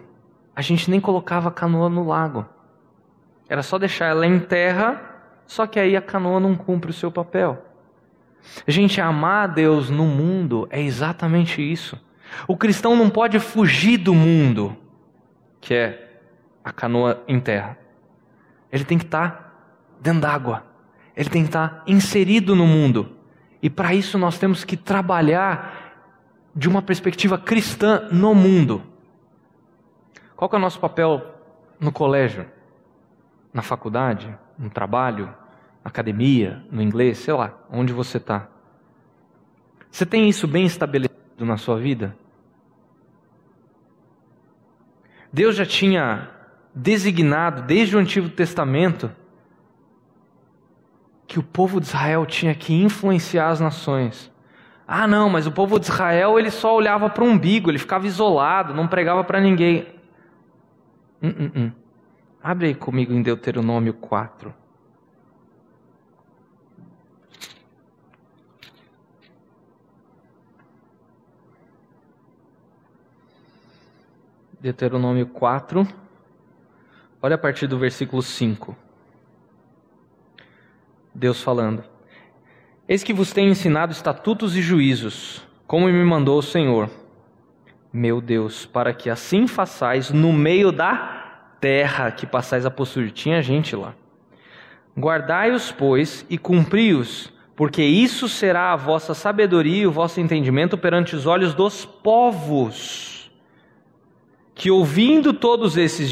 a 0.54 0.60
gente 0.60 0.90
nem 0.90 1.00
colocava 1.00 1.48
a 1.48 1.52
canoa 1.52 1.88
no 1.88 2.06
lago. 2.06 2.46
Era 3.48 3.62
só 3.62 3.78
deixar 3.78 4.06
ela 4.06 4.26
em 4.26 4.38
terra, 4.38 5.00
só 5.46 5.66
que 5.66 5.78
aí 5.78 5.96
a 5.96 6.02
canoa 6.02 6.40
não 6.40 6.54
cumpre 6.54 6.90
o 6.90 6.94
seu 6.94 7.10
papel. 7.10 7.64
Gente, 8.66 9.00
amar 9.00 9.44
a 9.44 9.46
Deus 9.46 9.88
no 9.88 10.04
mundo 10.04 10.66
é 10.70 10.80
exatamente 10.80 11.62
isso. 11.62 11.98
O 12.48 12.56
cristão 12.56 12.96
não 12.96 13.08
pode 13.08 13.38
fugir 13.38 13.98
do 13.98 14.14
mundo, 14.14 14.76
que 15.60 15.74
é 15.74 16.20
a 16.64 16.72
canoa 16.72 17.22
em 17.28 17.38
terra. 17.38 17.78
Ele 18.72 18.84
tem 18.84 18.98
que 18.98 19.04
estar 19.04 19.94
dentro 20.00 20.22
d'água. 20.22 20.64
Ele 21.14 21.28
tem 21.28 21.42
que 21.42 21.48
estar 21.48 21.82
inserido 21.86 22.56
no 22.56 22.66
mundo. 22.66 23.14
E 23.62 23.68
para 23.68 23.94
isso 23.94 24.18
nós 24.18 24.38
temos 24.38 24.64
que 24.64 24.76
trabalhar 24.76 25.92
de 26.56 26.68
uma 26.68 26.80
perspectiva 26.80 27.38
cristã 27.38 28.08
no 28.10 28.34
mundo. 28.34 28.82
Qual 30.34 30.50
é 30.52 30.56
o 30.56 30.58
nosso 30.58 30.80
papel 30.80 31.22
no 31.78 31.92
colégio, 31.92 32.46
na 33.52 33.62
faculdade, 33.62 34.36
no 34.58 34.70
trabalho, 34.70 35.26
na 35.84 35.88
academia, 35.88 36.64
no 36.70 36.82
inglês, 36.82 37.18
sei 37.18 37.34
lá, 37.34 37.54
onde 37.70 37.92
você 37.92 38.16
está? 38.16 38.48
Você 39.90 40.06
tem 40.06 40.28
isso 40.28 40.48
bem 40.48 40.64
estabelecido 40.64 41.44
na 41.44 41.56
sua 41.58 41.78
vida? 41.78 42.16
Deus 45.32 45.54
já 45.54 45.64
tinha 45.64 46.28
designado 46.74 47.62
desde 47.62 47.96
o 47.96 47.98
Antigo 47.98 48.28
Testamento 48.28 49.10
que 51.26 51.38
o 51.38 51.42
povo 51.42 51.80
de 51.80 51.86
Israel 51.86 52.26
tinha 52.26 52.54
que 52.54 52.74
influenciar 52.74 53.48
as 53.48 53.60
nações. 53.60 54.30
Ah, 54.86 55.06
não, 55.06 55.30
mas 55.30 55.46
o 55.46 55.52
povo 55.52 55.78
de 55.78 55.86
Israel 55.86 56.38
ele 56.38 56.50
só 56.50 56.76
olhava 56.76 57.08
para 57.08 57.24
o 57.24 57.26
umbigo, 57.26 57.70
ele 57.70 57.78
ficava 57.78 58.06
isolado, 58.06 58.74
não 58.74 58.86
pregava 58.86 59.24
para 59.24 59.40
ninguém. 59.40 59.86
Hum, 61.22 61.34
hum, 61.38 61.50
hum. 61.56 61.72
Abre 62.42 62.66
aí 62.66 62.74
comigo 62.74 63.12
em 63.12 63.22
Deuteronômio 63.22 63.94
4. 63.94 64.52
Deuteronômio 74.60 75.26
4. 75.26 76.01
Olha 77.24 77.36
a 77.36 77.38
partir 77.38 77.68
do 77.68 77.78
versículo 77.78 78.20
5. 78.20 78.76
Deus 81.14 81.40
falando: 81.40 81.84
Eis 82.88 83.04
que 83.04 83.12
vos 83.12 83.32
tenho 83.32 83.50
ensinado 83.50 83.92
estatutos 83.92 84.56
e 84.56 84.60
juízos, 84.60 85.46
como 85.64 85.86
me 85.86 86.04
mandou 86.04 86.36
o 86.36 86.42
Senhor, 86.42 86.90
meu 87.92 88.20
Deus, 88.20 88.66
para 88.66 88.92
que 88.92 89.08
assim 89.08 89.46
façais 89.46 90.10
no 90.10 90.32
meio 90.32 90.72
da 90.72 91.54
terra 91.60 92.10
que 92.10 92.26
passais 92.26 92.66
a 92.66 92.70
possuir. 92.72 93.12
Tinha 93.12 93.40
gente 93.40 93.76
lá. 93.76 93.94
Guardai-os, 94.98 95.70
pois, 95.70 96.26
e 96.28 96.36
cumpri-os, 96.36 97.32
porque 97.54 97.84
isso 97.84 98.28
será 98.28 98.72
a 98.72 98.76
vossa 98.76 99.14
sabedoria 99.14 99.82
e 99.82 99.86
o 99.86 99.92
vosso 99.92 100.20
entendimento 100.20 100.76
perante 100.76 101.14
os 101.14 101.24
olhos 101.26 101.54
dos 101.54 101.84
povos, 101.84 103.21
que 104.54 104.70
ouvindo 104.70 105.32
todos 105.32 105.76
esses 105.76 106.10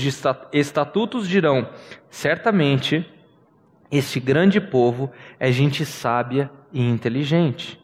estatutos 0.53 1.29
dirão: 1.29 1.69
certamente 2.09 3.07
este 3.91 4.21
grande 4.21 4.61
povo 4.61 5.11
é 5.39 5.51
gente 5.51 5.85
sábia 5.85 6.51
e 6.73 6.81
inteligente. 6.81 7.81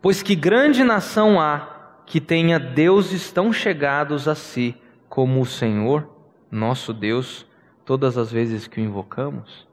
Pois 0.00 0.22
que 0.22 0.34
grande 0.36 0.84
nação 0.84 1.40
há 1.40 2.02
que 2.06 2.20
tenha 2.20 2.58
deuses 2.58 3.32
tão 3.32 3.52
chegados 3.52 4.28
a 4.28 4.34
si 4.34 4.76
como 5.08 5.40
o 5.40 5.46
Senhor, 5.46 6.08
nosso 6.50 6.92
Deus, 6.92 7.44
todas 7.84 8.16
as 8.16 8.30
vezes 8.30 8.66
que 8.66 8.80
o 8.80 8.84
invocamos? 8.84 9.66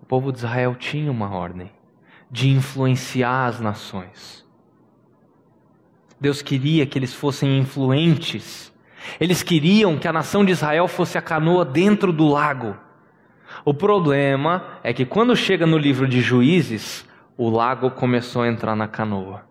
O 0.00 0.06
povo 0.06 0.30
de 0.30 0.38
Israel 0.38 0.74
tinha 0.74 1.10
uma 1.10 1.34
ordem 1.34 1.70
de 2.30 2.48
influenciar 2.48 3.46
as 3.46 3.60
nações. 3.60 4.44
Deus 6.20 6.42
queria 6.42 6.86
que 6.86 6.98
eles 6.98 7.12
fossem 7.12 7.58
influentes. 7.58 8.72
Eles 9.20 9.42
queriam 9.42 9.98
que 9.98 10.08
a 10.08 10.12
nação 10.12 10.44
de 10.44 10.52
Israel 10.52 10.88
fosse 10.88 11.16
a 11.16 11.22
canoa 11.22 11.64
dentro 11.64 12.12
do 12.12 12.28
lago 12.28 12.76
o 13.64 13.74
problema 13.74 14.78
é 14.82 14.92
que 14.92 15.04
quando 15.04 15.36
chega 15.36 15.66
no 15.66 15.76
livro 15.76 16.08
de 16.08 16.20
Juízes, 16.20 17.06
o 17.36 17.50
lago 17.50 17.90
começou 17.90 18.42
a 18.42 18.48
entrar 18.48 18.74
na 18.74 18.88
canoa. 18.88 19.44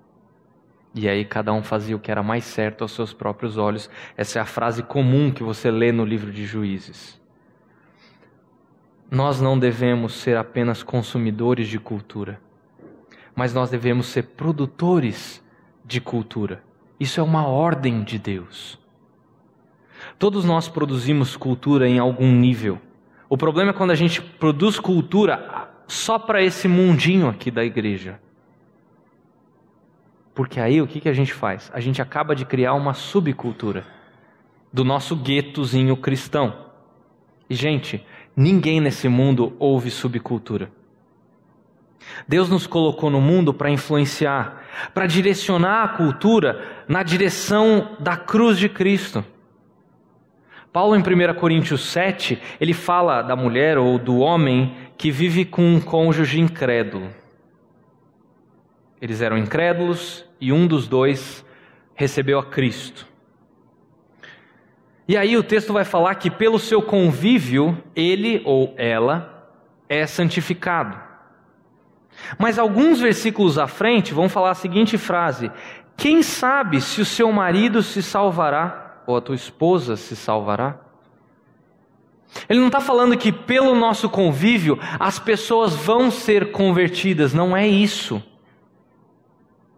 E 0.96 1.08
aí 1.08 1.26
cada 1.26 1.52
um 1.54 1.64
fazia 1.64 1.96
o 1.96 2.00
que 2.00 2.12
era 2.12 2.22
mais 2.22 2.44
certo 2.44 2.84
aos 2.84 2.92
seus 2.92 3.14
próprios 3.14 3.58
olhos. 3.58 3.90
Essa 4.16 4.40
é 4.40 4.42
a 4.42 4.46
frase 4.46 4.84
comum 4.84 5.32
que 5.32 5.44
você 5.44 5.72
lê 5.72 5.92
no 5.92 6.06
livro 6.06 6.32
de 6.32 6.46
Juízes. 6.46 7.20
Nós 9.10 9.40
não 9.40 9.58
devemos 9.58 10.14
ser 10.14 10.38
apenas 10.38 10.82
consumidores 10.84 11.68
de 11.68 11.80
cultura, 11.80 12.40
mas 13.36 13.54
nós 13.54 13.70
devemos 13.70 14.08
ser 14.08 14.24
produtores 14.24 15.44
de 15.86 16.02
cultura. 16.02 16.64
Isso 17.00 17.20
é 17.20 17.24
uma 17.24 17.48
ordem 17.48 18.04
de 18.04 18.18
Deus. 18.18 18.83
Todos 20.18 20.46
nós 20.46 20.68
produzimos 20.68 21.36
cultura 21.36 21.88
em 21.88 22.00
algum 22.00 22.32
nível. 22.32 22.80
O 23.30 23.38
problema 23.38 23.72
é 23.72 23.74
quando 23.74 23.92
a 23.92 23.96
gente 23.96 24.22
produz 24.22 24.80
cultura 24.80 25.70
só 25.88 26.20
para 26.20 26.42
esse 26.42 26.68
mundinho 26.68 27.28
aqui 27.28 27.50
da 27.50 27.64
igreja. 27.64 28.20
Porque 30.34 30.60
aí 30.60 30.82
o 30.82 30.88
que, 30.88 31.00
que 31.00 31.10
a 31.10 31.14
gente 31.14 31.34
faz? 31.34 31.72
A 31.74 31.80
gente 31.80 32.02
acaba 32.02 32.36
de 32.36 32.46
criar 32.46 32.74
uma 32.74 32.94
subcultura 32.94 33.86
do 34.72 34.84
nosso 34.84 35.16
guetozinho 35.16 35.96
cristão. 35.96 36.56
E, 37.50 37.56
gente, 37.56 38.04
ninguém 38.36 38.82
nesse 38.82 39.08
mundo 39.08 39.56
ouve 39.60 39.92
subcultura. 39.92 40.72
Deus 42.28 42.50
nos 42.50 42.68
colocou 42.68 43.10
no 43.10 43.22
mundo 43.22 43.54
para 43.54 43.70
influenciar, 43.70 44.64
para 44.94 45.06
direcionar 45.06 45.84
a 45.84 45.88
cultura 45.90 46.84
na 46.88 47.04
direção 47.04 47.96
da 48.00 48.18
cruz 48.18 48.58
de 48.58 48.68
Cristo. 48.68 49.24
Paulo, 50.74 50.96
em 50.96 51.02
1 51.02 51.36
Coríntios 51.36 51.86
7, 51.86 52.42
ele 52.60 52.74
fala 52.74 53.22
da 53.22 53.36
mulher 53.36 53.78
ou 53.78 54.00
do 54.00 54.18
homem 54.18 54.76
que 54.98 55.12
vive 55.12 55.46
com 55.46 55.62
um 55.62 55.80
cônjuge 55.80 56.40
incrédulo. 56.40 57.12
Eles 59.00 59.22
eram 59.22 59.38
incrédulos 59.38 60.26
e 60.42 60.52
um 60.52 60.66
dos 60.66 60.88
dois 60.88 61.46
recebeu 61.94 62.40
a 62.40 62.44
Cristo. 62.44 63.08
E 65.08 65.16
aí 65.16 65.38
o 65.38 65.44
texto 65.44 65.72
vai 65.72 65.86
falar 65.86 66.16
que 66.16 66.32
pelo 66.32 66.58
seu 66.58 66.82
convívio, 66.82 67.78
ele 67.96 68.42
ou 68.44 68.74
ela 68.76 69.52
é 69.88 70.08
santificado. 70.08 70.98
Mas 72.40 72.58
alguns 72.58 73.00
versículos 73.00 73.60
à 73.60 73.68
frente 73.68 74.12
vão 74.12 74.28
falar 74.28 74.52
a 74.52 74.56
seguinte 74.56 74.98
frase: 74.98 75.52
Quem 75.96 76.24
sabe 76.24 76.82
se 76.82 77.00
o 77.00 77.06
seu 77.06 77.32
marido 77.32 77.84
se 77.84 78.02
salvará 78.02 78.83
ou 79.06 79.18
a 79.18 79.22
tua 79.22 79.36
esposa 79.36 79.96
se 79.96 80.16
salvará? 80.16 80.80
Ele 82.50 82.60
não 82.60 82.68
está 82.68 82.80
falando 82.80 83.18
que 83.18 83.32
pelo 83.32 83.76
nosso 83.76 84.10
convívio 84.10 84.80
as 85.00 85.20
pessoas 85.20 85.76
vão 85.76 86.10
ser 86.10 86.52
convertidas, 86.52 87.34
não 87.34 87.56
é 87.56 87.68
isso. 87.68 88.22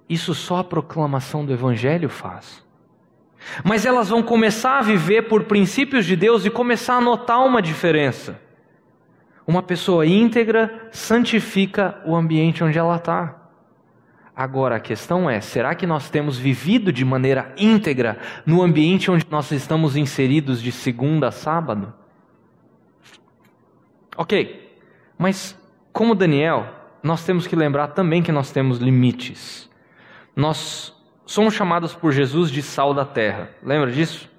Isso 0.07 0.33
só 0.33 0.57
a 0.57 0.63
proclamação 0.63 1.45
do 1.45 1.51
Evangelho 1.51 2.09
faz. 2.09 2.63
Mas 3.63 3.85
elas 3.85 4.09
vão 4.09 4.23
começar 4.23 4.79
a 4.79 4.81
viver 4.81 5.23
por 5.23 5.43
princípios 5.43 6.05
de 6.05 6.15
Deus 6.15 6.45
e 6.45 6.49
começar 6.49 6.95
a 6.95 7.01
notar 7.01 7.45
uma 7.45 7.61
diferença. 7.61 8.39
Uma 9.47 9.61
pessoa 9.61 10.05
íntegra 10.05 10.89
santifica 10.91 12.01
o 12.05 12.15
ambiente 12.15 12.63
onde 12.63 12.77
ela 12.77 12.95
está. 12.95 13.44
Agora 14.35 14.75
a 14.75 14.79
questão 14.79 15.29
é: 15.29 15.39
será 15.39 15.73
que 15.73 15.87
nós 15.87 16.09
temos 16.09 16.37
vivido 16.37 16.91
de 16.91 17.05
maneira 17.05 17.53
íntegra 17.57 18.19
no 18.45 18.61
ambiente 18.61 19.09
onde 19.09 19.25
nós 19.29 19.49
estamos 19.51 19.95
inseridos 19.95 20.61
de 20.61 20.71
segunda 20.71 21.29
a 21.29 21.31
sábado? 21.31 21.93
Ok, 24.17 24.77
mas 25.17 25.57
como 25.93 26.13
Daniel, 26.13 26.67
nós 27.01 27.25
temos 27.25 27.47
que 27.47 27.55
lembrar 27.55 27.89
também 27.89 28.21
que 28.21 28.31
nós 28.31 28.51
temos 28.51 28.79
limites. 28.79 29.69
Nós 30.35 30.93
somos 31.25 31.53
chamados 31.53 31.93
por 31.93 32.11
Jesus 32.11 32.51
de 32.51 32.61
sal 32.61 32.93
da 32.93 33.05
terra. 33.05 33.49
Lembra 33.63 33.91
disso? 33.91 34.29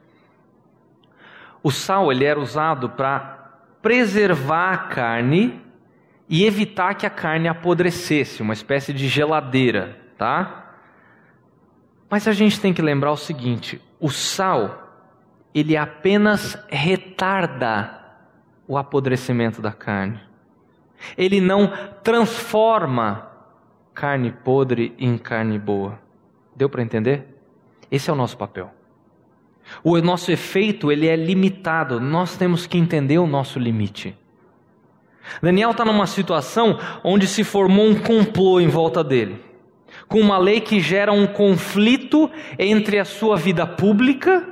O 1.62 1.70
sal 1.70 2.12
ele 2.12 2.24
era 2.24 2.38
usado 2.38 2.90
para 2.90 3.60
preservar 3.80 4.72
a 4.72 4.78
carne 4.78 5.65
e 6.28 6.44
evitar 6.44 6.94
que 6.94 7.06
a 7.06 7.10
carne 7.10 7.48
apodrecesse, 7.48 8.42
uma 8.42 8.52
espécie 8.52 8.92
de 8.92 9.08
geladeira, 9.08 9.98
tá? 10.18 10.74
Mas 12.10 12.26
a 12.26 12.32
gente 12.32 12.60
tem 12.60 12.72
que 12.72 12.82
lembrar 12.82 13.12
o 13.12 13.16
seguinte: 13.16 13.80
o 14.00 14.10
sal, 14.10 15.08
ele 15.54 15.76
apenas 15.76 16.58
retarda 16.68 18.00
o 18.66 18.76
apodrecimento 18.76 19.62
da 19.62 19.72
carne. 19.72 20.20
Ele 21.16 21.40
não 21.40 21.72
transforma 22.02 23.30
carne 23.94 24.32
podre 24.32 24.94
em 24.98 25.16
carne 25.18 25.58
boa. 25.58 25.98
Deu 26.54 26.68
para 26.68 26.82
entender? 26.82 27.36
Esse 27.90 28.10
é 28.10 28.12
o 28.12 28.16
nosso 28.16 28.36
papel. 28.36 28.72
O 29.82 29.98
nosso 30.00 30.30
efeito 30.30 30.90
ele 30.90 31.06
é 31.06 31.16
limitado. 31.16 32.00
Nós 32.00 32.36
temos 32.36 32.66
que 32.66 32.78
entender 32.78 33.18
o 33.18 33.26
nosso 33.26 33.58
limite. 33.58 34.16
Daniel 35.42 35.70
está 35.70 35.84
numa 35.84 36.06
situação 36.06 36.78
onde 37.02 37.26
se 37.26 37.44
formou 37.44 37.86
um 37.86 37.94
complô 37.94 38.60
em 38.60 38.68
volta 38.68 39.02
dele, 39.02 39.42
com 40.08 40.20
uma 40.20 40.38
lei 40.38 40.60
que 40.60 40.80
gera 40.80 41.12
um 41.12 41.26
conflito 41.26 42.30
entre 42.58 42.98
a 42.98 43.04
sua 43.04 43.36
vida 43.36 43.66
pública, 43.66 44.46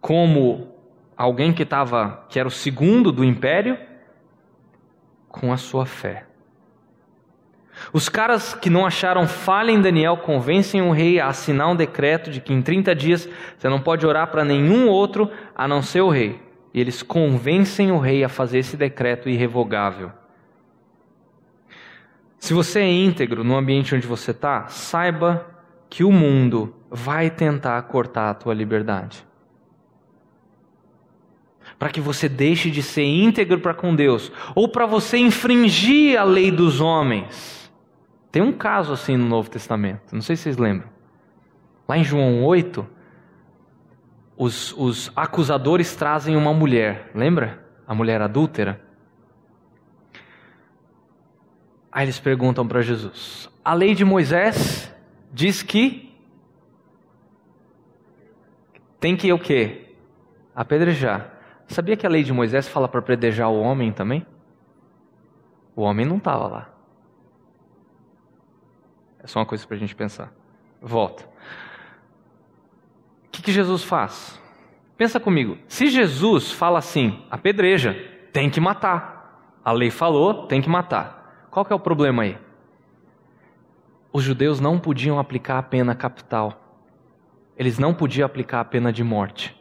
como 0.00 0.68
alguém 1.16 1.52
que 1.52 1.62
estava, 1.62 2.24
que 2.28 2.38
era 2.38 2.48
o 2.48 2.50
segundo 2.50 3.10
do 3.10 3.24
império, 3.24 3.78
com 5.28 5.52
a 5.52 5.56
sua 5.56 5.84
fé. 5.86 6.24
Os 7.92 8.08
caras 8.08 8.54
que 8.54 8.70
não 8.70 8.86
acharam 8.86 9.26
falha 9.26 9.70
em 9.70 9.80
Daniel 9.80 10.16
convencem 10.16 10.80
o 10.80 10.92
rei 10.92 11.20
a 11.20 11.28
assinar 11.28 11.68
um 11.68 11.76
decreto 11.76 12.30
de 12.30 12.40
que 12.40 12.52
em 12.52 12.62
30 12.62 12.94
dias 12.94 13.28
você 13.56 13.68
não 13.68 13.80
pode 13.80 14.06
orar 14.06 14.28
para 14.28 14.44
nenhum 14.44 14.88
outro 14.88 15.30
a 15.54 15.68
não 15.68 15.82
ser 15.82 16.00
o 16.00 16.08
rei. 16.08 16.45
E 16.76 16.80
eles 16.80 17.02
convencem 17.02 17.90
o 17.90 17.98
rei 17.98 18.22
a 18.22 18.28
fazer 18.28 18.58
esse 18.58 18.76
decreto 18.76 19.28
irrevogável. 19.28 20.12
Se 22.38 22.54
você 22.54 22.80
é 22.80 22.92
íntegro 22.92 23.42
no 23.42 23.56
ambiente 23.56 23.94
onde 23.94 24.06
você 24.06 24.30
está, 24.30 24.68
saiba 24.68 25.44
que 25.90 26.04
o 26.04 26.12
mundo 26.12 26.76
vai 26.88 27.30
tentar 27.30 27.82
cortar 27.82 28.30
a 28.30 28.34
tua 28.34 28.54
liberdade. 28.54 29.26
Para 31.78 31.88
que 31.88 32.00
você 32.00 32.28
deixe 32.28 32.70
de 32.70 32.82
ser 32.82 33.04
íntegro 33.04 33.58
para 33.58 33.74
com 33.74 33.96
Deus, 33.96 34.30
ou 34.54 34.68
para 34.68 34.86
você 34.86 35.16
infringir 35.16 36.20
a 36.20 36.22
lei 36.22 36.52
dos 36.52 36.80
homens 36.80 37.66
tem 38.36 38.42
um 38.42 38.52
caso 38.52 38.92
assim 38.92 39.16
no 39.16 39.24
Novo 39.24 39.48
Testamento, 39.48 40.12
não 40.14 40.20
sei 40.20 40.36
se 40.36 40.42
vocês 40.42 40.58
lembram. 40.58 40.90
Lá 41.88 41.96
em 41.96 42.04
João 42.04 42.44
8, 42.44 42.86
os, 44.36 44.72
os 44.76 45.10
acusadores 45.16 45.96
trazem 45.96 46.36
uma 46.36 46.52
mulher, 46.52 47.10
lembra? 47.14 47.64
A 47.86 47.94
mulher 47.94 48.20
adúltera. 48.20 48.80
Aí 51.90 52.04
eles 52.04 52.18
perguntam 52.18 52.66
para 52.66 52.82
Jesus: 52.82 53.50
a 53.64 53.72
lei 53.72 53.94
de 53.94 54.04
Moisés 54.04 54.92
diz 55.32 55.62
que 55.62 56.14
tem 59.00 59.16
que 59.16 59.32
o 59.32 59.38
quê? 59.38 59.94
Apedrejar. 60.54 61.32
Sabia 61.68 61.96
que 61.96 62.06
a 62.06 62.10
lei 62.10 62.22
de 62.22 62.32
Moisés 62.32 62.68
fala 62.68 62.88
para 62.88 63.00
apedrejar 63.00 63.50
o 63.50 63.60
homem 63.60 63.92
também? 63.92 64.26
O 65.74 65.82
homem 65.82 66.06
não 66.06 66.16
estava 66.16 66.46
lá. 66.46 66.70
É 69.22 69.26
só 69.26 69.40
uma 69.40 69.46
coisa 69.46 69.66
para 69.66 69.76
a 69.76 69.78
gente 69.78 69.94
pensar. 69.94 70.32
Volta. 70.80 71.28
Que, 73.36 73.42
que 73.42 73.52
Jesus 73.52 73.84
faz? 73.84 74.40
Pensa 74.96 75.20
comigo. 75.20 75.58
Se 75.68 75.88
Jesus 75.88 76.50
fala 76.50 76.78
assim, 76.78 77.22
apedreja, 77.30 77.92
tem 78.32 78.48
que 78.48 78.58
matar. 78.58 79.58
A 79.62 79.72
lei 79.72 79.90
falou, 79.90 80.46
tem 80.46 80.62
que 80.62 80.70
matar. 80.70 81.46
Qual 81.50 81.62
que 81.62 81.70
é 81.70 81.76
o 81.76 81.80
problema 81.80 82.22
aí? 82.22 82.38
Os 84.10 84.24
judeus 84.24 84.58
não 84.58 84.78
podiam 84.78 85.18
aplicar 85.18 85.58
a 85.58 85.62
pena 85.62 85.94
capital. 85.94 86.80
Eles 87.58 87.78
não 87.78 87.92
podiam 87.92 88.24
aplicar 88.24 88.60
a 88.60 88.64
pena 88.64 88.90
de 88.90 89.04
morte. 89.04 89.54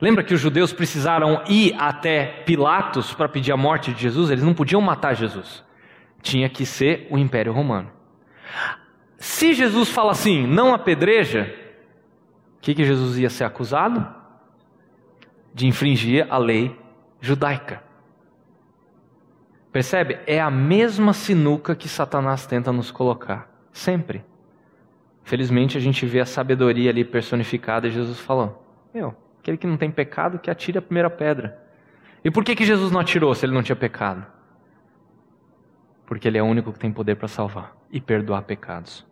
Lembra 0.00 0.24
que 0.24 0.32
os 0.32 0.40
judeus 0.40 0.72
precisaram 0.72 1.42
ir 1.46 1.74
até 1.78 2.24
Pilatos 2.46 3.12
para 3.12 3.28
pedir 3.28 3.52
a 3.52 3.56
morte 3.56 3.92
de 3.92 4.00
Jesus? 4.00 4.30
Eles 4.30 4.44
não 4.44 4.54
podiam 4.54 4.80
matar 4.80 5.14
Jesus. 5.14 5.62
Tinha 6.22 6.48
que 6.48 6.64
ser 6.64 7.06
o 7.10 7.18
Império 7.18 7.52
Romano. 7.52 7.90
Se 9.18 9.52
Jesus 9.52 9.90
fala 9.90 10.12
assim, 10.12 10.46
não 10.46 10.72
apedreja, 10.72 11.54
que, 12.60 12.74
que 12.74 12.84
Jesus 12.84 13.18
ia 13.18 13.30
ser 13.30 13.44
acusado? 13.44 14.06
De 15.52 15.66
infringir 15.66 16.26
a 16.30 16.38
lei 16.38 16.78
judaica. 17.20 17.82
Percebe? 19.72 20.18
É 20.26 20.40
a 20.40 20.50
mesma 20.50 21.12
sinuca 21.12 21.74
que 21.74 21.88
Satanás 21.88 22.46
tenta 22.46 22.72
nos 22.72 22.90
colocar. 22.90 23.48
Sempre. 23.72 24.24
Felizmente 25.22 25.76
a 25.76 25.80
gente 25.80 26.04
vê 26.06 26.20
a 26.20 26.26
sabedoria 26.26 26.90
ali 26.90 27.04
personificada 27.04 27.86
e 27.86 27.90
Jesus 27.90 28.18
falando: 28.18 28.56
Meu, 28.92 29.14
aquele 29.38 29.56
que 29.56 29.66
não 29.66 29.76
tem 29.76 29.90
pecado, 29.90 30.38
que 30.38 30.50
atire 30.50 30.78
a 30.78 30.82
primeira 30.82 31.08
pedra. 31.08 31.62
E 32.24 32.30
por 32.30 32.44
que, 32.44 32.54
que 32.54 32.64
Jesus 32.64 32.90
não 32.90 33.00
atirou 33.00 33.34
se 33.34 33.46
ele 33.46 33.54
não 33.54 33.62
tinha 33.62 33.76
pecado? 33.76 34.26
Porque 36.04 36.26
ele 36.26 36.36
é 36.36 36.42
o 36.42 36.46
único 36.46 36.72
que 36.72 36.78
tem 36.78 36.92
poder 36.92 37.14
para 37.14 37.28
salvar 37.28 37.76
e 37.90 38.00
perdoar 38.00 38.42
pecados. 38.42 39.06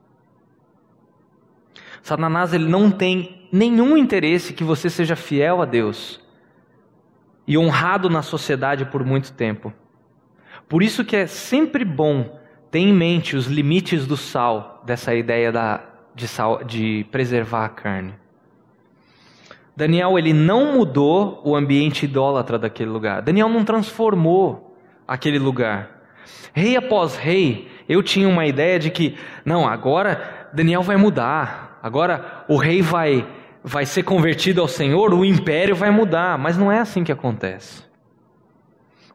Satanás 2.02 2.52
ele 2.52 2.68
não 2.68 2.90
tem 2.90 3.37
nenhum 3.50 3.96
interesse 3.96 4.52
que 4.52 4.64
você 4.64 4.90
seja 4.90 5.16
fiel 5.16 5.62
a 5.62 5.64
Deus 5.64 6.20
e 7.46 7.56
honrado 7.56 8.10
na 8.10 8.22
sociedade 8.22 8.84
por 8.84 9.04
muito 9.04 9.32
tempo. 9.32 9.72
Por 10.68 10.82
isso 10.82 11.04
que 11.04 11.16
é 11.16 11.26
sempre 11.26 11.84
bom 11.84 12.38
ter 12.70 12.80
em 12.80 12.92
mente 12.92 13.36
os 13.36 13.46
limites 13.46 14.06
do 14.06 14.16
sal, 14.16 14.82
dessa 14.84 15.14
ideia 15.14 15.50
da, 15.50 15.82
de, 16.14 16.28
sal, 16.28 16.62
de 16.62 17.06
preservar 17.10 17.64
a 17.64 17.68
carne. 17.70 18.14
Daniel 19.74 20.18
ele 20.18 20.32
não 20.32 20.74
mudou 20.74 21.40
o 21.44 21.56
ambiente 21.56 22.04
idólatra 22.04 22.58
daquele 22.58 22.90
lugar. 22.90 23.22
Daniel 23.22 23.48
não 23.48 23.64
transformou 23.64 24.76
aquele 25.06 25.38
lugar. 25.38 25.98
Rei 26.52 26.76
após 26.76 27.16
rei, 27.16 27.70
eu 27.88 28.02
tinha 28.02 28.28
uma 28.28 28.44
ideia 28.44 28.78
de 28.78 28.90
que, 28.90 29.16
não, 29.44 29.66
agora 29.66 30.48
Daniel 30.52 30.82
vai 30.82 30.96
mudar 30.96 31.67
agora 31.88 32.44
o 32.48 32.56
rei 32.56 32.80
vai, 32.80 33.26
vai 33.64 33.84
ser 33.84 34.02
convertido 34.02 34.60
ao 34.60 34.68
Senhor, 34.68 35.12
o 35.12 35.24
império 35.24 35.74
vai 35.74 35.90
mudar. 35.90 36.38
Mas 36.38 36.56
não 36.56 36.70
é 36.70 36.78
assim 36.78 37.02
que 37.02 37.12
acontece. 37.12 37.82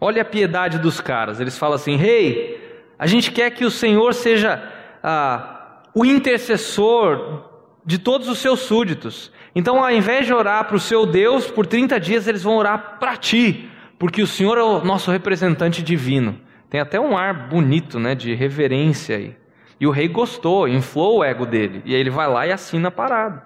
Olha 0.01 0.21
a 0.21 0.25
piedade 0.25 0.79
dos 0.79 0.99
caras. 0.99 1.39
Eles 1.39 1.57
falam 1.57 1.75
assim: 1.75 1.95
Rei, 1.95 2.61
a 2.99 3.07
gente 3.07 3.31
quer 3.31 3.51
que 3.51 3.63
o 3.63 3.71
Senhor 3.71 4.13
seja 4.13 4.61
ah, 5.01 5.81
o 5.93 6.03
intercessor 6.03 7.49
de 7.85 7.97
todos 7.97 8.27
os 8.27 8.39
seus 8.39 8.61
súditos. 8.61 9.31
Então, 9.55 9.83
ao 9.83 9.91
invés 9.91 10.25
de 10.25 10.33
orar 10.33 10.65
para 10.65 10.75
o 10.75 10.79
seu 10.79 11.05
Deus, 11.05 11.49
por 11.49 11.65
30 11.65 11.99
dias 11.99 12.27
eles 12.27 12.43
vão 12.43 12.57
orar 12.57 12.97
para 12.99 13.15
ti, 13.15 13.69
porque 13.99 14.21
o 14.21 14.27
Senhor 14.27 14.57
é 14.57 14.63
o 14.63 14.83
nosso 14.83 15.11
representante 15.11 15.83
divino. 15.83 16.39
Tem 16.69 16.81
até 16.81 16.99
um 16.99 17.15
ar 17.15 17.49
bonito, 17.49 17.99
né, 17.99 18.15
de 18.15 18.33
reverência 18.33 19.15
aí. 19.15 19.35
E 19.83 19.85
o 19.85 19.91
rei 19.91 20.07
gostou, 20.07 20.65
inflou 20.65 21.17
o 21.17 21.23
ego 21.25 21.45
dele. 21.45 21.81
E 21.83 21.93
aí 21.93 21.99
ele 21.99 22.09
vai 22.09 22.25
lá 22.25 22.47
e 22.47 22.53
assina 22.53 22.87
a 22.87 22.91
parada. 22.91 23.43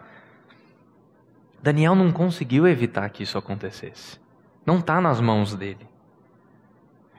Daniel 1.63 1.95
não 1.95 2.11
conseguiu 2.11 2.67
evitar 2.67 3.09
que 3.09 3.23
isso 3.23 3.39
acontecesse. 3.39 4.19
Não 4.63 4.77
está 4.77 5.01
nas 5.01 5.19
mãos 5.19 5.55
dele. 5.55 5.89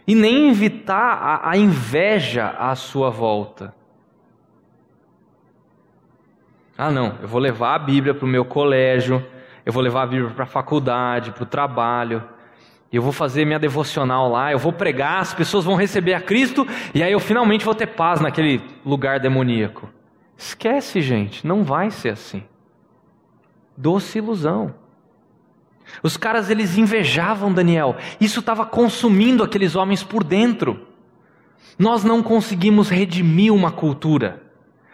E 0.07 0.15
nem 0.15 0.49
evitar 0.49 1.19
a, 1.21 1.51
a 1.51 1.57
inveja 1.57 2.51
à 2.51 2.77
sua 2.77 3.11
volta. 3.11 3.75
Ah, 6.77 6.93
não, 6.93 7.17
eu 7.21 7.27
vou 7.27 7.41
levar 7.41 7.75
a 7.75 7.79
Bíblia 7.81 8.15
para 8.15 8.25
o 8.25 8.29
meu 8.29 8.45
colégio, 8.45 9.27
eu 9.67 9.73
vou 9.73 9.83
levar 9.83 10.03
a 10.03 10.07
Bíblia 10.07 10.31
para 10.31 10.45
a 10.45 10.47
faculdade, 10.47 11.33
para 11.33 11.43
o 11.43 11.47
trabalho 11.47 12.23
eu 12.97 13.03
vou 13.03 13.13
fazer 13.13 13.45
minha 13.45 13.59
devocional 13.59 14.31
lá, 14.31 14.51
eu 14.51 14.59
vou 14.59 14.73
pregar, 14.73 15.21
as 15.21 15.35
pessoas 15.35 15.65
vão 15.65 15.75
receber 15.75 16.15
a 16.15 16.21
Cristo 16.21 16.67
e 16.95 17.03
aí 17.03 17.13
eu 17.13 17.21
finalmente 17.21 17.65
vou 17.65 17.75
ter 17.75 17.87
paz 17.87 18.21
naquele 18.21 18.63
lugar 18.85 19.21
demoníaco. 19.21 19.89
Esquece, 20.37 21.03
gente, 21.03 21.47
não 21.47 21.65
vai 21.65 21.91
ser 21.91 22.11
assim. 22.11 22.43
Doce 23.77 24.19
ilusão. 24.19 24.75
Os 26.03 26.17
caras 26.17 26.49
eles 26.49 26.79
invejavam 26.79 27.53
Daniel. 27.53 27.97
Isso 28.21 28.41
estava 28.41 28.65
consumindo 28.65 29.43
aqueles 29.43 29.75
homens 29.75 30.03
por 30.03 30.25
dentro. 30.25 30.87
Nós 31.79 32.05
não 32.05 32.23
conseguimos 32.23 32.89
redimir 32.89 33.53
uma 33.53 33.71
cultura, 33.71 34.43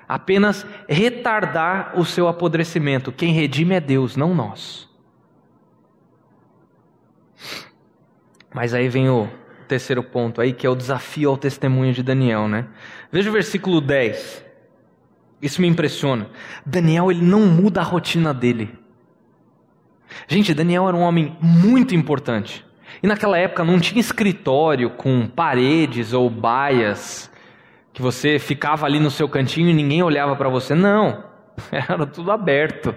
apenas 0.08 0.66
retardar 0.88 1.98
o 1.98 2.04
seu 2.04 2.28
apodrecimento. 2.28 3.12
Quem 3.12 3.32
redime 3.32 3.74
é 3.74 3.80
Deus, 3.80 4.16
não 4.16 4.34
nós. 4.34 4.88
Mas 8.54 8.72
aí 8.72 8.88
vem 8.88 9.10
o 9.10 9.28
terceiro 9.66 10.02
ponto 10.02 10.40
aí, 10.40 10.52
que 10.52 10.64
é 10.64 10.70
o 10.70 10.76
desafio 10.76 11.28
ao 11.28 11.36
testemunho 11.36 11.92
de 11.92 12.04
Daniel, 12.04 12.46
né? 12.46 12.66
Veja 13.10 13.28
o 13.28 13.32
versículo 13.32 13.80
10. 13.80 14.44
Isso 15.42 15.60
me 15.60 15.66
impressiona. 15.66 16.28
Daniel, 16.64 17.10
ele 17.10 17.22
não 17.22 17.40
muda 17.40 17.80
a 17.80 17.84
rotina 17.84 18.32
dele. 18.32 18.72
Gente, 20.28 20.54
Daniel 20.54 20.86
era 20.86 20.96
um 20.96 21.00
homem 21.00 21.36
muito 21.40 21.96
importante. 21.96 22.64
E 23.02 23.06
naquela 23.08 23.36
época 23.36 23.64
não 23.64 23.80
tinha 23.80 24.00
escritório 24.00 24.90
com 24.90 25.26
paredes 25.26 26.12
ou 26.12 26.30
baias 26.30 27.30
que 27.92 28.00
você 28.00 28.38
ficava 28.38 28.86
ali 28.86 29.00
no 29.00 29.10
seu 29.10 29.28
cantinho 29.28 29.70
e 29.70 29.74
ninguém 29.74 30.02
olhava 30.02 30.36
para 30.36 30.48
você. 30.48 30.74
Não, 30.74 31.24
era 31.72 32.06
tudo 32.06 32.30
aberto. 32.30 32.94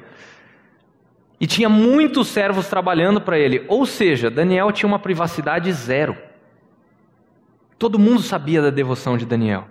E 1.39 1.45
tinha 1.45 1.69
muitos 1.69 2.27
servos 2.27 2.67
trabalhando 2.67 3.21
para 3.21 3.37
ele. 3.37 3.63
Ou 3.67 3.85
seja, 3.85 4.29
Daniel 4.29 4.71
tinha 4.71 4.87
uma 4.87 4.99
privacidade 4.99 5.71
zero. 5.71 6.17
Todo 7.77 7.99
mundo 7.99 8.21
sabia 8.21 8.61
da 8.61 8.71
devoção 8.71 9.17
de 9.17 9.25
Daniel. 9.25 9.67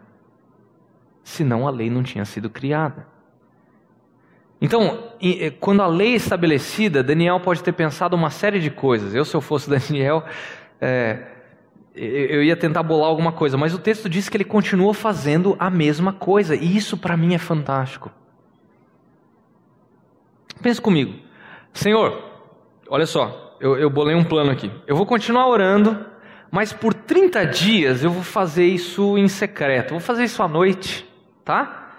Senão 1.24 1.66
a 1.66 1.70
lei 1.70 1.90
não 1.90 2.04
tinha 2.04 2.24
sido 2.24 2.48
criada. 2.48 3.06
Então, 4.60 5.12
quando 5.60 5.82
a 5.82 5.86
lei 5.86 6.12
é 6.12 6.16
estabelecida, 6.16 7.02
Daniel 7.02 7.40
pode 7.40 7.62
ter 7.62 7.72
pensado 7.72 8.14
uma 8.14 8.30
série 8.30 8.60
de 8.60 8.70
coisas. 8.70 9.14
Eu, 9.14 9.24
se 9.24 9.34
eu 9.34 9.40
fosse 9.40 9.68
Daniel, 9.70 10.24
é, 10.80 11.24
eu 11.94 12.42
ia 12.42 12.56
tentar 12.56 12.82
bolar 12.82 13.08
alguma 13.08 13.32
coisa, 13.32 13.56
mas 13.56 13.74
o 13.74 13.78
texto 13.78 14.08
diz 14.08 14.28
que 14.28 14.36
ele 14.36 14.44
continua 14.44 14.94
fazendo 14.94 15.56
a 15.58 15.68
mesma 15.68 16.12
coisa, 16.12 16.54
e 16.54 16.76
isso 16.76 16.96
para 16.96 17.16
mim 17.16 17.34
é 17.34 17.38
fantástico. 17.38 18.10
Pense 20.62 20.80
comigo, 20.80 21.25
Senhor, 21.76 22.18
olha 22.88 23.04
só, 23.04 23.54
eu, 23.60 23.76
eu 23.76 23.90
bolei 23.90 24.16
um 24.16 24.24
plano 24.24 24.50
aqui. 24.50 24.72
Eu 24.86 24.96
vou 24.96 25.04
continuar 25.04 25.46
orando, 25.46 26.06
mas 26.50 26.72
por 26.72 26.94
30 26.94 27.44
dias 27.48 28.02
eu 28.02 28.10
vou 28.10 28.22
fazer 28.22 28.64
isso 28.64 29.18
em 29.18 29.28
secreto, 29.28 29.90
vou 29.90 30.00
fazer 30.00 30.24
isso 30.24 30.42
à 30.42 30.48
noite, 30.48 31.06
tá? 31.44 31.90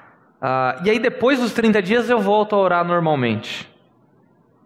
Ah, 0.42 0.82
e 0.84 0.90
aí 0.90 0.98
depois 0.98 1.40
dos 1.40 1.54
30 1.54 1.80
dias 1.84 2.10
eu 2.10 2.20
volto 2.20 2.56
a 2.56 2.60
orar 2.60 2.84
normalmente. 2.84 3.72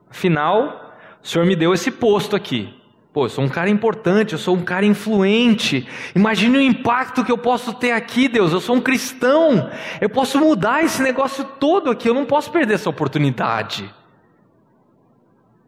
Afinal, 0.10 0.96
o 1.22 1.28
Senhor 1.28 1.46
me 1.46 1.58
deu 1.58 1.74
esse 1.74 1.92
posto 1.92 2.34
aqui. 2.34 2.74
Pô, 3.12 3.26
eu 3.26 3.30
sou 3.30 3.44
um 3.44 3.50
cara 3.50 3.70
importante, 3.70 4.32
eu 4.32 4.40
sou 4.40 4.56
um 4.56 4.64
cara 4.64 4.86
influente. 4.86 5.86
Imagine 6.16 6.58
o 6.58 6.62
impacto 6.62 7.26
que 7.26 7.32
eu 7.34 7.38
posso 7.38 7.74
ter 7.74 7.92
aqui, 7.92 8.30
Deus. 8.30 8.54
Eu 8.54 8.62
sou 8.62 8.78
um 8.78 8.82
cristão. 8.82 9.70
Eu 10.00 10.10
posso 10.10 10.40
mudar 10.40 10.86
esse 10.86 11.02
negócio 11.02 11.44
todo 11.44 11.92
aqui. 11.92 12.08
Eu 12.08 12.14
não 12.14 12.24
posso 12.24 12.50
perder 12.50 12.76
essa 12.76 12.90
oportunidade. 12.90 13.94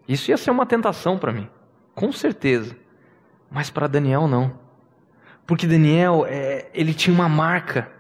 Isso 0.08 0.32
ia 0.32 0.38
ser 0.38 0.52
uma 0.52 0.66
tentação 0.66 1.18
para 1.18 1.32
mim, 1.32 1.50
com 1.96 2.12
certeza. 2.12 2.76
Mas 3.50 3.70
para 3.70 3.88
Daniel 3.88 4.28
não. 4.28 4.60
Porque 5.46 5.68
Daniel, 5.68 6.26
é, 6.28 6.70
ele 6.74 6.94
tinha 6.94 7.14
uma 7.14 7.30
marca. 7.30 7.92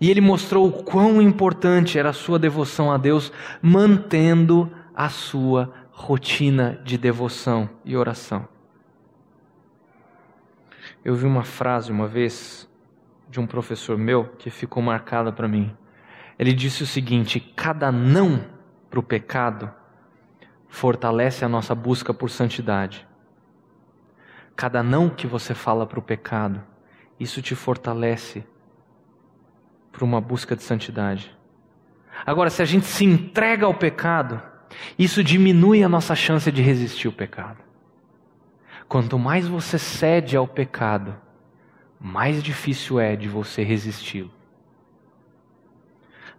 E 0.00 0.10
ele 0.10 0.20
mostrou 0.20 0.68
o 0.68 0.84
quão 0.84 1.20
importante 1.20 1.98
era 1.98 2.10
a 2.10 2.14
sua 2.14 2.38
devoção 2.38 2.92
a 2.92 2.96
Deus, 2.96 3.32
mantendo 3.62 4.70
a 4.94 5.08
sua 5.08 5.72
rotina 5.90 6.80
de 6.84 6.98
devoção 6.98 7.68
e 7.84 7.96
oração. 7.96 8.48
Eu 11.04 11.14
vi 11.14 11.26
uma 11.26 11.44
frase 11.44 11.92
uma 11.92 12.08
vez 12.08 12.68
de 13.28 13.40
um 13.40 13.46
professor 13.46 13.96
meu 13.96 14.26
que 14.38 14.50
ficou 14.50 14.82
marcada 14.82 15.32
para 15.32 15.48
mim. 15.48 15.74
Ele 16.38 16.52
disse 16.52 16.82
o 16.82 16.86
seguinte: 16.86 17.40
cada 17.40 17.90
não 17.92 18.44
para 18.90 19.00
o 19.00 19.02
pecado 19.02 19.70
fortalece 20.74 21.44
a 21.44 21.48
nossa 21.48 21.72
busca 21.72 22.12
por 22.12 22.28
santidade. 22.28 23.06
Cada 24.56 24.82
não 24.82 25.08
que 25.08 25.24
você 25.24 25.54
fala 25.54 25.86
para 25.86 26.00
o 26.00 26.02
pecado, 26.02 26.60
isso 27.18 27.40
te 27.40 27.54
fortalece 27.54 28.44
para 29.92 30.04
uma 30.04 30.20
busca 30.20 30.56
de 30.56 30.64
santidade. 30.64 31.34
Agora, 32.26 32.50
se 32.50 32.60
a 32.60 32.64
gente 32.64 32.86
se 32.86 33.04
entrega 33.04 33.66
ao 33.66 33.74
pecado, 33.74 34.42
isso 34.98 35.22
diminui 35.22 35.84
a 35.84 35.88
nossa 35.88 36.16
chance 36.16 36.50
de 36.50 36.60
resistir 36.60 37.06
ao 37.06 37.12
pecado. 37.12 37.58
Quanto 38.88 39.16
mais 39.16 39.46
você 39.46 39.78
cede 39.78 40.36
ao 40.36 40.48
pecado, 40.48 41.14
mais 42.00 42.42
difícil 42.42 42.98
é 42.98 43.14
de 43.14 43.28
você 43.28 43.62
resisti-lo. 43.62 44.30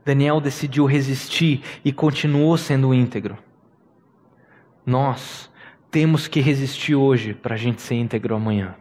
Daniel 0.04 0.42
decidiu 0.42 0.86
resistir 0.86 1.64
e 1.86 1.94
continuou 1.94 2.58
sendo 2.58 2.94
íntegro. 2.94 3.38
Nós 4.86 5.52
temos 5.90 6.28
que 6.28 6.40
resistir 6.40 6.96
hoje 6.96 7.34
para 7.34 7.56
a 7.56 7.58
gente 7.58 7.82
ser 7.82 7.96
íntegro 7.96 8.36
amanhã. 8.36 8.76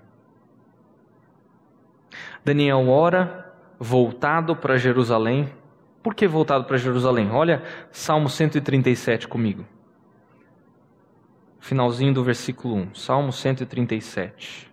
Daniel 2.44 2.88
ora, 2.88 3.54
voltado 3.78 4.54
para 4.54 4.76
Jerusalém. 4.76 5.48
Por 6.02 6.14
que 6.14 6.26
voltado 6.26 6.64
para 6.64 6.76
Jerusalém? 6.76 7.30
Olha 7.30 7.62
Salmo 7.90 8.28
137 8.28 9.26
comigo 9.26 9.64
finalzinho 11.64 12.12
do 12.12 12.22
versículo 12.22 12.74
1, 12.74 12.94
Salmo 12.94 13.32
137. 13.32 14.70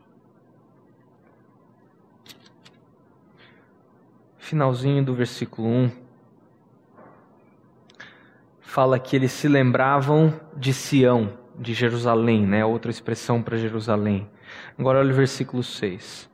Finalzinho 4.37 5.01
do 5.01 5.15
versículo 5.15 5.69
1 5.69 5.91
fala 8.71 8.97
que 8.97 9.17
eles 9.17 9.33
se 9.33 9.49
lembravam 9.49 10.33
de 10.55 10.73
Sião, 10.73 11.33
de 11.59 11.73
Jerusalém, 11.73 12.47
né? 12.47 12.63
Outra 12.63 12.89
expressão 12.89 13.41
para 13.41 13.57
Jerusalém. 13.57 14.29
Agora 14.79 14.99
olha 14.99 15.11
o 15.11 15.13
versículo 15.13 15.61
6. 15.61 16.31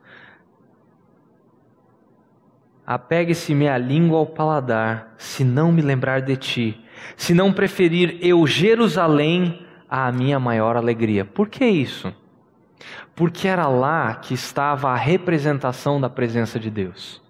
Apegue-se 2.86 3.56
minha 3.56 3.76
língua 3.76 4.18
ao 4.18 4.26
paladar, 4.26 5.14
se 5.18 5.42
não 5.42 5.72
me 5.72 5.82
lembrar 5.82 6.22
de 6.22 6.36
ti, 6.36 6.84
se 7.16 7.34
não 7.34 7.52
preferir 7.52 8.18
eu 8.20 8.46
Jerusalém 8.46 9.66
a 9.90 10.12
minha 10.12 10.38
maior 10.38 10.76
alegria. 10.76 11.24
Por 11.24 11.48
que 11.48 11.66
isso? 11.66 12.14
Porque 13.16 13.48
era 13.48 13.66
lá 13.66 14.14
que 14.14 14.32
estava 14.32 14.90
a 14.90 14.96
representação 14.96 16.00
da 16.00 16.08
presença 16.08 16.56
de 16.60 16.70
Deus. 16.70 17.20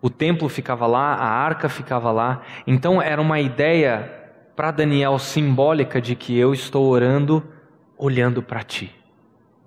O 0.00 0.08
templo 0.08 0.48
ficava 0.48 0.86
lá, 0.86 1.14
a 1.14 1.26
arca 1.26 1.68
ficava 1.68 2.12
lá. 2.12 2.42
Então 2.64 3.02
era 3.02 3.20
uma 3.20 3.40
ideia 3.40 4.15
para 4.56 4.70
Daniel 4.70 5.18
simbólica 5.18 6.00
de 6.00 6.16
que 6.16 6.36
eu 6.36 6.54
estou 6.54 6.86
orando 6.88 7.46
olhando 7.96 8.42
para 8.42 8.62
ti. 8.62 8.92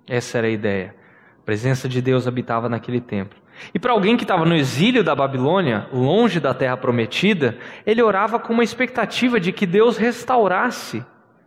Essa 0.07 0.39
era 0.39 0.47
a 0.47 0.51
ideia. 0.51 0.95
A 1.41 1.45
presença 1.45 1.87
de 1.87 2.01
Deus 2.01 2.27
habitava 2.27 2.67
naquele 2.67 2.99
templo. 2.99 3.39
E 3.73 3.79
para 3.79 3.91
alguém 3.91 4.17
que 4.17 4.23
estava 4.23 4.45
no 4.45 4.55
exílio 4.55 5.03
da 5.03 5.13
Babilônia, 5.13 5.87
longe 5.93 6.39
da 6.39 6.53
terra 6.53 6.75
prometida, 6.75 7.57
ele 7.85 8.01
orava 8.01 8.39
com 8.39 8.53
uma 8.53 8.63
expectativa 8.63 9.39
de 9.39 9.51
que 9.51 9.65
Deus 9.65 9.97
restaurasse 9.97 11.05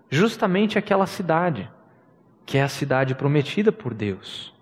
justamente 0.08 0.78
aquela 0.78 1.06
cidade, 1.06 1.70
que 2.44 2.58
é 2.58 2.62
a 2.62 2.68
cidade 2.68 3.14
prometida 3.14 3.72
por 3.72 3.94
Deus. 3.94 4.52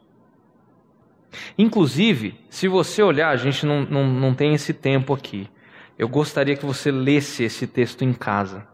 Inclusive, 1.59 2.41
se 2.49 2.69
você 2.69 3.03
olhar, 3.03 3.31
a 3.31 3.37
gente 3.37 3.67
não, 3.67 3.83
não, 3.83 4.07
não 4.07 4.35
tem 4.35 4.55
esse 4.55 4.73
tempo 4.73 5.13
aqui. 5.13 5.49
Eu 6.01 6.09
gostaria 6.09 6.57
que 6.57 6.65
você 6.65 6.91
lesse 6.91 7.45
esse 7.45 7.67
texto 7.67 8.03
em 8.03 8.15
casa. 8.15 8.67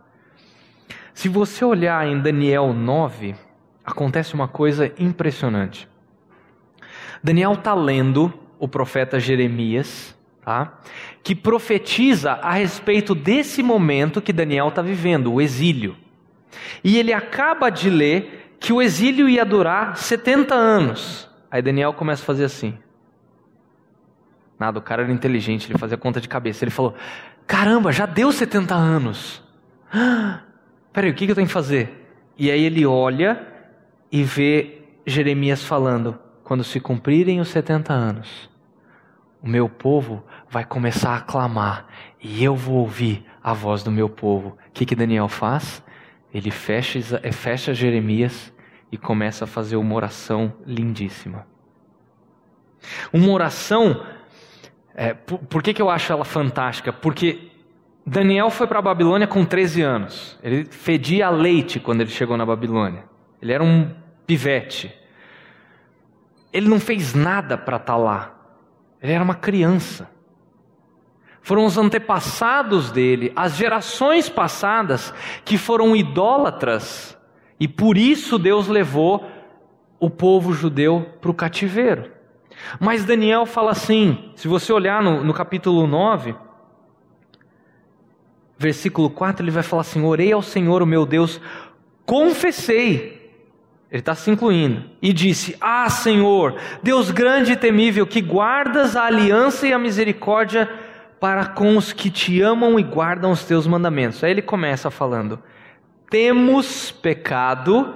Se 1.12 1.28
você 1.28 1.64
olhar 1.64 2.06
em 2.06 2.20
Daniel 2.20 2.72
9, 2.72 3.34
acontece 3.84 4.32
uma 4.32 4.46
coisa 4.46 4.92
impressionante. 4.96 5.88
Daniel 7.20 7.54
está 7.54 7.74
lendo 7.74 8.32
o 8.60 8.68
profeta 8.68 9.18
Jeremias, 9.18 10.16
tá? 10.40 10.78
que 11.20 11.34
profetiza 11.34 12.34
a 12.34 12.52
respeito 12.52 13.12
desse 13.12 13.60
momento 13.60 14.22
que 14.22 14.32
Daniel 14.32 14.68
está 14.68 14.80
vivendo, 14.80 15.32
o 15.32 15.40
exílio. 15.40 15.96
E 16.84 16.96
ele 16.96 17.12
acaba 17.12 17.70
de 17.70 17.90
ler 17.90 18.54
que 18.60 18.72
o 18.72 18.80
exílio 18.80 19.28
ia 19.28 19.44
durar 19.44 19.96
70 19.96 20.54
anos. 20.54 21.28
Aí 21.50 21.60
Daniel 21.60 21.92
começa 21.92 22.22
a 22.22 22.26
fazer 22.26 22.44
assim. 22.44 22.78
Nada, 24.58 24.78
o 24.78 24.82
cara 24.82 25.02
era 25.02 25.12
inteligente, 25.12 25.70
ele 25.70 25.78
fazia 25.78 25.96
conta 25.96 26.20
de 26.20 26.28
cabeça. 26.28 26.64
Ele 26.64 26.70
falou: 26.70 26.94
Caramba, 27.46 27.92
já 27.92 28.06
deu 28.06 28.32
70 28.32 28.74
anos. 28.74 29.42
Peraí, 30.92 31.10
o 31.10 31.14
que 31.14 31.30
eu 31.30 31.34
tenho 31.34 31.46
que 31.46 31.52
fazer? 31.52 32.08
E 32.38 32.50
aí 32.50 32.64
ele 32.64 32.86
olha 32.86 33.46
e 34.10 34.22
vê 34.22 34.82
Jeremias 35.06 35.62
falando: 35.62 36.18
Quando 36.42 36.64
se 36.64 36.80
cumprirem 36.80 37.40
os 37.40 37.48
70 37.48 37.92
anos, 37.92 38.50
o 39.42 39.48
meu 39.48 39.68
povo 39.68 40.24
vai 40.48 40.64
começar 40.64 41.16
a 41.16 41.20
clamar 41.20 41.86
e 42.22 42.42
eu 42.42 42.56
vou 42.56 42.76
ouvir 42.76 43.24
a 43.42 43.52
voz 43.52 43.82
do 43.82 43.90
meu 43.90 44.08
povo. 44.08 44.56
O 44.68 44.72
que, 44.72 44.86
que 44.86 44.96
Daniel 44.96 45.28
faz? 45.28 45.82
ele 46.36 46.50
fecha, 46.50 46.98
eh, 47.22 47.32
fecha 47.32 47.72
Jeremias 47.72 48.52
e 48.92 48.98
começa 48.98 49.44
a 49.44 49.48
fazer 49.48 49.76
uma 49.76 49.94
oração 49.94 50.52
lindíssima. 50.66 51.46
Uma 53.10 53.32
oração, 53.32 54.04
é, 54.96 55.14
por, 55.14 55.38
por, 55.38 55.62
que, 55.62 55.72
que 55.72 55.80
eu 55.80 55.88
acho 55.88 56.12
ela 56.12 56.24
fantástica? 56.24 56.92
Porque 56.92 57.52
Daniel 58.04 58.50
foi 58.50 58.66
para 58.66 58.80
a 58.80 58.82
Babilônia 58.82 59.28
com 59.28 59.44
13 59.44 59.82
anos. 59.82 60.38
Ele 60.42 60.64
fedia 60.64 61.30
leite 61.30 61.78
quando 61.78 62.00
ele 62.00 62.10
chegou 62.10 62.36
na 62.36 62.44
Babilônia. 62.44 63.04
Ele 63.40 63.52
era 63.52 63.62
um 63.62 63.94
pivete. 64.26 64.92
Ele 66.52 66.68
não 66.68 66.80
fez 66.80 67.14
nada 67.14 67.56
para 67.56 67.76
estar 67.76 67.92
tá 67.92 67.96
lá. 67.98 68.34
Ele 69.00 69.12
era 69.12 69.22
uma 69.22 69.34
criança 69.34 70.16
foram 71.46 71.64
os 71.64 71.78
antepassados 71.78 72.90
dele, 72.90 73.32
as 73.36 73.54
gerações 73.54 74.28
passadas, 74.28 75.14
que 75.44 75.56
foram 75.56 75.94
idólatras, 75.94 77.16
e 77.60 77.68
por 77.68 77.96
isso 77.96 78.36
Deus 78.36 78.66
levou 78.66 79.24
o 80.00 80.10
povo 80.10 80.52
judeu 80.52 81.06
para 81.20 81.30
o 81.30 81.34
cativeiro. 81.34 82.10
Mas 82.80 83.04
Daniel 83.04 83.46
fala 83.46 83.70
assim, 83.70 84.32
se 84.34 84.48
você 84.48 84.72
olhar 84.72 85.02
no, 85.02 85.22
no 85.22 85.34
capítulo 85.34 85.86
9, 85.86 86.34
versículo 88.58 89.10
4, 89.10 89.44
ele 89.44 89.50
vai 89.50 89.62
falar 89.62 89.82
assim: 89.82 90.02
Orei 90.02 90.32
ao 90.32 90.42
Senhor, 90.42 90.82
o 90.82 90.86
meu 90.86 91.04
Deus, 91.04 91.40
confessei. 92.04 93.16
Ele 93.90 94.00
está 94.00 94.14
se 94.14 94.30
incluindo. 94.30 94.84
E 95.00 95.12
disse: 95.12 95.56
Ah, 95.60 95.88
Senhor, 95.88 96.56
Deus 96.82 97.10
grande 97.10 97.52
e 97.52 97.56
temível, 97.56 98.06
que 98.06 98.20
guardas 98.20 98.96
a 98.96 99.04
aliança 99.04 99.66
e 99.66 99.72
a 99.72 99.78
misericórdia 99.78 100.68
para 101.20 101.46
com 101.46 101.76
os 101.76 101.92
que 101.92 102.10
te 102.10 102.40
amam 102.40 102.78
e 102.78 102.82
guardam 102.82 103.30
os 103.30 103.44
teus 103.44 103.66
mandamentos. 103.66 104.22
Aí 104.24 104.30
ele 104.30 104.42
começa 104.42 104.90
falando: 104.90 105.38
temos 106.10 106.90
pecado 106.90 107.94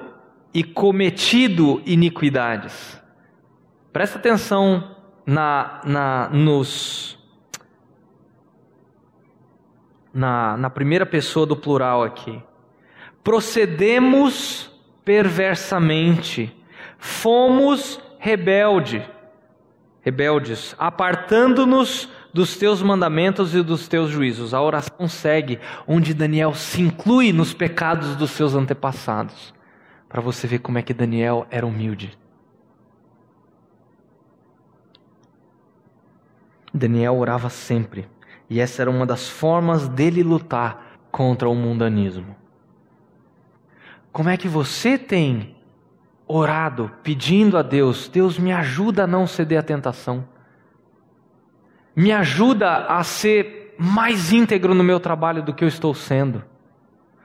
e 0.52 0.62
cometido 0.62 1.82
iniquidades. 1.86 2.99
Presta 3.92 4.18
atenção 4.18 4.96
na, 5.26 5.80
na, 5.84 6.28
nos, 6.30 7.18
na, 10.14 10.56
na 10.56 10.70
primeira 10.70 11.04
pessoa 11.04 11.44
do 11.44 11.56
plural 11.56 12.04
aqui. 12.04 12.40
Procedemos 13.24 14.70
perversamente, 15.04 16.56
fomos 16.98 18.00
rebelde, 18.18 19.04
rebeldes, 20.02 20.74
apartando-nos 20.78 22.08
dos 22.32 22.56
teus 22.56 22.80
mandamentos 22.80 23.56
e 23.56 23.62
dos 23.62 23.88
teus 23.88 24.08
juízos. 24.08 24.54
A 24.54 24.62
oração 24.62 25.08
segue 25.08 25.58
onde 25.84 26.14
Daniel 26.14 26.54
se 26.54 26.80
inclui 26.80 27.32
nos 27.32 27.52
pecados 27.52 28.14
dos 28.14 28.30
seus 28.30 28.54
antepassados, 28.54 29.52
para 30.08 30.20
você 30.20 30.46
ver 30.46 30.60
como 30.60 30.78
é 30.78 30.82
que 30.82 30.94
Daniel 30.94 31.44
era 31.50 31.66
humilde. 31.66 32.19
Daniel 36.72 37.16
orava 37.16 37.50
sempre, 37.50 38.08
e 38.48 38.60
essa 38.60 38.82
era 38.82 38.90
uma 38.90 39.04
das 39.04 39.28
formas 39.28 39.88
dele 39.88 40.22
lutar 40.22 40.98
contra 41.10 41.48
o 41.48 41.54
mundanismo. 41.54 42.36
Como 44.12 44.28
é 44.28 44.36
que 44.36 44.48
você 44.48 44.96
tem 44.98 45.56
orado, 46.26 46.90
pedindo 47.02 47.58
a 47.58 47.62
Deus: 47.62 48.08
Deus, 48.08 48.38
me 48.38 48.52
ajuda 48.52 49.04
a 49.04 49.06
não 49.06 49.26
ceder 49.26 49.58
à 49.58 49.62
tentação, 49.62 50.24
me 51.94 52.12
ajuda 52.12 52.86
a 52.86 53.02
ser 53.02 53.74
mais 53.76 54.32
íntegro 54.32 54.74
no 54.74 54.84
meu 54.84 55.00
trabalho 55.00 55.42
do 55.42 55.52
que 55.52 55.64
eu 55.64 55.68
estou 55.68 55.94
sendo. 55.94 56.44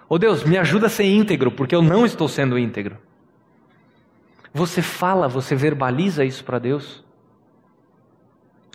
Ou 0.08 0.16
oh 0.16 0.20
Deus, 0.20 0.44
me 0.44 0.58
ajuda 0.58 0.88
a 0.88 0.90
ser 0.90 1.06
íntegro, 1.06 1.52
porque 1.52 1.76
eu 1.76 1.82
não 1.82 2.06
estou 2.06 2.28
sendo 2.28 2.58
íntegro. 2.58 2.98
Você 4.54 4.82
fala, 4.82 5.28
você 5.28 5.56
verbaliza 5.56 6.24
isso 6.24 6.44
para 6.46 6.60
Deus? 6.60 7.05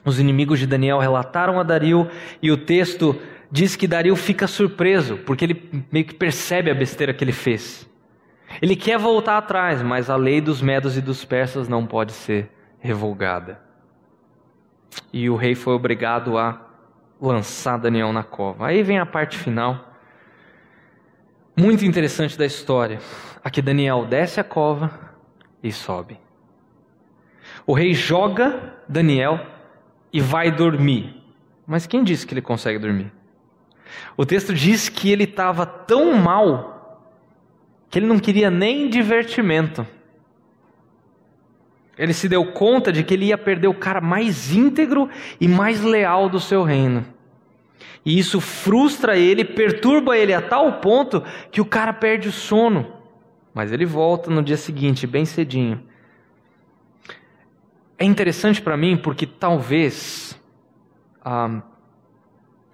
Os 0.05 0.19
inimigos 0.19 0.59
de 0.59 0.67
Daniel 0.67 0.99
relataram 0.99 1.61
a 1.61 1.63
Dario 1.63 2.09
e 2.43 2.51
o 2.51 2.57
texto 2.57 3.21
diz 3.51 3.77
que 3.77 3.87
Dario 3.87 4.15
fica 4.17 4.47
surpreso, 4.47 5.19
porque 5.19 5.45
ele 5.45 5.85
meio 5.91 6.05
que 6.05 6.15
percebe 6.15 6.71
a 6.71 6.75
besteira 6.75 7.13
que 7.13 7.25
ele 7.25 7.33
fez. 7.33 7.89
Ele 8.61 8.75
quer 8.75 8.99
voltar 8.99 9.39
atrás, 9.39 9.83
mas 9.83 10.11
a 10.11 10.17
lei 10.17 10.41
dos 10.41 10.61
medos 10.63 10.97
e 10.97 11.01
dos 11.01 11.25
persas 11.25 11.69
não 11.69 11.87
pode 11.87 12.13
ser 12.13 12.51
revogada. 12.79 13.61
E 15.13 15.29
o 15.29 15.37
rei 15.37 15.55
foi 15.55 15.75
obrigado 15.75 16.37
a 16.39 16.67
lançar 17.21 17.79
Daniel 17.79 18.13
na 18.13 18.25
cova. 18.25 18.67
Aí 18.67 18.83
vem 18.83 18.99
a 18.99 19.07
parte 19.07 19.37
final, 19.37 19.95
muito 21.57 21.85
interessante 21.85 22.39
da 22.39 22.47
história. 22.47 22.99
Aqui 23.45 23.61
Daniel 23.61 24.07
desce 24.07 24.41
a 24.41 24.45
cova 24.45 24.91
e 25.63 25.71
sobe. 25.71 26.19
O 27.67 27.73
rei 27.73 27.93
joga 27.93 28.75
Daniel 28.89 29.41
e 30.13 30.21
vai 30.21 30.51
dormir. 30.51 31.15
Mas 31.67 31.87
quem 31.87 32.03
disse 32.03 32.27
que 32.27 32.35
ele 32.35 32.43
consegue 32.43 32.79
dormir? 32.79 33.13
O 34.17 34.25
texto 34.25 34.53
diz 34.53 34.89
que 34.89 35.11
ele 35.11 35.25
estava 35.25 35.65
tão 35.65 36.15
mal 36.15 37.09
que 37.89 37.99
ele 37.99 38.07
não 38.07 38.19
queria 38.19 38.51
nem 38.51 38.89
divertimento. 38.89 39.87
Ele 41.99 42.13
se 42.13 42.29
deu 42.29 42.47
conta 42.53 42.93
de 42.93 43.03
que 43.03 43.13
ele 43.13 43.27
ia 43.27 43.37
perder 43.37 43.69
o 43.69 43.75
cara 43.75 44.01
mais 44.01 44.53
íntegro 44.53 45.11
e 45.41 45.47
mais 45.47 45.83
leal 45.83 46.29
do 46.29 46.41
seu 46.41 46.63
reino. 46.63 47.05
E 48.05 48.19
isso 48.19 48.41
frustra 48.41 49.17
ele, 49.17 49.45
perturba 49.45 50.17
ele 50.17 50.33
a 50.33 50.41
tal 50.41 50.81
ponto 50.81 51.23
que 51.51 51.61
o 51.61 51.65
cara 51.65 51.93
perde 51.93 52.29
o 52.29 52.33
sono. 52.33 52.95
Mas 53.53 53.73
ele 53.73 53.85
volta 53.85 54.31
no 54.31 54.43
dia 54.43 54.57
seguinte, 54.57 55.07
bem 55.07 55.25
cedinho, 55.25 55.83
é 58.01 58.05
interessante 58.07 58.63
para 58.63 58.79
mim 58.79 58.97
porque 58.97 59.27
talvez, 59.27 60.41
ah, 61.23 61.61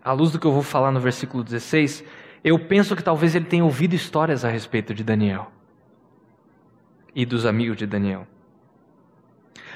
à 0.03 0.13
luz 0.13 0.31
do 0.31 0.39
que 0.39 0.47
eu 0.47 0.53
vou 0.53 0.63
falar 0.63 0.93
no 0.93 1.01
versículo 1.01 1.43
16, 1.43 2.05
eu 2.45 2.57
penso 2.61 2.95
que 2.95 3.03
talvez 3.03 3.35
ele 3.35 3.47
tenha 3.47 3.65
ouvido 3.65 3.93
histórias 3.93 4.45
a 4.45 4.49
respeito 4.49 4.95
de 4.95 5.03
Daniel 5.03 5.51
e 7.13 7.27
dos 7.27 7.45
amigos 7.45 7.77
de 7.77 7.87
Daniel. 7.87 8.25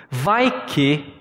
Vai 0.09 0.67
que 0.67 1.21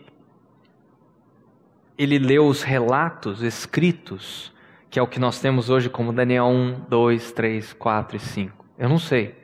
ele 1.97 2.19
leu 2.19 2.45
os 2.45 2.61
relatos 2.61 3.41
escritos, 3.41 4.53
que 4.91 4.99
é 4.99 5.01
o 5.01 5.07
que 5.07 5.19
nós 5.19 5.39
temos 5.41 5.71
hoje 5.71 5.89
como 5.89 6.13
Daniel 6.13 6.45
1, 6.45 6.82
2, 6.88 7.32
3, 7.32 7.73
4 7.73 8.17
e 8.17 8.19
5. 8.19 8.65
Eu 8.77 8.89
não 8.89 8.99
sei. 8.99 9.36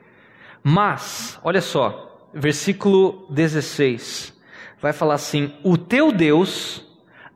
Mas, 0.62 1.40
olha 1.42 1.60
só, 1.60 2.30
versículo 2.32 3.26
16 3.30 4.35
vai 4.80 4.92
falar 4.92 5.14
assim: 5.14 5.52
O 5.62 5.76
teu 5.76 6.10
Deus, 6.12 6.84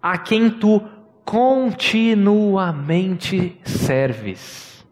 a 0.02 0.18
quem 0.18 0.50
tu 0.50 0.82
continuamente 1.24 3.58
serves. 3.64 4.84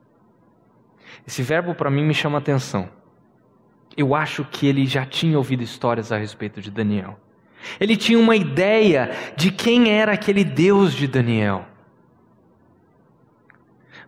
Esse 1.27 1.43
verbo 1.43 1.75
para 1.75 1.91
mim 1.91 2.05
me 2.05 2.15
chama 2.15 2.39
atenção. 2.39 2.89
Eu 3.97 4.15
acho 4.15 4.45
que 4.45 4.67
ele 4.67 4.87
já 4.87 5.05
tinha 5.05 5.37
ouvido 5.37 5.63
histórias 5.63 6.13
a 6.13 6.17
respeito 6.17 6.61
de 6.61 6.71
Daniel. 6.71 7.19
Ele 7.81 7.97
tinha 7.97 8.19
uma 8.19 8.37
ideia 8.37 9.11
de 9.37 9.51
quem 9.51 9.91
era 9.91 10.13
aquele 10.13 10.45
Deus 10.45 10.93
de 10.93 11.09
Daniel. 11.09 11.67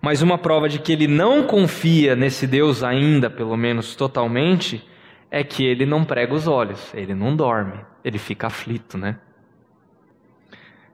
Mas 0.00 0.22
uma 0.22 0.38
prova 0.38 0.68
de 0.68 0.78
que 0.78 0.92
ele 0.92 1.06
não 1.06 1.42
confia 1.42 2.16
nesse 2.16 2.46
Deus 2.46 2.82
ainda, 2.82 3.28
pelo 3.28 3.56
menos 3.56 3.94
totalmente, 3.94 4.82
é 5.30 5.44
que 5.44 5.64
ele 5.64 5.86
não 5.86 6.04
prega 6.04 6.34
os 6.34 6.46
olhos, 6.46 6.92
ele 6.92 7.14
não 7.14 7.36
dorme, 7.36 7.80
ele 8.02 8.18
fica 8.18 8.48
aflito, 8.48 8.98
né? 8.98 9.18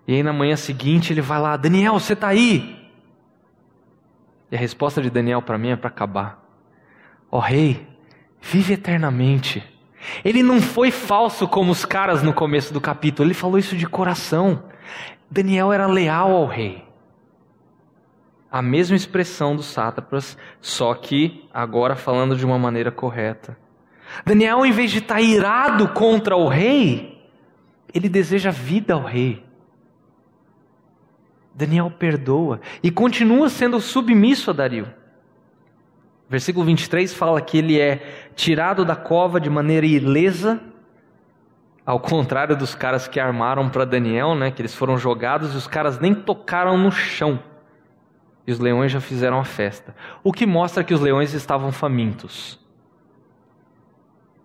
E 0.07 0.15
aí 0.15 0.23
na 0.23 0.33
manhã 0.33 0.55
seguinte 0.57 1.13
ele 1.13 1.23
vai 1.23 1.41
lá, 1.41 1.57
Daniel, 1.57 1.95
você 1.95 2.13
está 2.13 2.29
aí? 2.29 2.91
E 4.51 4.57
a 4.57 4.59
resposta 4.59 5.01
de 5.01 5.11
Daniel 5.11 5.43
para 5.43 5.59
mim 5.59 5.71
é 5.71 5.77
para 5.77 5.89
acabar. 5.89 6.45
Ó 7.31 7.39
oh, 7.39 7.41
rei, 7.41 7.87
vive 8.41 8.75
eternamente. 8.75 9.65
Ele 10.25 10.43
não 10.43 10.61
foi 10.61 10.91
falso 10.91 11.49
como 11.49 11.73
os 11.73 11.85
caras 11.85 12.23
no 12.23 12.33
começo 12.33 12.73
do 12.73 12.81
capítulo, 12.81 13.27
ele 13.27 13.35
falou 13.35 13.59
isso 13.59 13.77
de 13.77 13.87
coração. 13.87 14.63
Daniel 15.29 15.73
era 15.73 15.87
leal 15.87 16.31
ao 16.31 16.47
rei. 16.47 16.85
A 18.51 18.63
mesma 18.63 18.95
expressão 18.95 19.57
dos 19.57 19.67
sátrapas, 19.67 20.39
só 20.61 20.95
que 20.95 21.49
agora 21.53 21.97
falando 21.97 22.37
de 22.37 22.47
uma 22.47 22.59
maneira 22.59 22.93
correta. 22.93 23.59
Daniel, 24.25 24.65
em 24.65 24.73
vez 24.73 24.91
de 24.91 24.99
estar 24.99 25.21
irado 25.21 25.89
contra 25.89 26.37
o 26.37 26.49
rei, 26.49 27.23
ele 27.93 28.09
deseja 28.09 28.51
vida 28.51 28.95
ao 28.95 29.03
rei. 29.03 29.45
Daniel 31.55 31.91
perdoa 31.91 32.61
e 32.83 32.91
continua 32.91 33.49
sendo 33.49 33.81
submisso 33.81 34.51
a 34.51 34.53
Dario. 34.53 34.87
Versículo 36.29 36.67
23 36.67 37.15
fala 37.15 37.41
que 37.41 37.57
ele 37.57 37.81
é 37.81 38.29
tirado 38.35 38.85
da 38.85 38.97
cova 38.97 39.41
de 39.41 39.49
maneira 39.49 39.87
ilesa, 39.87 40.61
ao 41.85 42.01
contrário 42.01 42.57
dos 42.57 42.75
caras 42.75 43.07
que 43.07 43.21
armaram 43.21 43.71
para 43.71 43.85
Daniel, 43.85 44.35
né, 44.35 44.51
que 44.51 44.61
eles 44.61 44.75
foram 44.75 44.99
jogados 44.99 45.55
e 45.55 45.57
os 45.57 45.69
caras 45.69 46.01
nem 46.01 46.15
tocaram 46.15 46.77
no 46.77 46.91
chão. 46.91 47.39
E 48.47 48.53
os 48.53 48.59
leões 48.59 48.93
já 48.93 49.01
fizeram 49.01 49.39
a 49.39 49.45
festa. 49.45 49.95
O 50.23 50.33
que 50.33 50.45
mostra 50.45 50.85
que 50.85 50.93
os 50.93 51.01
leões 51.01 51.33
estavam 51.33 51.73
famintos. 51.73 52.59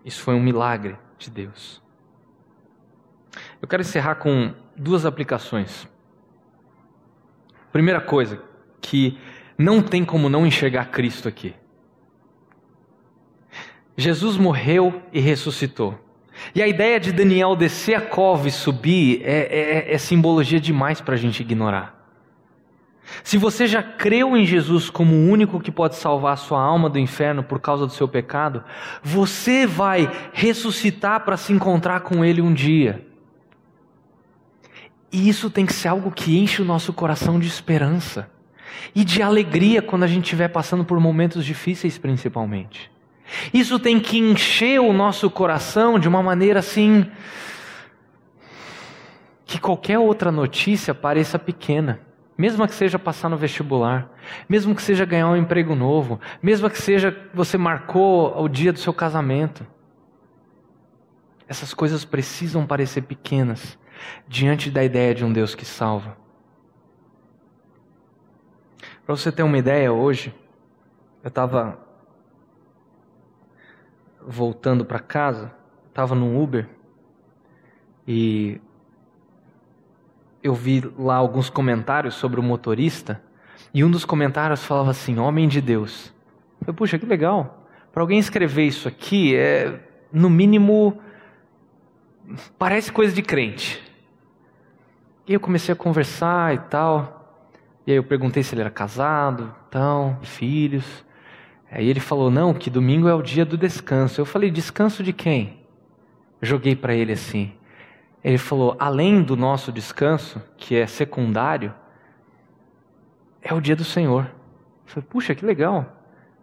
Isso 0.04 0.20
foi 0.22 0.34
um 0.34 0.42
milagre 0.42 0.96
de 1.18 1.30
Deus. 1.30 1.80
Eu 3.60 3.68
quero 3.68 3.82
encerrar 3.82 4.16
com 4.16 4.54
duas 4.76 5.06
aplicações. 5.06 5.86
Primeira 7.72 8.00
coisa, 8.00 8.42
que 8.80 9.18
não 9.56 9.80
tem 9.80 10.04
como 10.04 10.28
não 10.28 10.46
enxergar 10.46 10.86
Cristo 10.86 11.28
aqui. 11.28 11.54
Jesus 13.96 14.36
morreu 14.36 15.02
e 15.12 15.20
ressuscitou. 15.20 15.98
E 16.54 16.62
a 16.62 16.66
ideia 16.66 16.98
de 16.98 17.12
Daniel 17.12 17.54
descer 17.54 17.94
a 17.94 18.00
cova 18.00 18.48
e 18.48 18.50
subir 18.50 19.22
é, 19.22 19.90
é, 19.90 19.94
é 19.94 19.98
simbologia 19.98 20.58
demais 20.58 21.00
para 21.00 21.14
a 21.14 21.18
gente 21.18 21.40
ignorar. 21.40 22.01
Se 23.22 23.36
você 23.36 23.66
já 23.66 23.82
creu 23.82 24.36
em 24.36 24.44
Jesus 24.44 24.88
como 24.90 25.14
o 25.14 25.28
único 25.28 25.60
que 25.60 25.70
pode 25.70 25.96
salvar 25.96 26.34
a 26.34 26.36
sua 26.36 26.60
alma 26.60 26.88
do 26.88 26.98
inferno 26.98 27.42
por 27.42 27.60
causa 27.60 27.86
do 27.86 27.92
seu 27.92 28.08
pecado, 28.08 28.64
você 29.02 29.66
vai 29.66 30.10
ressuscitar 30.32 31.24
para 31.24 31.36
se 31.36 31.52
encontrar 31.52 32.00
com 32.00 32.24
Ele 32.24 32.40
um 32.40 32.52
dia. 32.52 33.06
E 35.12 35.28
isso 35.28 35.50
tem 35.50 35.66
que 35.66 35.74
ser 35.74 35.88
algo 35.88 36.10
que 36.10 36.38
enche 36.38 36.62
o 36.62 36.64
nosso 36.64 36.92
coração 36.92 37.38
de 37.38 37.46
esperança 37.46 38.30
e 38.94 39.04
de 39.04 39.22
alegria 39.22 39.82
quando 39.82 40.04
a 40.04 40.06
gente 40.06 40.24
estiver 40.24 40.48
passando 40.48 40.84
por 40.84 40.98
momentos 40.98 41.44
difíceis, 41.44 41.98
principalmente. 41.98 42.90
Isso 43.52 43.78
tem 43.78 44.00
que 44.00 44.18
encher 44.18 44.80
o 44.80 44.92
nosso 44.92 45.30
coração 45.30 45.98
de 45.98 46.08
uma 46.08 46.22
maneira 46.22 46.60
assim 46.60 47.06
que 49.44 49.58
qualquer 49.58 49.98
outra 49.98 50.32
notícia 50.32 50.94
pareça 50.94 51.38
pequena. 51.38 52.00
Mesmo 52.36 52.66
que 52.66 52.74
seja 52.74 52.98
passar 52.98 53.28
no 53.28 53.36
vestibular, 53.36 54.10
mesmo 54.48 54.74
que 54.74 54.82
seja 54.82 55.04
ganhar 55.04 55.28
um 55.28 55.36
emprego 55.36 55.74
novo, 55.74 56.18
mesmo 56.42 56.70
que 56.70 56.80
seja 56.80 57.16
você 57.34 57.58
marcou 57.58 58.40
o 58.42 58.48
dia 58.48 58.72
do 58.72 58.78
seu 58.78 58.92
casamento. 58.92 59.66
Essas 61.46 61.74
coisas 61.74 62.04
precisam 62.04 62.66
parecer 62.66 63.02
pequenas 63.02 63.78
diante 64.26 64.70
da 64.70 64.82
ideia 64.82 65.14
de 65.14 65.24
um 65.24 65.32
Deus 65.32 65.54
que 65.54 65.64
salva. 65.64 66.16
Para 69.04 69.16
você 69.16 69.30
ter 69.30 69.42
uma 69.42 69.58
ideia, 69.58 69.92
hoje 69.92 70.34
eu 71.22 71.28
estava 71.28 71.78
voltando 74.26 74.84
para 74.84 74.98
casa, 74.98 75.52
estava 75.88 76.14
num 76.14 76.42
Uber 76.42 76.68
e 78.06 78.60
eu 80.42 80.54
vi 80.54 80.82
lá 80.98 81.16
alguns 81.16 81.48
comentários 81.48 82.14
sobre 82.14 82.40
o 82.40 82.42
motorista 82.42 83.22
e 83.72 83.84
um 83.84 83.90
dos 83.90 84.04
comentários 84.04 84.64
falava 84.64 84.90
assim: 84.90 85.18
Homem 85.18 85.48
de 85.48 85.60
Deus. 85.60 86.12
Eu 86.66 86.74
puxa, 86.74 86.98
que 86.98 87.06
legal. 87.06 87.66
Para 87.92 88.02
alguém 88.02 88.18
escrever 88.18 88.64
isso 88.64 88.88
aqui, 88.88 89.34
é, 89.34 89.80
no 90.12 90.28
mínimo, 90.28 91.00
parece 92.58 92.90
coisa 92.90 93.14
de 93.14 93.22
crente. 93.22 93.82
E 95.26 95.34
eu 95.34 95.40
comecei 95.40 95.72
a 95.72 95.76
conversar 95.76 96.54
e 96.54 96.58
tal. 96.58 97.20
E 97.86 97.90
aí 97.90 97.96
eu 97.96 98.04
perguntei 98.04 98.42
se 98.42 98.54
ele 98.54 98.60
era 98.62 98.70
casado, 98.70 99.54
então, 99.68 100.18
filhos. 100.22 101.04
Aí 101.70 101.88
ele 101.88 102.00
falou: 102.00 102.30
não, 102.30 102.52
que 102.52 102.68
domingo 102.68 103.08
é 103.08 103.14
o 103.14 103.22
dia 103.22 103.44
do 103.44 103.56
descanso. 103.56 104.20
Eu 104.20 104.26
falei: 104.26 104.50
descanso 104.50 105.02
de 105.02 105.12
quem? 105.12 105.60
Joguei 106.40 106.74
para 106.74 106.94
ele 106.94 107.12
assim. 107.12 107.52
Ele 108.24 108.38
falou: 108.38 108.76
além 108.78 109.22
do 109.22 109.36
nosso 109.36 109.72
descanso, 109.72 110.40
que 110.56 110.76
é 110.76 110.86
secundário, 110.86 111.74
é 113.40 113.52
o 113.52 113.60
dia 113.60 113.74
do 113.74 113.84
Senhor. 113.84 114.24
Eu 114.24 114.86
falei: 114.86 115.08
puxa, 115.08 115.34
que 115.34 115.44
legal. 115.44 115.80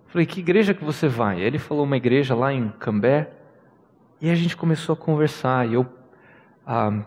Eu 0.06 0.12
falei: 0.12 0.26
que 0.26 0.40
igreja 0.40 0.74
que 0.74 0.84
você 0.84 1.08
vai? 1.08 1.40
Ele 1.40 1.58
falou: 1.58 1.86
uma 1.86 1.98
igreja 1.98 2.36
lá 2.36 2.54
em 2.54 2.70
Cambé. 2.80 3.32
E 4.22 4.30
a 4.30 4.36
gente 4.36 4.58
começou 4.58 4.94
a 4.94 4.98
conversar. 4.98 5.70
E 5.70 5.76
eu, 5.76 5.88
ah, 6.68 7.06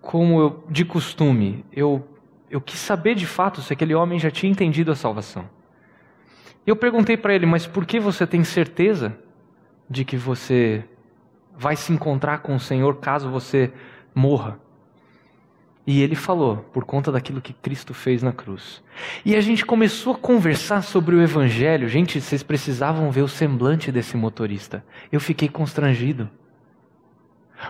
como 0.00 0.40
eu, 0.40 0.64
de 0.70 0.84
costume, 0.84 1.64
eu, 1.70 2.02
eu 2.50 2.62
quis 2.62 2.78
saber 2.78 3.14
de 3.14 3.26
fato 3.26 3.60
se 3.60 3.72
aquele 3.72 3.94
homem 3.94 4.18
já 4.18 4.30
tinha 4.30 4.50
entendido 4.50 4.90
a 4.90 4.94
salvação. 4.94 5.48
Eu 6.66 6.74
perguntei 6.74 7.16
para 7.18 7.34
ele, 7.34 7.44
mas 7.44 7.66
por 7.66 7.84
que 7.84 8.00
você 8.00 8.26
tem 8.26 8.42
certeza 8.42 9.18
de 9.88 10.02
que 10.02 10.16
você 10.16 10.82
vai 11.56 11.76
se 11.76 11.92
encontrar 11.92 12.38
com 12.38 12.54
o 12.54 12.60
Senhor 12.60 12.96
caso 12.96 13.30
você 13.30 13.72
morra? 14.14 14.58
E 15.86 16.00
ele 16.00 16.14
falou, 16.14 16.58
por 16.72 16.84
conta 16.84 17.12
daquilo 17.12 17.42
que 17.42 17.52
Cristo 17.52 17.92
fez 17.92 18.22
na 18.22 18.32
cruz. 18.32 18.82
E 19.22 19.36
a 19.36 19.40
gente 19.40 19.66
começou 19.66 20.14
a 20.14 20.18
conversar 20.18 20.82
sobre 20.82 21.14
o 21.14 21.20
Evangelho. 21.20 21.88
Gente, 21.88 22.20
vocês 22.20 22.42
precisavam 22.42 23.10
ver 23.10 23.20
o 23.20 23.28
semblante 23.28 23.92
desse 23.92 24.16
motorista. 24.16 24.84
Eu 25.12 25.20
fiquei 25.20 25.48
constrangido. 25.48 26.30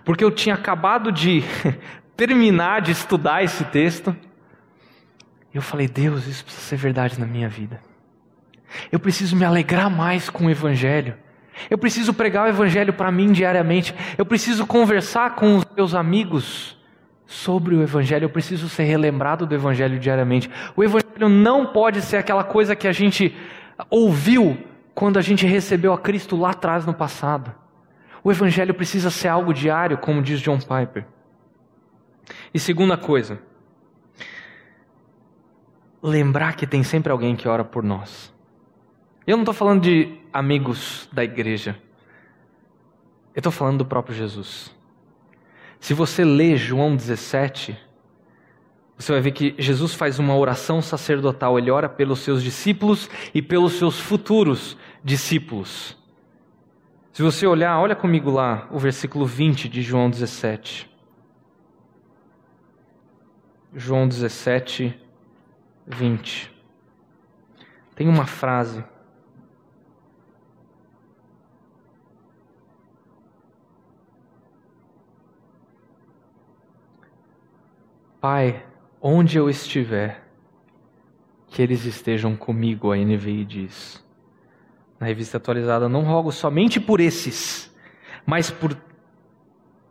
Porque 0.05 0.23
eu 0.23 0.31
tinha 0.31 0.55
acabado 0.55 1.11
de 1.11 1.43
terminar 2.17 2.83
de 2.83 2.93
estudar 2.93 3.43
esse 3.43 3.65
texto. 3.65 4.17
Eu 5.53 5.61
falei, 5.61 5.89
Deus, 5.89 6.27
isso 6.29 6.45
precisa 6.45 6.67
ser 6.67 6.77
verdade 6.77 7.19
na 7.19 7.27
minha 7.27 7.49
vida. 7.49 7.81
Eu 8.93 9.01
preciso 9.01 9.35
me 9.35 9.45
alegrar 9.45 9.91
mais 9.91 10.31
com 10.31 10.47
o 10.47 10.51
Evangelho. 10.51 11.17
Eu 11.71 11.79
preciso 11.79 12.13
pregar 12.13 12.47
o 12.47 12.49
Evangelho 12.49 12.93
para 12.93 13.11
mim 13.11 13.33
diariamente. 13.33 13.95
Eu 14.19 14.27
preciso 14.27 14.67
conversar 14.67 15.35
com 15.35 15.57
os 15.57 15.65
meus 15.77 15.95
amigos 15.95 16.79
sobre 17.27 17.75
o 17.75 17.83
Evangelho. 17.83 18.25
Eu 18.25 18.31
preciso 18.31 18.69
ser 18.69 18.85
relembrado 18.85 19.47
do 19.47 19.55
Evangelho 19.55 19.99
diariamente. 19.99 20.51
O 20.77 20.83
Evangelho 20.83 21.29
não 21.29 21.67
pode 21.67 22.03
ser 22.03 22.17
aquela 22.17 22.45
coisa 22.45 22.77
que 22.77 22.89
a 22.89 22.93
gente 22.93 23.35
ouviu 23.91 24.59
quando 24.95 25.19
a 25.19 25.23
gente 25.23 25.47
recebeu 25.47 25.93
a 25.93 25.99
Cristo 25.99 26.37
lá 26.37 26.51
atrás 26.51 26.85
no 26.87 26.95
passado. 26.95 27.55
O 28.23 28.31
Evangelho 28.31 28.75
precisa 28.75 29.11
ser 29.11 29.29
algo 29.29 29.53
diário, 29.53 29.99
como 29.99 30.23
diz 30.23 30.41
John 30.41 30.59
Piper. 30.59 31.05
E 32.53 32.59
segunda 32.59 32.97
coisa, 32.97 33.39
lembrar 36.03 36.57
que 36.57 36.67
tem 36.67 36.83
sempre 36.83 37.13
alguém 37.13 37.37
que 37.37 37.49
ora 37.49 37.65
por 37.65 37.83
nós. 37.83 38.34
Eu 39.27 39.37
não 39.37 39.43
estou 39.43 39.55
falando 39.55 39.83
de 39.83 40.19
amigos 40.33 41.09
da 41.11 41.25
igreja. 41.25 41.79
Eu 43.35 43.41
estou 43.41 43.51
falando 43.51 43.79
do 43.79 43.87
próprio 43.87 44.15
Jesus. 44.15 44.75
Se 45.81 45.95
você 45.95 46.25
lê 46.25 46.57
João 46.57 46.95
17, 46.95 47.79
você 48.99 49.13
vai 49.13 49.21
ver 49.23 49.33
que 49.33 49.55
Jesus 49.59 49.95
faz 49.95 50.19
uma 50.19 50.37
oração 50.37 50.83
sacerdotal. 50.83 51.59
Ele 51.59 51.71
ora 51.71 51.89
pelos 51.89 52.21
seus 52.21 52.43
discípulos 52.43 53.09
e 53.35 53.41
pelos 53.41 53.75
seus 53.75 53.99
futuros 53.99 54.77
discípulos. 55.03 55.97
Se 57.13 57.23
você 57.23 57.47
olhar, 57.47 57.79
olha 57.79 57.97
comigo 57.97 58.31
lá 58.31 58.69
o 58.71 58.79
versículo 58.79 59.25
20 59.25 59.69
de 59.69 59.81
João 59.81 60.11
17. 60.11 60.91
João 63.75 64.07
17, 64.07 64.95
20. 65.87 66.53
Tem 67.95 68.07
uma 68.07 68.27
frase 68.27 68.85
Pai, 78.25 78.65
onde 79.03 79.37
eu 79.37 79.51
estiver, 79.51 80.27
que 81.49 81.61
eles 81.61 81.85
estejam 81.85 82.35
comigo, 82.35 82.91
a 82.91 82.97
NVI 82.97 83.45
diz. 83.45 84.03
Na 84.99 85.07
revista 85.07 85.37
atualizada, 85.37 85.91
não 85.91 86.05
rogo 86.05 86.33
somente 86.33 86.81
por 86.81 87.01
esses, 87.01 87.71
mas, 88.25 88.51
por, 88.51 88.75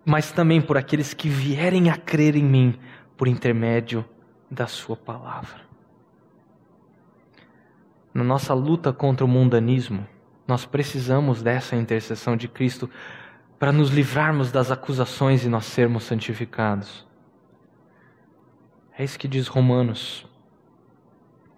mas 0.03 0.31
também 0.31 0.59
por 0.59 0.77
aqueles 0.79 1.13
que 1.13 1.29
vierem 1.29 1.91
a 1.91 1.95
crer 1.95 2.35
em 2.35 2.43
mim 2.43 2.79
por 3.15 3.27
intermédio 3.27 4.03
da 4.49 4.65
Sua 4.65 4.97
palavra. 4.97 5.61
Na 8.11 8.23
nossa 8.23 8.55
luta 8.55 8.91
contra 8.91 9.23
o 9.23 9.29
mundanismo, 9.29 10.07
nós 10.47 10.65
precisamos 10.65 11.43
dessa 11.43 11.75
intercessão 11.75 12.35
de 12.35 12.47
Cristo 12.47 12.89
para 13.59 13.71
nos 13.71 13.91
livrarmos 13.91 14.51
das 14.51 14.71
acusações 14.71 15.45
e 15.45 15.49
nós 15.49 15.65
sermos 15.65 16.05
santificados. 16.05 17.12
É 18.97 19.03
isso 19.03 19.17
que 19.17 19.27
diz 19.27 19.47
Romanos 19.47 20.25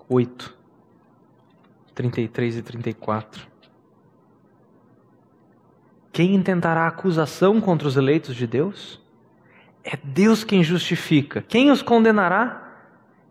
8, 0.08 0.56
33 1.94 2.58
e 2.58 2.62
34. 2.62 3.48
Quem 6.14 6.34
intentará 6.34 6.88
acusação 6.88 7.60
contra 7.60 7.88
os 7.88 7.98
eleitos 7.98 8.36
de 8.36 8.48
Deus? 8.48 9.02
É 9.84 9.98
Deus 10.02 10.46
quem 10.46 10.64
justifica. 10.64 11.42
Quem 11.42 11.72
os 11.72 11.82
condenará? 11.82 12.62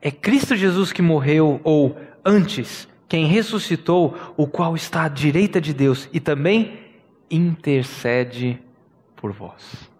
É 0.02 0.10
Cristo 0.10 0.54
Jesus 0.54 0.92
que 0.92 1.00
morreu, 1.00 1.60
ou 1.64 1.98
antes, 2.22 2.86
quem 3.08 3.24
ressuscitou, 3.24 4.14
o 4.36 4.46
qual 4.46 4.76
está 4.76 5.04
à 5.04 5.08
direita 5.08 5.62
de 5.62 5.72
Deus 5.72 6.10
e 6.12 6.20
também 6.20 6.78
intercede 7.30 8.60
por 9.16 9.32
vós. 9.32 9.93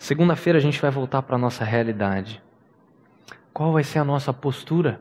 Segunda-feira 0.00 0.58
a 0.58 0.62
gente 0.62 0.80
vai 0.80 0.90
voltar 0.90 1.20
para 1.20 1.36
a 1.36 1.38
nossa 1.38 1.62
realidade. 1.62 2.42
Qual 3.52 3.70
vai 3.70 3.84
ser 3.84 3.98
a 3.98 4.04
nossa 4.04 4.32
postura? 4.32 4.98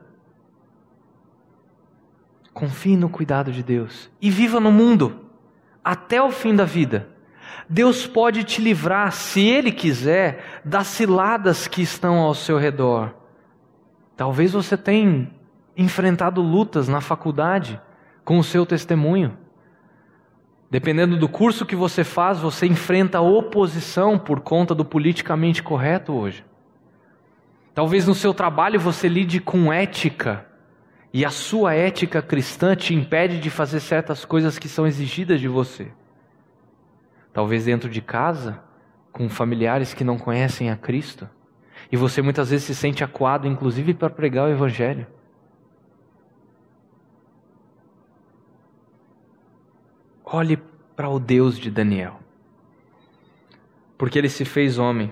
Confie 2.53 2.97
no 2.97 3.07
cuidado 3.07 3.49
de 3.49 3.63
Deus 3.63 4.11
e 4.21 4.29
viva 4.29 4.59
no 4.59 4.73
mundo 4.73 5.21
até 5.81 6.21
o 6.21 6.29
fim 6.29 6.53
da 6.53 6.65
vida. 6.65 7.07
Deus 7.69 8.05
pode 8.05 8.43
te 8.43 8.61
livrar, 8.61 9.13
se 9.13 9.39
Ele 9.39 9.71
quiser, 9.71 10.59
das 10.65 10.87
ciladas 10.87 11.65
que 11.65 11.81
estão 11.81 12.17
ao 12.17 12.35
seu 12.35 12.57
redor. 12.57 13.15
Talvez 14.17 14.51
você 14.51 14.75
tenha 14.75 15.31
enfrentado 15.77 16.41
lutas 16.41 16.89
na 16.89 16.99
faculdade 16.99 17.79
com 18.25 18.37
o 18.37 18.43
seu 18.43 18.65
testemunho. 18.65 19.37
Dependendo 20.69 21.17
do 21.17 21.27
curso 21.27 21.65
que 21.65 21.75
você 21.75 22.03
faz, 22.03 22.39
você 22.39 22.67
enfrenta 22.67 23.19
oposição 23.19 24.19
por 24.19 24.41
conta 24.41 24.75
do 24.75 24.85
politicamente 24.85 25.63
correto 25.63 26.13
hoje. 26.13 26.45
Talvez 27.73 28.05
no 28.05 28.13
seu 28.13 28.33
trabalho 28.33 28.79
você 28.79 29.07
lide 29.07 29.39
com 29.39 29.73
ética 29.73 30.45
e 31.11 31.25
a 31.25 31.31
sua 31.31 31.73
ética 31.73 32.21
cristã 32.21 32.75
te 32.75 32.93
impede 32.93 33.39
de 33.39 33.49
fazer 33.49 33.79
certas 33.79 34.23
coisas 34.23 34.59
que 34.59 34.67
são 34.67 34.85
exigidas 34.85 35.39
de 35.41 35.47
você. 35.47 35.91
Talvez 37.33 37.65
dentro 37.65 37.89
de 37.89 38.01
casa, 38.01 38.61
com 39.11 39.27
familiares 39.27 39.93
que 39.93 40.03
não 40.03 40.19
conhecem 40.19 40.69
a 40.69 40.75
Cristo, 40.75 41.27
e 41.91 41.97
você 41.97 42.21
muitas 42.21 42.51
vezes 42.51 42.67
se 42.67 42.75
sente 42.75 43.03
acuado, 43.03 43.47
inclusive 43.47 43.95
para 43.95 44.09
pregar 44.09 44.47
o 44.47 44.51
Evangelho. 44.51 45.07
Olhe 50.31 50.57
para 50.95 51.09
o 51.09 51.19
Deus 51.19 51.57
de 51.57 51.71
Daniel. 51.71 52.19
Porque 53.97 54.17
ele 54.17 54.29
se 54.29 54.45
fez 54.45 54.77
homem 54.77 55.11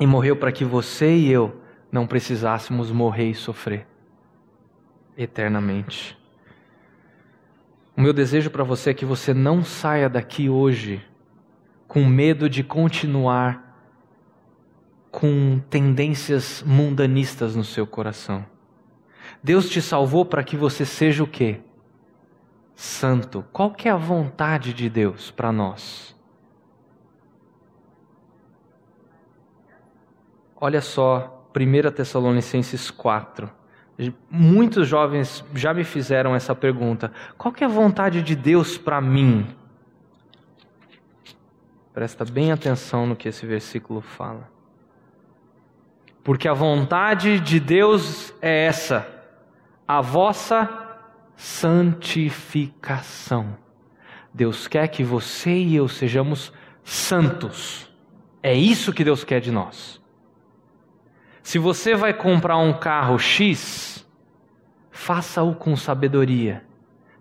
e 0.00 0.06
morreu 0.06 0.34
para 0.34 0.50
que 0.50 0.64
você 0.64 1.14
e 1.14 1.30
eu 1.30 1.60
não 1.90 2.06
precisássemos 2.06 2.90
morrer 2.90 3.28
e 3.30 3.34
sofrer 3.34 3.86
eternamente. 5.16 6.18
O 7.94 8.00
meu 8.00 8.14
desejo 8.14 8.50
para 8.50 8.64
você 8.64 8.90
é 8.90 8.94
que 8.94 9.04
você 9.04 9.34
não 9.34 9.62
saia 9.62 10.08
daqui 10.08 10.48
hoje 10.48 11.04
com 11.86 12.06
medo 12.06 12.48
de 12.48 12.64
continuar 12.64 13.76
com 15.10 15.60
tendências 15.68 16.64
mundanistas 16.66 17.54
no 17.54 17.62
seu 17.62 17.86
coração. 17.86 18.46
Deus 19.42 19.68
te 19.68 19.82
salvou 19.82 20.24
para 20.24 20.42
que 20.42 20.56
você 20.56 20.86
seja 20.86 21.22
o 21.22 21.26
quê? 21.26 21.60
Santo. 22.74 23.44
Qual 23.52 23.70
que 23.70 23.88
é 23.88 23.92
a 23.92 23.96
vontade 23.96 24.72
de 24.72 24.88
Deus 24.88 25.30
para 25.30 25.52
nós? 25.52 26.16
Olha 30.56 30.80
só, 30.80 31.48
1 31.56 31.90
Tessalonicenses 31.90 32.90
4. 32.90 33.50
Muitos 34.30 34.88
jovens 34.88 35.44
já 35.54 35.74
me 35.74 35.84
fizeram 35.84 36.34
essa 36.34 36.54
pergunta. 36.54 37.12
Qual 37.36 37.52
que 37.52 37.62
é 37.62 37.66
a 37.66 37.70
vontade 37.70 38.22
de 38.22 38.34
Deus 38.34 38.78
para 38.78 39.00
mim? 39.00 39.46
Presta 41.92 42.24
bem 42.24 42.50
atenção 42.52 43.06
no 43.06 43.14
que 43.14 43.28
esse 43.28 43.44
versículo 43.44 44.00
fala. 44.00 44.50
Porque 46.24 46.48
a 46.48 46.54
vontade 46.54 47.38
de 47.40 47.60
Deus 47.60 48.32
é 48.40 48.66
essa: 48.66 49.06
a 49.86 50.00
vossa 50.00 50.81
santificação. 51.36 53.56
Deus 54.32 54.66
quer 54.66 54.88
que 54.88 55.04
você 55.04 55.54
e 55.54 55.76
eu 55.76 55.88
sejamos 55.88 56.52
santos. 56.82 57.90
É 58.42 58.54
isso 58.54 58.92
que 58.92 59.04
Deus 59.04 59.24
quer 59.24 59.40
de 59.40 59.50
nós. 59.50 60.00
Se 61.42 61.58
você 61.58 61.94
vai 61.94 62.14
comprar 62.14 62.56
um 62.56 62.72
carro 62.72 63.18
X, 63.18 64.06
faça-o 64.90 65.54
com 65.54 65.76
sabedoria. 65.76 66.64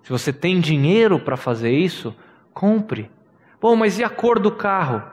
Se 0.03 0.09
você 0.09 0.31
tem 0.31 0.59
dinheiro 0.59 1.19
para 1.19 1.35
fazer 1.35 1.71
isso, 1.71 2.15
compre. 2.53 3.11
Bom, 3.59 3.75
mas 3.75 3.99
e 3.99 4.03
a 4.03 4.09
cor 4.09 4.39
do 4.39 4.51
carro? 4.51 5.03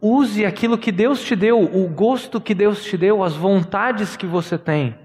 Use 0.00 0.44
aquilo 0.44 0.76
que 0.76 0.92
Deus 0.92 1.22
te 1.22 1.34
deu, 1.34 1.62
o 1.62 1.88
gosto 1.88 2.40
que 2.40 2.54
Deus 2.54 2.84
te 2.84 2.96
deu, 2.96 3.22
as 3.22 3.34
vontades 3.34 4.16
que 4.16 4.26
você 4.26 4.58
tem. 4.58 4.98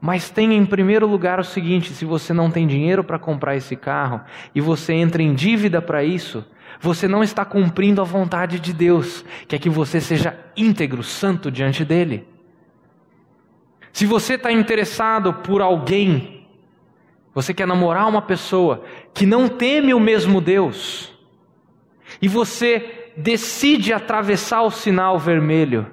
Mas 0.00 0.30
tenha 0.30 0.54
em 0.54 0.66
primeiro 0.66 1.06
lugar 1.06 1.40
o 1.40 1.44
seguinte: 1.44 1.92
se 1.92 2.04
você 2.04 2.32
não 2.32 2.50
tem 2.50 2.66
dinheiro 2.66 3.02
para 3.02 3.18
comprar 3.18 3.56
esse 3.56 3.76
carro 3.76 4.20
e 4.54 4.60
você 4.60 4.92
entra 4.92 5.22
em 5.22 5.34
dívida 5.34 5.80
para 5.80 6.04
isso, 6.04 6.44
você 6.80 7.08
não 7.08 7.22
está 7.22 7.44
cumprindo 7.44 8.00
a 8.00 8.04
vontade 8.04 8.60
de 8.60 8.72
Deus, 8.72 9.24
que 9.48 9.56
é 9.56 9.58
que 9.58 9.70
você 9.70 10.00
seja 10.00 10.38
íntegro, 10.56 11.02
santo 11.02 11.50
diante 11.50 11.84
dele. 11.84 12.26
Se 13.92 14.04
você 14.04 14.34
está 14.34 14.52
interessado 14.52 15.32
por 15.32 15.62
alguém, 15.62 16.46
você 17.34 17.54
quer 17.54 17.66
namorar 17.66 18.06
uma 18.08 18.20
pessoa 18.20 18.84
que 19.14 19.24
não 19.24 19.48
teme 19.48 19.94
o 19.94 20.00
mesmo 20.00 20.40
Deus, 20.40 21.12
e 22.20 22.28
você 22.28 23.12
decide 23.16 23.94
atravessar 23.94 24.62
o 24.62 24.70
sinal 24.70 25.18
vermelho, 25.18 25.86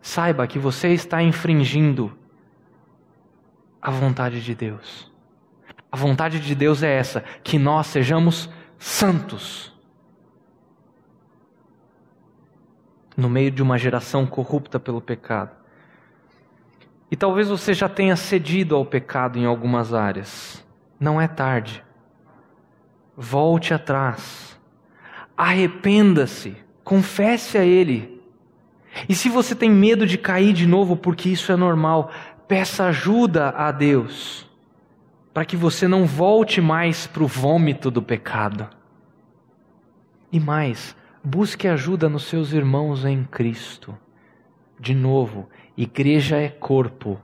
saiba 0.00 0.46
que 0.46 0.58
você 0.58 0.88
está 0.88 1.22
infringindo 1.22 2.16
a 3.80 3.90
vontade 3.90 4.42
de 4.42 4.54
Deus. 4.54 5.10
A 5.90 5.96
vontade 5.96 6.38
de 6.38 6.54
Deus 6.54 6.82
é 6.82 6.92
essa: 6.92 7.24
que 7.42 7.58
nós 7.58 7.86
sejamos 7.86 8.48
santos. 8.78 9.72
No 13.16 13.28
meio 13.28 13.50
de 13.50 13.62
uma 13.62 13.76
geração 13.76 14.26
corrupta 14.26 14.78
pelo 14.78 15.00
pecado. 15.00 15.50
E 17.10 17.16
talvez 17.16 17.48
você 17.48 17.74
já 17.74 17.88
tenha 17.88 18.14
cedido 18.14 18.76
ao 18.76 18.86
pecado 18.86 19.38
em 19.38 19.44
algumas 19.44 19.92
áreas. 19.92 20.64
Não 20.98 21.20
é 21.20 21.26
tarde. 21.26 21.84
Volte 23.16 23.74
atrás. 23.74 24.58
Arrependa-se. 25.36 26.56
Confesse 26.84 27.58
a 27.58 27.64
Ele. 27.64 28.20
E 29.08 29.14
se 29.14 29.28
você 29.28 29.54
tem 29.54 29.70
medo 29.70 30.06
de 30.06 30.18
cair 30.18 30.52
de 30.52 30.66
novo, 30.66 30.96
porque 30.96 31.28
isso 31.28 31.52
é 31.52 31.56
normal, 31.56 32.10
peça 32.50 32.86
ajuda 32.86 33.50
a 33.50 33.70
Deus, 33.70 34.44
para 35.32 35.44
que 35.44 35.56
você 35.56 35.86
não 35.86 36.04
volte 36.04 36.60
mais 36.60 37.06
para 37.06 37.22
o 37.22 37.26
vômito 37.28 37.92
do 37.92 38.02
pecado. 38.02 38.68
E 40.32 40.40
mais, 40.40 40.96
busque 41.22 41.68
ajuda 41.68 42.08
nos 42.08 42.24
seus 42.24 42.52
irmãos 42.52 43.04
em 43.04 43.22
Cristo. 43.22 43.96
De 44.80 44.92
novo, 44.96 45.48
igreja 45.76 46.38
é 46.38 46.48
corpo, 46.48 47.20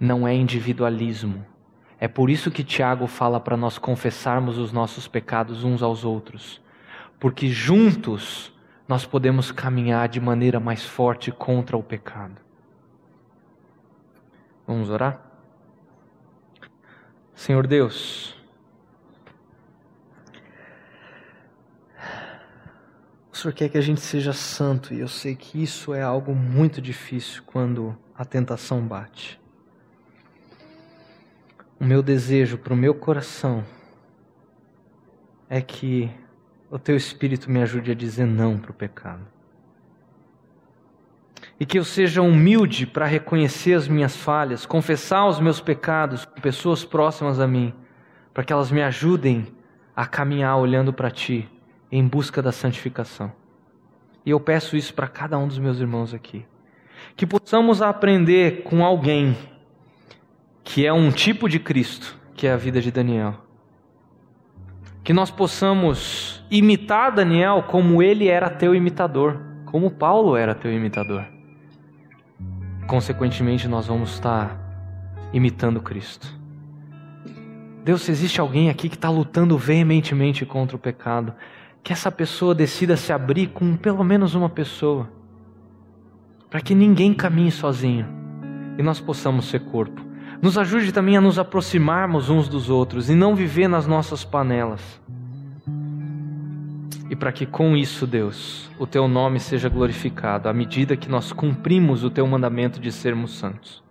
não 0.00 0.26
é 0.26 0.34
individualismo. 0.34 1.46
É 2.00 2.08
por 2.08 2.28
isso 2.28 2.50
que 2.50 2.64
Tiago 2.64 3.06
fala 3.06 3.38
para 3.38 3.56
nós 3.56 3.78
confessarmos 3.78 4.58
os 4.58 4.72
nossos 4.72 5.06
pecados 5.06 5.62
uns 5.62 5.84
aos 5.84 6.04
outros, 6.04 6.60
porque 7.20 7.46
juntos 7.46 8.52
nós 8.88 9.06
podemos 9.06 9.52
caminhar 9.52 10.08
de 10.08 10.20
maneira 10.20 10.58
mais 10.58 10.84
forte 10.84 11.30
contra 11.30 11.76
o 11.76 11.82
pecado. 11.82 12.43
Vamos 14.66 14.90
orar? 14.90 15.20
Senhor 17.34 17.66
Deus, 17.66 18.34
O 23.34 23.36
Senhor 23.36 23.52
quer 23.52 23.68
que 23.68 23.76
a 23.76 23.80
gente 23.80 24.00
seja 24.00 24.32
santo 24.32 24.94
e 24.94 25.00
eu 25.00 25.08
sei 25.08 25.34
que 25.34 25.60
isso 25.60 25.92
é 25.92 26.00
algo 26.00 26.32
muito 26.32 26.80
difícil 26.80 27.42
quando 27.44 27.98
a 28.16 28.24
tentação 28.24 28.80
bate. 28.80 29.40
O 31.80 31.84
meu 31.84 32.00
desejo 32.00 32.56
para 32.56 32.72
o 32.72 32.76
meu 32.76 32.94
coração 32.94 33.64
é 35.50 35.60
que 35.60 36.08
o 36.70 36.78
Teu 36.78 36.96
Espírito 36.96 37.50
me 37.50 37.60
ajude 37.60 37.90
a 37.90 37.94
dizer 37.94 38.24
não 38.24 38.56
para 38.56 38.70
o 38.70 38.74
pecado. 38.74 39.26
E 41.58 41.64
que 41.64 41.78
eu 41.78 41.84
seja 41.84 42.20
humilde 42.20 42.86
para 42.86 43.06
reconhecer 43.06 43.74
as 43.74 43.86
minhas 43.86 44.16
falhas, 44.16 44.66
confessar 44.66 45.26
os 45.26 45.38
meus 45.38 45.60
pecados 45.60 46.24
com 46.24 46.40
pessoas 46.40 46.84
próximas 46.84 47.38
a 47.38 47.46
mim, 47.46 47.72
para 48.32 48.42
que 48.42 48.52
elas 48.52 48.70
me 48.70 48.82
ajudem 48.82 49.46
a 49.94 50.06
caminhar 50.06 50.56
olhando 50.56 50.92
para 50.92 51.10
Ti 51.10 51.48
em 51.90 52.06
busca 52.06 52.42
da 52.42 52.50
santificação. 52.50 53.32
E 54.26 54.30
eu 54.30 54.40
peço 54.40 54.76
isso 54.76 54.92
para 54.94 55.06
cada 55.06 55.38
um 55.38 55.46
dos 55.46 55.58
meus 55.58 55.78
irmãos 55.78 56.12
aqui. 56.12 56.44
Que 57.14 57.26
possamos 57.26 57.82
aprender 57.82 58.62
com 58.62 58.84
alguém 58.84 59.36
que 60.64 60.86
é 60.86 60.92
um 60.92 61.12
tipo 61.12 61.48
de 61.48 61.60
Cristo, 61.60 62.18
que 62.34 62.46
é 62.46 62.52
a 62.52 62.56
vida 62.56 62.80
de 62.80 62.90
Daniel. 62.90 63.34
Que 65.04 65.12
nós 65.12 65.30
possamos 65.30 66.42
imitar 66.50 67.12
Daniel 67.12 67.64
como 67.68 68.02
ele 68.02 68.28
era 68.28 68.48
teu 68.48 68.74
imitador, 68.74 69.40
como 69.66 69.90
Paulo 69.90 70.36
era 70.36 70.54
teu 70.54 70.72
imitador. 70.72 71.33
Consequentemente, 72.86 73.66
nós 73.66 73.86
vamos 73.86 74.14
estar 74.14 74.58
imitando 75.32 75.80
Cristo. 75.80 76.28
Deus, 77.84 78.02
se 78.02 78.10
existe 78.10 78.40
alguém 78.40 78.70
aqui 78.70 78.88
que 78.88 78.94
está 78.94 79.10
lutando 79.10 79.58
veementemente 79.58 80.46
contra 80.46 80.76
o 80.76 80.80
pecado, 80.80 81.34
que 81.82 81.92
essa 81.92 82.10
pessoa 82.10 82.54
decida 82.54 82.96
se 82.96 83.12
abrir 83.12 83.48
com 83.48 83.76
pelo 83.76 84.02
menos 84.02 84.34
uma 84.34 84.48
pessoa, 84.48 85.10
para 86.48 86.60
que 86.60 86.74
ninguém 86.74 87.12
caminhe 87.12 87.50
sozinho 87.50 88.06
e 88.78 88.82
nós 88.82 89.00
possamos 89.00 89.46
ser 89.46 89.60
corpo. 89.60 90.02
Nos 90.40 90.56
ajude 90.56 90.92
também 90.92 91.16
a 91.16 91.20
nos 91.20 91.38
aproximarmos 91.38 92.30
uns 92.30 92.48
dos 92.48 92.70
outros 92.70 93.10
e 93.10 93.14
não 93.14 93.34
viver 93.34 93.68
nas 93.68 93.86
nossas 93.86 94.24
panelas 94.24 95.00
e 97.14 97.16
para 97.16 97.30
que 97.30 97.46
com 97.46 97.76
isso, 97.76 98.08
Deus, 98.08 98.68
o 98.76 98.88
teu 98.88 99.06
nome 99.06 99.38
seja 99.38 99.68
glorificado 99.68 100.48
à 100.48 100.52
medida 100.52 100.96
que 100.96 101.08
nós 101.08 101.32
cumprimos 101.32 102.02
o 102.02 102.10
teu 102.10 102.26
mandamento 102.26 102.80
de 102.80 102.90
sermos 102.90 103.38
santos. 103.38 103.84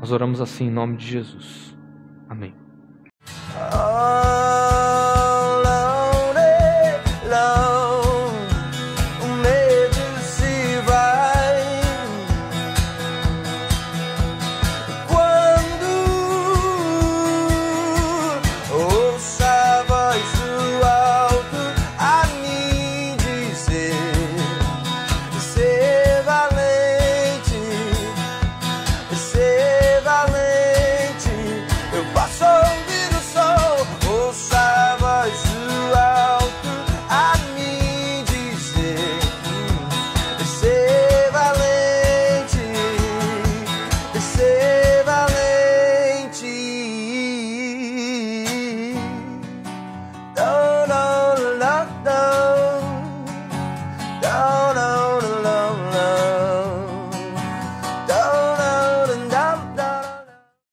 Nós 0.00 0.10
oramos 0.10 0.40
assim 0.40 0.68
em 0.68 0.70
nome 0.70 0.96
de 0.96 1.06
Jesus. 1.06 1.76
Amém. 2.26 2.54